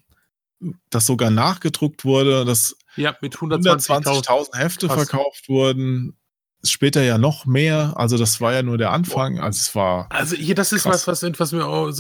[0.91, 5.09] das sogar nachgedruckt wurde, dass ja, mit 120.000 120 Hefte Krass.
[5.09, 6.17] verkauft wurden.
[6.65, 10.07] Später ja noch mehr, also das war ja nur der Anfang, also es war.
[10.13, 11.09] Also hier, das ist krass.
[11.09, 11.91] was, was, was mir auch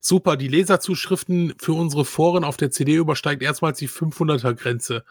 [0.00, 0.36] super.
[0.36, 5.04] Die Leserzuschriften für unsere Foren auf der CD übersteigt erstmals die 500er Grenze.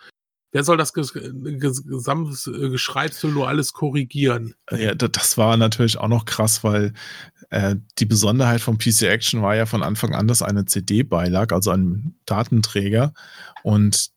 [0.51, 4.55] Wer soll das Gesamtgeschreibsel nur alles korrigieren?
[4.69, 6.93] Ja, das war natürlich auch noch krass, weil
[7.51, 11.53] äh, die Besonderheit von PC Action war ja von Anfang an, dass eine CD beilag,
[11.53, 13.13] also ein Datenträger.
[13.63, 14.09] Und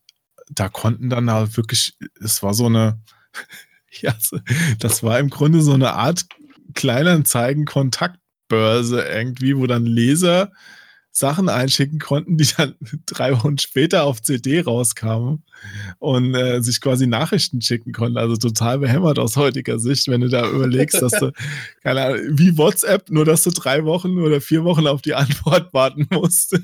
[0.51, 3.01] da konnten dann halt wirklich, es war so eine,
[3.90, 4.12] ja,
[4.81, 6.27] das war im Grunde so eine Art
[6.74, 10.51] Kleinanzeigen-Kontaktbörse irgendwie, wo dann Leser
[11.16, 12.74] Sachen einschicken konnten, die dann
[13.07, 15.45] drei Wochen später auf CD rauskamen
[16.01, 18.19] und äh, sich quasi Nachrichten schicken konnten.
[18.19, 21.31] Also total behämmert aus heutiger Sicht, wenn du da überlegst, dass du,
[21.85, 25.73] keine Ahnung, wie WhatsApp, nur dass du drei Wochen oder vier Wochen auf die Antwort
[25.73, 26.59] warten musst.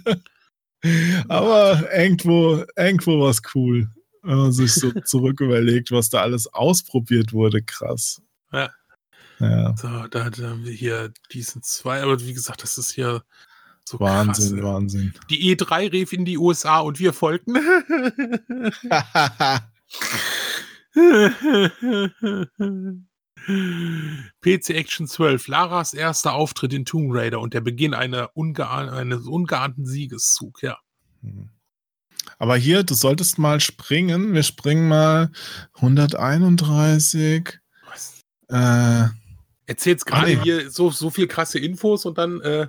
[1.28, 3.89] Aber irgendwo, irgendwo war es cool,
[4.22, 7.62] wenn man sich so zurück überlegt, was da alles ausprobiert wurde.
[7.62, 8.20] Krass.
[8.52, 8.70] Ja.
[9.39, 9.77] Ja.
[9.77, 13.22] So, da haben wir hier diesen zwei, aber wie gesagt, das ist hier
[13.90, 15.14] so Wahnsinn, krass, Wahnsinn.
[15.30, 17.54] Die E3 rief in die USA und wir folgten.
[24.40, 27.96] PC Action 12, Laras erster Auftritt in Tomb Raider und der Beginn
[28.34, 30.78] ungeahn eines ungeahnten Siegeszug, ja.
[31.22, 31.50] Mhm.
[32.38, 34.34] Aber hier, du solltest mal springen.
[34.34, 35.32] Wir springen mal
[35.74, 37.58] 131.
[37.88, 38.20] Was?
[38.48, 39.08] Äh,
[39.66, 40.40] Erzählst gerade ah, nee.
[40.42, 42.68] hier so, so viel krasse Infos und dann äh,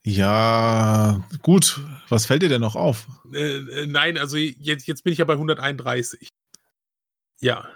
[0.05, 1.81] ja, gut.
[2.09, 3.07] Was fällt dir denn noch auf?
[3.33, 6.29] Äh, äh, nein, also jetzt, jetzt bin ich ja bei 131.
[7.41, 7.69] Ja.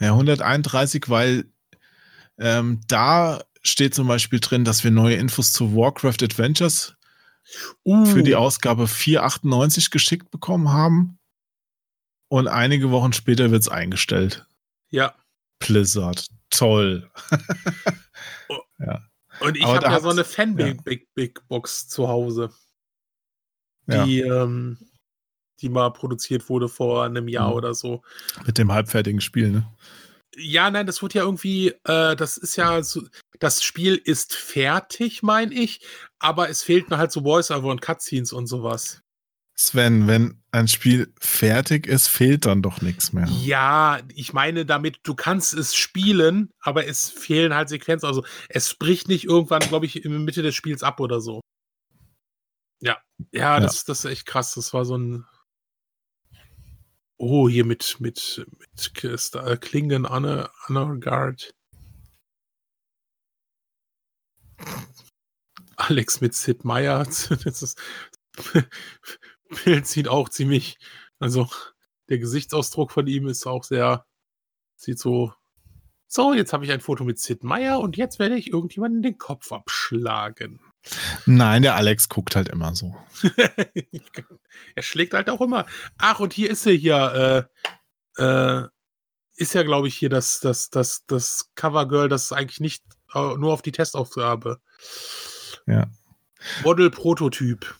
[0.00, 1.44] Ja, 131, weil
[2.38, 6.96] ähm, da steht zum Beispiel drin, dass wir neue Infos zu Warcraft Adventures
[7.84, 8.04] uh.
[8.06, 11.18] für die Ausgabe 498 geschickt bekommen haben.
[12.28, 14.46] Und einige Wochen später wird es eingestellt.
[14.90, 15.14] Ja.
[15.58, 16.28] Blizzard.
[16.50, 17.10] Toll.
[18.48, 18.58] oh.
[18.78, 19.00] Ja.
[19.42, 22.50] Und ich habe ja so eine Fan-Big Big, Big Box zu Hause.
[23.86, 24.78] Die, ähm,
[25.60, 27.56] die mal produziert wurde vor einem Jahr mhm.
[27.56, 28.02] oder so.
[28.46, 29.66] Mit dem halbfertigen Spiel, ne?
[30.36, 33.02] Ja, nein, das wird ja irgendwie, äh, das ist ja so,
[33.38, 35.84] das Spiel ist fertig, meine ich,
[36.18, 39.02] aber es fehlten halt so Voice-Over und Cutscenes und sowas.
[39.54, 43.26] Sven, wenn ein Spiel fertig ist, fehlt dann doch nichts mehr.
[43.26, 48.06] Ja, ich meine damit, du kannst es spielen, aber es fehlen halt Sequenzen.
[48.06, 51.40] Also es bricht nicht irgendwann, glaube ich, in der Mitte des Spiels ab oder so.
[52.80, 52.98] Ja,
[53.32, 53.82] ja, das, ja.
[53.86, 54.54] das ist echt krass.
[54.54, 55.24] Das war so ein.
[57.18, 59.04] Oh, hier mit, mit, mit
[59.34, 61.54] äh, Klingen Anne, Anne Guard.
[65.76, 67.06] Alex mit Sid Meier.
[67.44, 67.80] Das ist
[69.64, 70.78] Bild sieht auch ziemlich,
[71.18, 71.48] also
[72.08, 74.04] der Gesichtsausdruck von ihm ist auch sehr,
[74.76, 75.32] sieht so,
[76.06, 79.16] so, jetzt habe ich ein Foto mit Sid Meier und jetzt werde ich irgendjemanden den
[79.16, 80.60] Kopf abschlagen.
[81.24, 82.94] Nein, der Alex guckt halt immer so.
[84.74, 85.64] er schlägt halt auch immer.
[85.96, 87.48] Ach, und hier ist er hier,
[88.18, 88.68] äh, äh,
[89.36, 92.84] ist ja, glaube ich, hier das, das, das, das Covergirl, das ist eigentlich nicht
[93.14, 94.60] äh, nur auf die Testaufgabe.
[95.66, 95.86] Ja.
[96.62, 97.74] Model-Prototyp.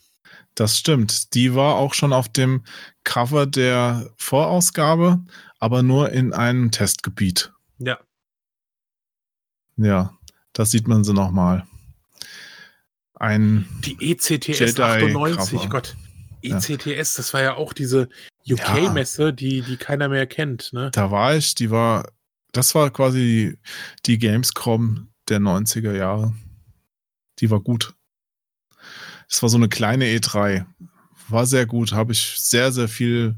[0.55, 1.35] Das stimmt.
[1.35, 2.65] Die war auch schon auf dem
[3.05, 5.25] Cover der Vorausgabe,
[5.59, 7.53] aber nur in einem Testgebiet.
[7.79, 7.99] Ja.
[9.77, 10.17] Ja,
[10.53, 11.67] da sieht man sie nochmal.
[13.15, 15.69] Ein Die ECTS Jedi 98, Cover.
[15.69, 15.97] Gott.
[16.43, 16.59] Ja.
[16.59, 18.09] ECTS, das war ja auch diese
[18.49, 20.91] UK-Messe, die, die keiner mehr kennt, ne?
[20.93, 22.11] Da war ich, die war,
[22.51, 23.57] das war quasi
[24.07, 26.35] die Gamescom der 90er Jahre.
[27.39, 27.95] Die war gut.
[29.33, 30.67] Das war so eine kleine E3.
[31.29, 33.37] War sehr gut, habe ich sehr, sehr viel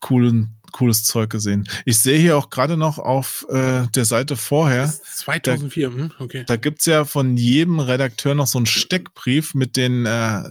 [0.00, 1.68] coolen, cooles Zeug gesehen.
[1.84, 6.12] Ich sehe hier auch gerade noch auf äh, der Seite vorher, Das ist 2004, hm,
[6.20, 6.44] okay.
[6.46, 10.44] da gibt's ja von jedem Redakteur noch so einen Steckbrief mit den äh,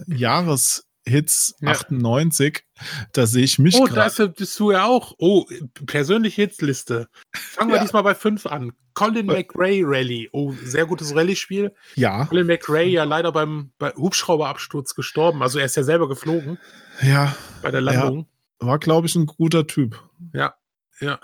[1.06, 1.68] Jahreshits Ja.
[1.70, 2.64] 98.
[3.12, 4.06] Da sehe ich mich Oh, da gerade.
[4.08, 5.14] ist, ja- bist du ja auch.
[5.18, 5.44] Oh,
[5.86, 7.08] persönliche Hitliste.
[7.34, 7.82] Fangen wir Ja.
[7.82, 8.72] diesmal bei 5 an.
[8.94, 10.28] Colin McRae Rally.
[10.32, 11.72] Oh, sehr gutes Rallye-Spiel.
[11.94, 15.42] Ja, Colin McRae ja leider beim bei Hubschrauberabsturz gestorben.
[15.42, 16.58] Also er ist ja selber geflogen
[17.00, 18.26] ja, bei der Landung.
[18.58, 20.02] war, glaube ich, ein guter Typ.
[20.34, 20.54] Ja,
[21.00, 21.18] ja.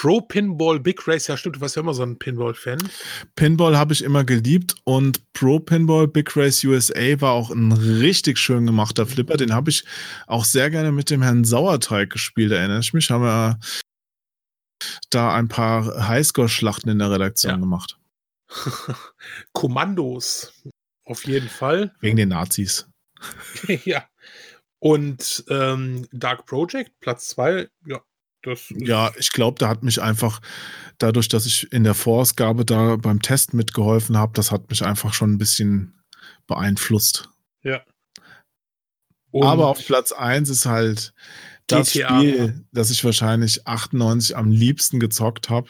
[0.00, 2.78] Pro Pinball Big Race, ja stimmt, du warst ja immer so ein Pinball-Fan.
[3.36, 8.38] Pinball habe ich immer geliebt und Pro Pinball Big Race USA war auch ein richtig
[8.38, 9.36] schön gemachter Flipper.
[9.36, 9.84] Den habe ich
[10.26, 13.08] auch sehr gerne mit dem Herrn Sauerteig gespielt, erinnere ich mich.
[13.10, 13.58] Haben wir
[15.10, 17.58] da ein paar Highscore-Schlachten in der Redaktion Ja.
[17.58, 17.98] gemacht.
[19.52, 20.60] Kommandos,
[21.04, 21.94] auf jeden Fall.
[22.00, 22.88] Wegen den Nazis.
[23.84, 24.06] ja.
[24.80, 28.02] Und ähm, Dark Project, Platz 2, ja,
[28.70, 30.40] Ja, ich glaube, da hat mich einfach,
[30.98, 35.14] dadurch, dass ich in der Vorausgabe da beim Test mitgeholfen habe, das hat mich einfach
[35.14, 36.00] schon ein bisschen
[36.46, 37.30] beeinflusst.
[39.30, 41.12] Und Aber auf Platz 1 ist halt
[41.66, 42.18] das GTA.
[42.18, 45.68] Spiel, das ich wahrscheinlich 98 am liebsten gezockt habe.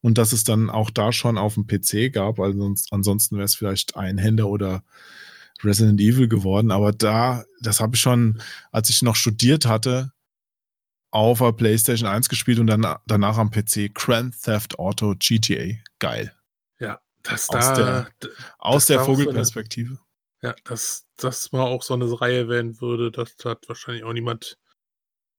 [0.00, 2.38] Und dass es dann auch da schon auf dem PC gab.
[2.40, 4.84] Also sonst, ansonsten wäre es vielleicht Einhänder oder
[5.62, 6.70] Resident Evil geworden.
[6.70, 8.40] Aber da, das habe ich schon,
[8.70, 10.12] als ich noch studiert hatte,
[11.10, 15.76] auf der PlayStation 1 gespielt und dann danach am PC Grand Theft Auto GTA.
[15.98, 16.32] Geil.
[17.24, 17.74] das aus da,
[18.22, 19.98] der- Aus der auch so eine- Vogelperspektive.
[20.42, 24.56] ja, dass das mal auch so eine Reihe werden würde, das hat wahrscheinlich auch niemand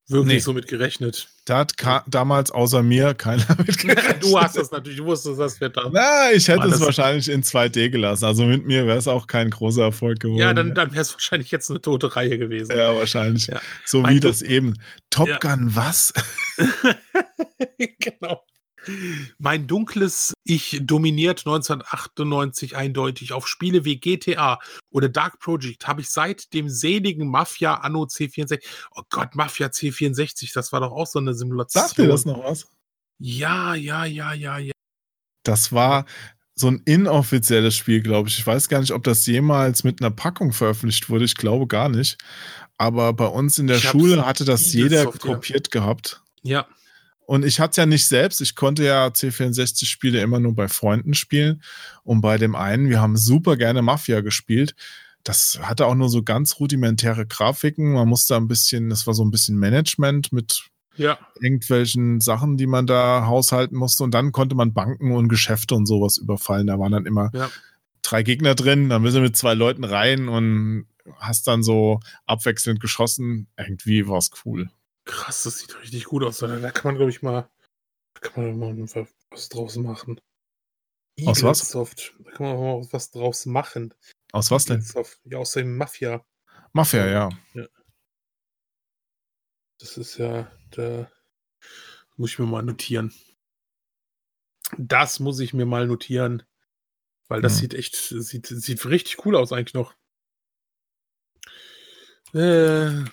[0.10, 0.40] wirklich Nee.
[0.40, 1.28] so mit gerechnet.
[1.46, 1.74] Da hat
[2.08, 4.18] damals außer mir keiner mitgerechnet.
[4.24, 5.90] du hast das natürlich, du wusstest, das wird da.
[5.92, 8.26] Na, ich hätte es wahrscheinlich in 2D gelassen.
[8.26, 10.40] Also mit mir wäre es auch kein großer Erfolg geworden.
[10.40, 12.76] Ja, dann, dann wäre es wahrscheinlich jetzt eine tote Reihe gewesen.
[12.78, 13.48] ja, wahrscheinlich.
[13.48, 13.60] Ja.
[13.86, 14.76] So Mein wie Du- das eben.
[15.10, 15.38] Top Ja.
[15.40, 16.14] Gun, was?
[18.00, 18.44] genau.
[19.38, 24.60] Mein dunkles Ich dominiert 1998 eindeutig auf Spiele wie GTA
[24.92, 28.62] oder Dark Project habe ich seit dem seligen Mafia Anno C64.
[28.96, 31.84] Oh Gott, Mafia C64, das war doch auch so eine Simulation.
[31.84, 32.68] Sagt dir das noch was?
[33.20, 34.72] Ja, ja, ja, ja, ja.
[35.44, 36.06] Das war
[36.56, 38.38] so ein inoffizielles Spiel, glaube ich.
[38.40, 41.26] Ich weiß gar nicht, ob das jemals mit einer Packung veröffentlicht wurde.
[41.26, 42.18] Ich glaube gar nicht.
[42.78, 46.22] Aber bei uns in der Ich Schule hatte das jeder kopiert gehabt.
[46.44, 46.68] Ja,
[47.30, 51.62] Und ich hatte ja nicht selbst, ich konnte ja C64-Spiele immer nur bei Freunden spielen.
[52.02, 54.74] Und bei dem einen, wir haben super gerne Mafia gespielt.
[55.24, 57.94] Das hatte auch nur so ganz rudimentäre Grafiken.
[57.94, 61.20] Man musste ein bisschen, das war so ein bisschen Management mit ja.
[61.40, 64.04] irgendwelchen Sachen, die man da haushalten musste.
[64.04, 66.66] Und dann konnte man Banken und Geschäfte und sowas überfallen.
[66.66, 67.52] Da waren dann immer Ja.
[68.02, 70.88] drei Gegner drin, dann bist du mit zwei Leuten rein und
[71.20, 73.46] hast dann so abwechselnd geschossen.
[73.56, 74.72] Irgendwie war es cool.
[75.10, 76.38] Krass, das sieht richtig gut aus.
[76.38, 77.50] Da, kann man, glaube ich, mal,
[78.22, 80.22] kann man mal was draus machen.
[81.26, 81.62] Aus was?
[81.62, 82.16] Eaglesoft.
[82.20, 83.94] Da kann man mal was draus machen.
[84.32, 84.78] Aus was denn?
[84.78, 85.20] Eaglesoft.
[85.24, 86.24] Ja, aus dem Mafia.
[86.74, 87.30] Mafia, ja.
[89.80, 91.10] Das ist ja, da
[92.16, 93.12] muss ich mir mal notieren.
[94.78, 96.44] Das muss ich mir mal notieren,
[97.30, 97.60] weil das Hm.
[97.62, 99.96] sieht echt, sieht, sieht richtig cool aus eigentlich noch.
[102.34, 103.06] Äh,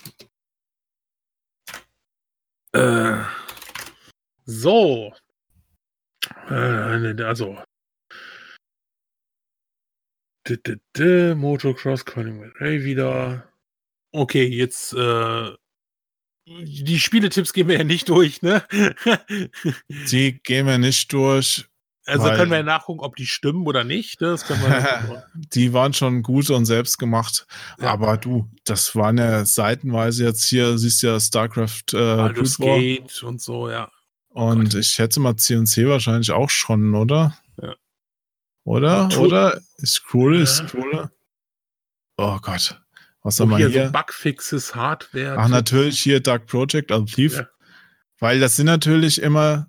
[2.77, 3.25] äh,
[4.45, 5.13] so.
[6.49, 7.59] Äh, also.
[10.49, 13.53] D -d -d, Motocross, Colin McRae wieder.
[14.13, 15.51] Okay, jetzt äh,
[16.47, 18.65] die Spieletipps gehen wir ja nicht durch, ne?
[19.89, 21.67] Die gehen wir nicht durch.
[22.07, 24.21] Also weil- können wir ja nachgucken, ob die stimmen oder nicht.
[24.21, 24.29] ne?
[24.29, 25.25] Das können wir
[25.55, 27.47] Die waren schon gut und selbst gemacht.
[27.81, 27.91] Ja.
[27.93, 32.33] Aber du, das waren ja seitenweise jetzt hier, siehst ja StarCraft äh.
[32.59, 33.91] Gate und so, ja.
[34.31, 37.37] Und ich schätze mal C&C wahrscheinlich auch schon, oder?
[37.63, 37.75] Ja.
[38.65, 39.09] Oder?
[39.09, 39.61] Tu- Oder?
[39.79, 40.69] Ich scroll, ich Ja.
[40.69, 41.11] scrolle.
[42.19, 42.81] Oh Gott.
[43.23, 43.87] Was haben wir hier hier?
[43.87, 45.37] so Bugfixes, Hardware.
[45.39, 47.37] Ach, natürlich hier Dark Project, also Thief.
[47.39, 47.49] Ja.
[48.19, 49.69] Weil das sind natürlich immer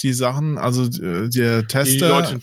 [0.00, 2.40] die Sachen, also äh, der Tester,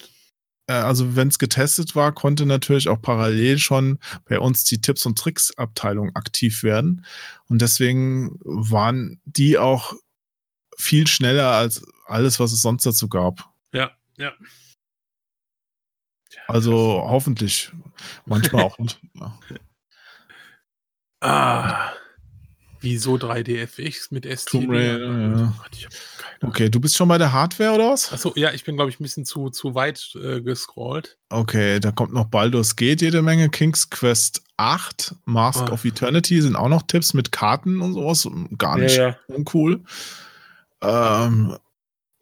[0.67, 5.05] äh, also wenn es getestet war, konnte natürlich auch parallel schon bei uns die Tipps
[5.05, 7.05] und Tricks Abteilung aktiv werden.
[7.47, 9.93] Und deswegen waren die auch
[10.77, 13.49] viel schneller als alles, was es sonst dazu gab.
[13.73, 14.33] ja, ja.
[16.47, 17.71] Also hoffentlich.
[18.25, 18.99] Manchmal auch nicht.
[19.15, 19.39] Ja.
[21.29, 21.93] Ah.
[22.81, 24.49] Wieso 3DFX mit ST?
[24.49, 25.53] Tomb Raider, ja.
[25.57, 25.93] Gott, ich hab.
[26.45, 28.11] Okay, du bist schon bei der Hardware oder was?
[28.11, 31.17] Achso, ja, ich bin, glaube ich, ein bisschen zu, zu weit äh, gescrollt.
[31.29, 35.71] Okay, da kommt noch Baldur's Gate jede Menge, King's Quest 8, Mask Ah.
[35.73, 38.27] of Eternity sind auch noch Tipps mit Karten und sowas.
[38.57, 39.81] Gar nicht Ja, uncool.
[40.81, 41.57] Ähm,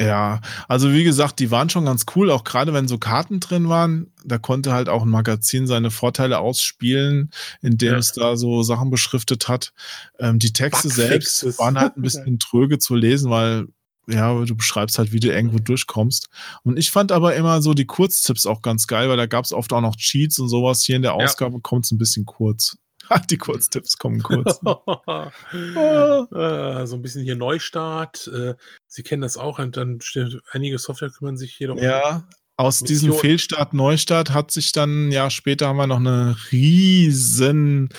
[0.02, 3.69] ja, also wie gesagt, die waren schon ganz cool, auch gerade wenn so Karten drin
[3.69, 4.11] waren.
[4.23, 7.31] Da konnte halt auch ein Magazin seine Vorteile ausspielen,
[7.61, 7.98] indem Ja.
[7.99, 9.73] es da so Sachen beschriftet hat.
[10.19, 11.39] Ähm, die Texte Bugfixes.
[11.41, 13.68] selbst waren halt ein bisschen tröge zu lesen, weil
[14.07, 16.28] ja, du beschreibst halt, wie du irgendwo durchkommst.
[16.64, 19.53] Und ich fand aber immer so die Kurztipps auch ganz geil, weil da gab es
[19.53, 20.82] oft auch noch Cheats und sowas.
[20.84, 21.23] Hier in der Ja.
[21.26, 22.78] Ausgabe kommt es ein bisschen kurz.
[23.30, 24.60] die Kurztipps kommen kurz.
[25.53, 28.28] äh, so ein bisschen hier Neustart.
[28.28, 28.56] Äh,
[28.88, 29.60] Sie kennen das auch.
[29.60, 31.78] Und dann steht, einige Software kümmern sich jedoch.
[31.78, 35.98] Ja, aus diesem Mission- Fehlstart, Neustart hat sich dann, ein Jahr später haben wir noch
[35.98, 37.90] eine riesen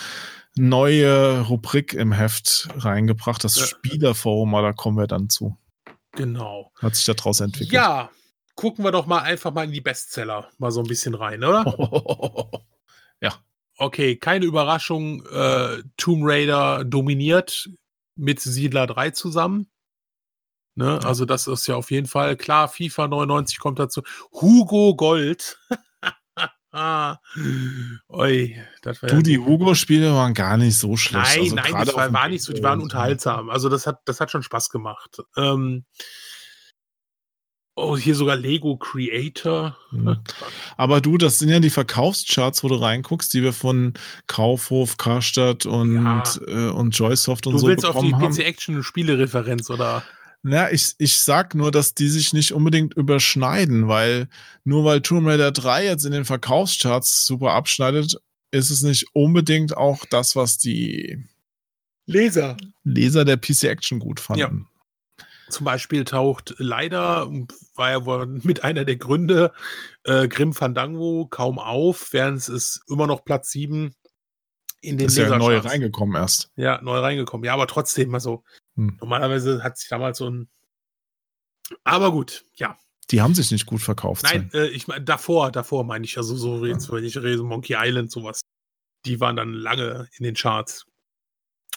[0.57, 3.66] neue Rubrik im Heft reingebracht, das Ja.
[3.66, 5.57] Spielerforum, aber da kommen wir dann zu.
[6.12, 6.72] Genau.
[6.80, 7.72] Hat sich daraus entwickelt.
[7.72, 8.10] Ja,
[8.55, 11.64] gucken wir doch mal einfach mal in die Bestseller mal so ein bisschen rein, oder?
[13.20, 13.34] ja.
[13.78, 15.24] Okay, keine Überraschung.
[15.26, 17.70] Äh, Tomb Raider dominiert
[18.14, 19.70] mit Siedler 3 zusammen.
[20.74, 21.01] Ne?
[21.05, 22.68] Also, das ist ja auf jeden Fall klar.
[22.68, 24.02] FIFA 99 kommt dazu.
[24.32, 25.59] Hugo Gold.
[26.73, 27.16] ah.
[28.09, 31.36] Oi, das war Du, ja- die Hugo-Spiele waren gar nicht so schlecht.
[31.36, 32.85] Nein, also nein, auf war, war nicht so, die waren so.
[32.85, 33.51] unterhaltsam.
[33.51, 35.19] Also das hat, das hat schon Spaß gemacht.
[35.36, 35.85] Ähm,
[37.74, 39.77] oh, hier sogar Lego Creator.
[39.90, 40.19] Mhm.
[40.77, 43.94] Aber du, das sind ja die Verkaufscharts, wo du reinguckst, die wir von
[44.27, 46.23] Kaufhof, Karstadt und, Ja.
[46.47, 48.35] äh, und Joysoft und Du so willst auf die bekommen haben.
[48.35, 50.03] PC Action Spielereferenz oder?
[50.43, 54.28] Na, ich, ich sag nur, dass die sich nicht unbedingt überschneiden, weil
[54.64, 58.16] nur weil Tomb Raider 3 jetzt in den Verkaufscharts super abschneidet,
[58.51, 61.24] ist es nicht unbedingt auch das, was die
[62.06, 62.56] Leser.
[62.82, 64.69] Leser der PC Action gut fanden.
[65.48, 67.31] Zum Beispiel taucht leider,
[67.74, 69.52] war ja wohl mit einer der Gründe,
[70.05, 73.94] äh, Grim Fandango kaum auf, während es ist immer noch Platz 7
[74.81, 76.51] in den ist ja neu reingekommen erst.
[76.56, 77.44] Ja, neu reingekommen.
[77.44, 78.43] Ja, aber trotzdem, also
[78.77, 78.97] Hm.
[79.01, 80.49] normalerweise hat sich damals so ein.
[81.85, 82.77] Aber gut, ja.
[83.11, 84.23] Die haben sich nicht gut verkauft.
[84.23, 87.74] Nein, äh, ich meine, davor, davor meine ich, also so jetzt, wenn ich rede, Monkey
[87.77, 88.40] Island, sowas.
[89.05, 90.86] Die waren dann lange in den Charts.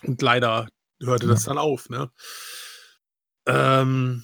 [0.04, 0.68] Und leider
[1.02, 2.12] hörte das dann auf, ne?
[3.48, 4.24] Ähm,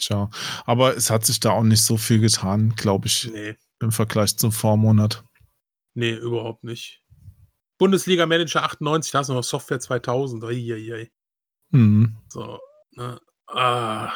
[0.00, 0.30] Tja.
[0.64, 4.36] Aber es hat sich da auch nicht so viel getan, glaube ich, nee, im Vergleich
[4.36, 5.24] zum Vormonat.
[5.94, 7.02] nee, überhaupt nicht.
[7.78, 10.44] Bundesliga Manager 98, da ist noch Software 2000.
[10.44, 11.10] Eieiei.
[11.70, 12.16] Mhm.
[12.28, 12.58] So,
[12.92, 13.20] ne?
[13.46, 14.12] Ah.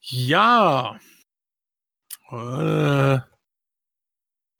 [0.00, 0.98] Ja.
[2.30, 3.20] Äh,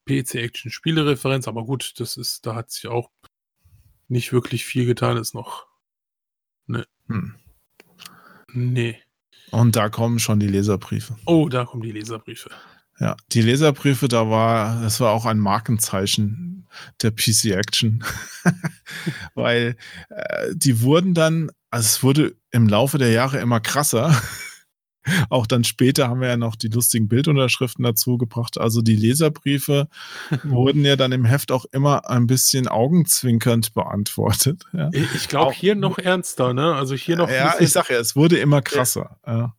[0.07, 3.11] PC Action Spielereferenz, aber gut, das ist, da hat sich auch
[4.09, 5.67] nicht wirklich viel getan, ist noch.
[7.11, 7.35] Hm.
[8.53, 9.03] Nee.
[9.51, 11.17] Und da kommen schon die Leserbriefe.
[11.27, 12.51] Oh, da kommen die Leserbriefe.
[13.01, 16.69] Ja, die Leserbriefe, da war, das war auch ein Markenzeichen
[17.03, 18.05] der PC Action.
[19.35, 19.77] Weil
[20.11, 24.15] äh, die wurden dann, also es wurde im Laufe der Jahre immer krasser.
[25.31, 28.59] Auch dann später haben wir ja noch die lustigen Bildunterschriften dazu gebracht.
[28.59, 29.89] Also die Leserbriefe
[30.45, 34.65] wurden ja dann im Heft auch immer ein bisschen augenzwinkernd beantwortet.
[34.73, 36.75] Ja, Ich, glaube, hier noch ernster, ne?
[36.75, 37.31] Also hier noch.
[37.31, 39.19] ja ich sag ja, es wurde immer krasser.
[39.27, 39.55] Ja.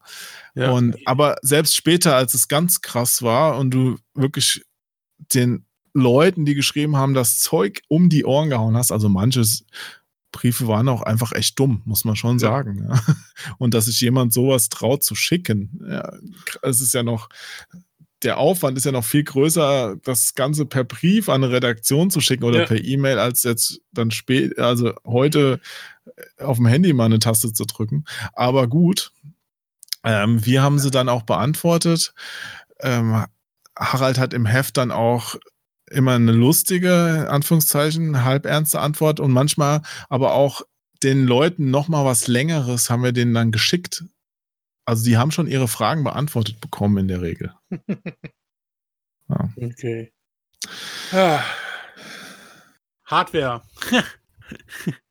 [0.53, 0.71] ja.
[0.71, 4.63] Und aber selbst später, als es ganz krass war und du wirklich
[5.33, 9.65] den Leuten, die geschrieben haben, das Zeug um die Ohren gehauen hast, also manches
[10.31, 12.49] Briefe waren auch einfach echt dumm, muss man schon Ja.
[12.49, 12.87] sagen.
[12.89, 12.99] Ja.
[13.57, 16.13] Und dass sich jemand sowas traut zu schicken, ja,
[16.61, 17.29] es ist ja noch,
[18.23, 22.21] der Aufwand ist ja noch viel größer, das Ganze per Brief an eine Redaktion zu
[22.21, 22.65] schicken oder Ja.
[22.67, 25.59] per E-Mail, als jetzt dann spät, also heute
[26.37, 28.05] auf dem Handy mal eine Taste zu drücken.
[28.33, 29.11] Aber gut,
[30.03, 32.13] ähm, wir haben sie dann auch beantwortet.
[32.79, 33.25] Ähm,
[33.77, 35.35] Harald hat im Heft dann auch
[35.91, 40.61] immer eine lustige, in Anführungszeichen, halbernste Antwort und manchmal aber auch
[41.03, 44.03] den Leuten noch mal was Längeres haben wir denen dann geschickt.
[44.85, 47.53] Also die haben schon ihre Fragen beantwortet bekommen in der Regel.
[49.55, 50.11] Okay.
[51.13, 51.41] Ah.
[53.05, 53.61] Hardware.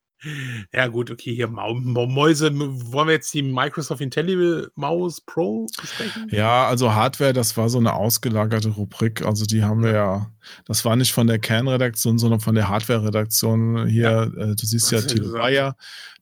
[0.72, 2.50] Ja, gut, okay, hier Mau Mäuse.
[2.54, 6.28] Wollen wir jetzt die Microsoft Intellible Maus Pro besprechen?
[6.30, 9.22] Ja, also Hardware, das war so eine ausgelagerte Rubrik.
[9.24, 10.30] Also die haben wir ja,
[10.66, 14.30] das war nicht von der Kernredaktion, sondern von der Hardware-Redaktion hier.
[14.36, 15.32] Äh, du siehst ja, Till.
[15.32, 15.74] Bayer,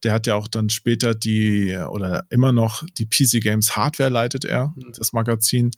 [0.05, 4.45] der hat ja auch dann später die, oder immer noch die PC Games Hardware leitet
[4.45, 4.93] er, Mhm.
[4.97, 5.73] das Magazin.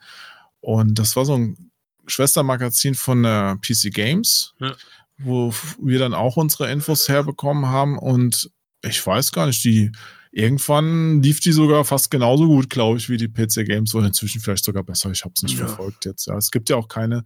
[0.61, 1.71] Und das war so ein
[2.07, 4.75] Schwestermagazin von der PC Games, Ja.
[5.23, 7.99] Wo wir dann auch unsere Infos herbekommen haben.
[7.99, 8.51] Und
[8.83, 9.93] ich weiß gar nicht, die
[10.33, 14.41] irgendwann lief die sogar fast genauso gut, glaube ich, wie die PC Games oder inzwischen
[14.41, 15.11] vielleicht sogar besser.
[15.11, 15.67] Ich habe es nicht Ja.
[15.67, 16.27] verfolgt jetzt.
[16.27, 17.25] Ja, es gibt ja auch keine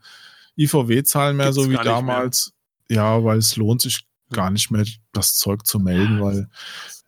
[0.58, 1.92] IVW-Zahlen mehr, Gibt's so wie nicht mehr.
[1.92, 2.52] damals.
[2.90, 6.48] Ja, weil es lohnt sich gar nicht mehr, das Zeug zu melden, weil,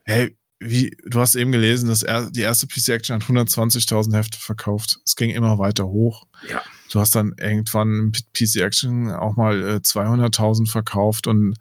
[0.04, 4.38] hey, wie, du hast eben gelesen, dass er, die erste PC Action hat 120.000 Hefte
[4.38, 4.98] verkauft.
[5.04, 6.26] Es ging immer weiter hoch.
[6.48, 6.62] Ja.
[6.90, 11.56] Du hast dann irgendwann PC Action auch mal äh, 200.000 verkauft und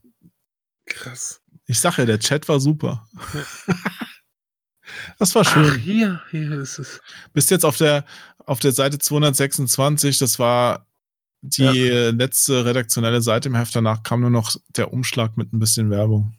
[0.87, 1.41] Krass.
[1.67, 3.07] Ich sag ja, der Chat war super.
[5.19, 5.71] das war schön.
[5.73, 7.01] Ach, hier, hier ist es.
[7.33, 8.05] Bist jetzt auf der,
[8.39, 10.87] auf der Seite 226, das war
[11.41, 13.77] die äh, letzte redaktionelle Seite im Heft.
[13.77, 16.38] Danach kam nur noch der Umschlag mit ein bisschen Werbung.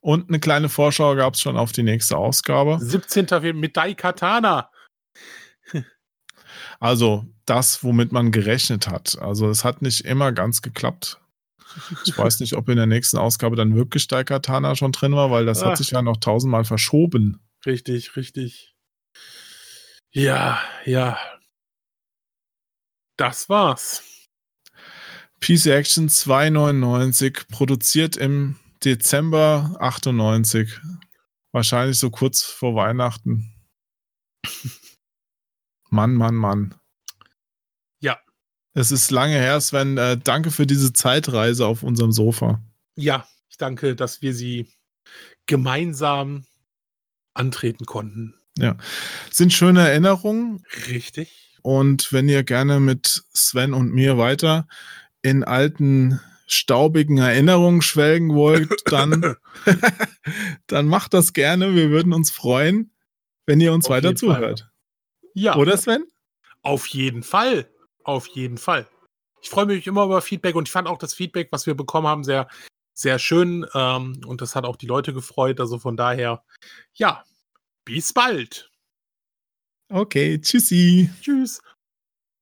[0.00, 2.78] Und eine kleine Vorschau gab es schon auf die nächste Ausgabe.
[2.80, 3.28] 17.
[3.28, 4.70] Februar mit Daikatana.
[6.80, 9.18] Also das, womit man gerechnet hat.
[9.20, 11.20] Also es hat nicht immer ganz geklappt.
[12.04, 15.46] Ich weiß nicht, ob in der nächsten Ausgabe dann wirklich Daikatana schon drin war, weil
[15.46, 15.70] das Ah.
[15.70, 17.40] hat sich ja noch tausendmal verschoben.
[17.66, 18.74] Richtig, richtig.
[20.12, 21.18] Ja, ja.
[23.16, 24.02] Das war's.
[25.40, 30.80] PC Action 299, produziert im Dezember 98.
[31.52, 33.52] Wahrscheinlich so kurz vor Weihnachten.
[35.90, 36.74] Mann, Mann, Mann.
[38.00, 38.18] Ja.
[38.74, 39.98] Es ist lange her, Sven.
[39.98, 42.62] Äh, danke für diese Zeitreise auf unserem Sofa.
[42.96, 44.72] Ja, ich danke, dass wir sie
[45.46, 46.46] gemeinsam
[47.34, 48.34] antreten konnten.
[49.30, 50.64] Sind schöne Erinnerungen.
[50.88, 51.58] Richtig.
[51.62, 54.66] Und wenn ihr gerne mit Sven und mir weiter
[55.22, 56.20] in alten,
[56.52, 59.36] staubigen Erinnerungen schwelgen wollt, dann,
[60.66, 61.74] dann macht das gerne.
[61.74, 62.92] Wir würden uns freuen,
[63.46, 64.36] wenn ihr uns Auf weiter jeden Fall.
[64.36, 64.70] zuhört.
[65.34, 66.04] Ja, Oder Sven?
[66.62, 67.70] auf jeden Fall.
[68.04, 68.88] Auf jeden Fall.
[69.42, 72.06] Ich freue mich immer über Feedback und ich fand auch das Feedback, was wir bekommen
[72.06, 72.48] haben, sehr,
[72.94, 73.64] sehr schön.
[73.74, 75.60] Ähm, und das hat auch die Leute gefreut.
[75.60, 76.44] Also von daher,
[76.94, 77.24] ja,
[77.84, 78.70] bis bald.
[79.88, 81.10] Okay, tschüssi.
[81.20, 81.60] Tschüss.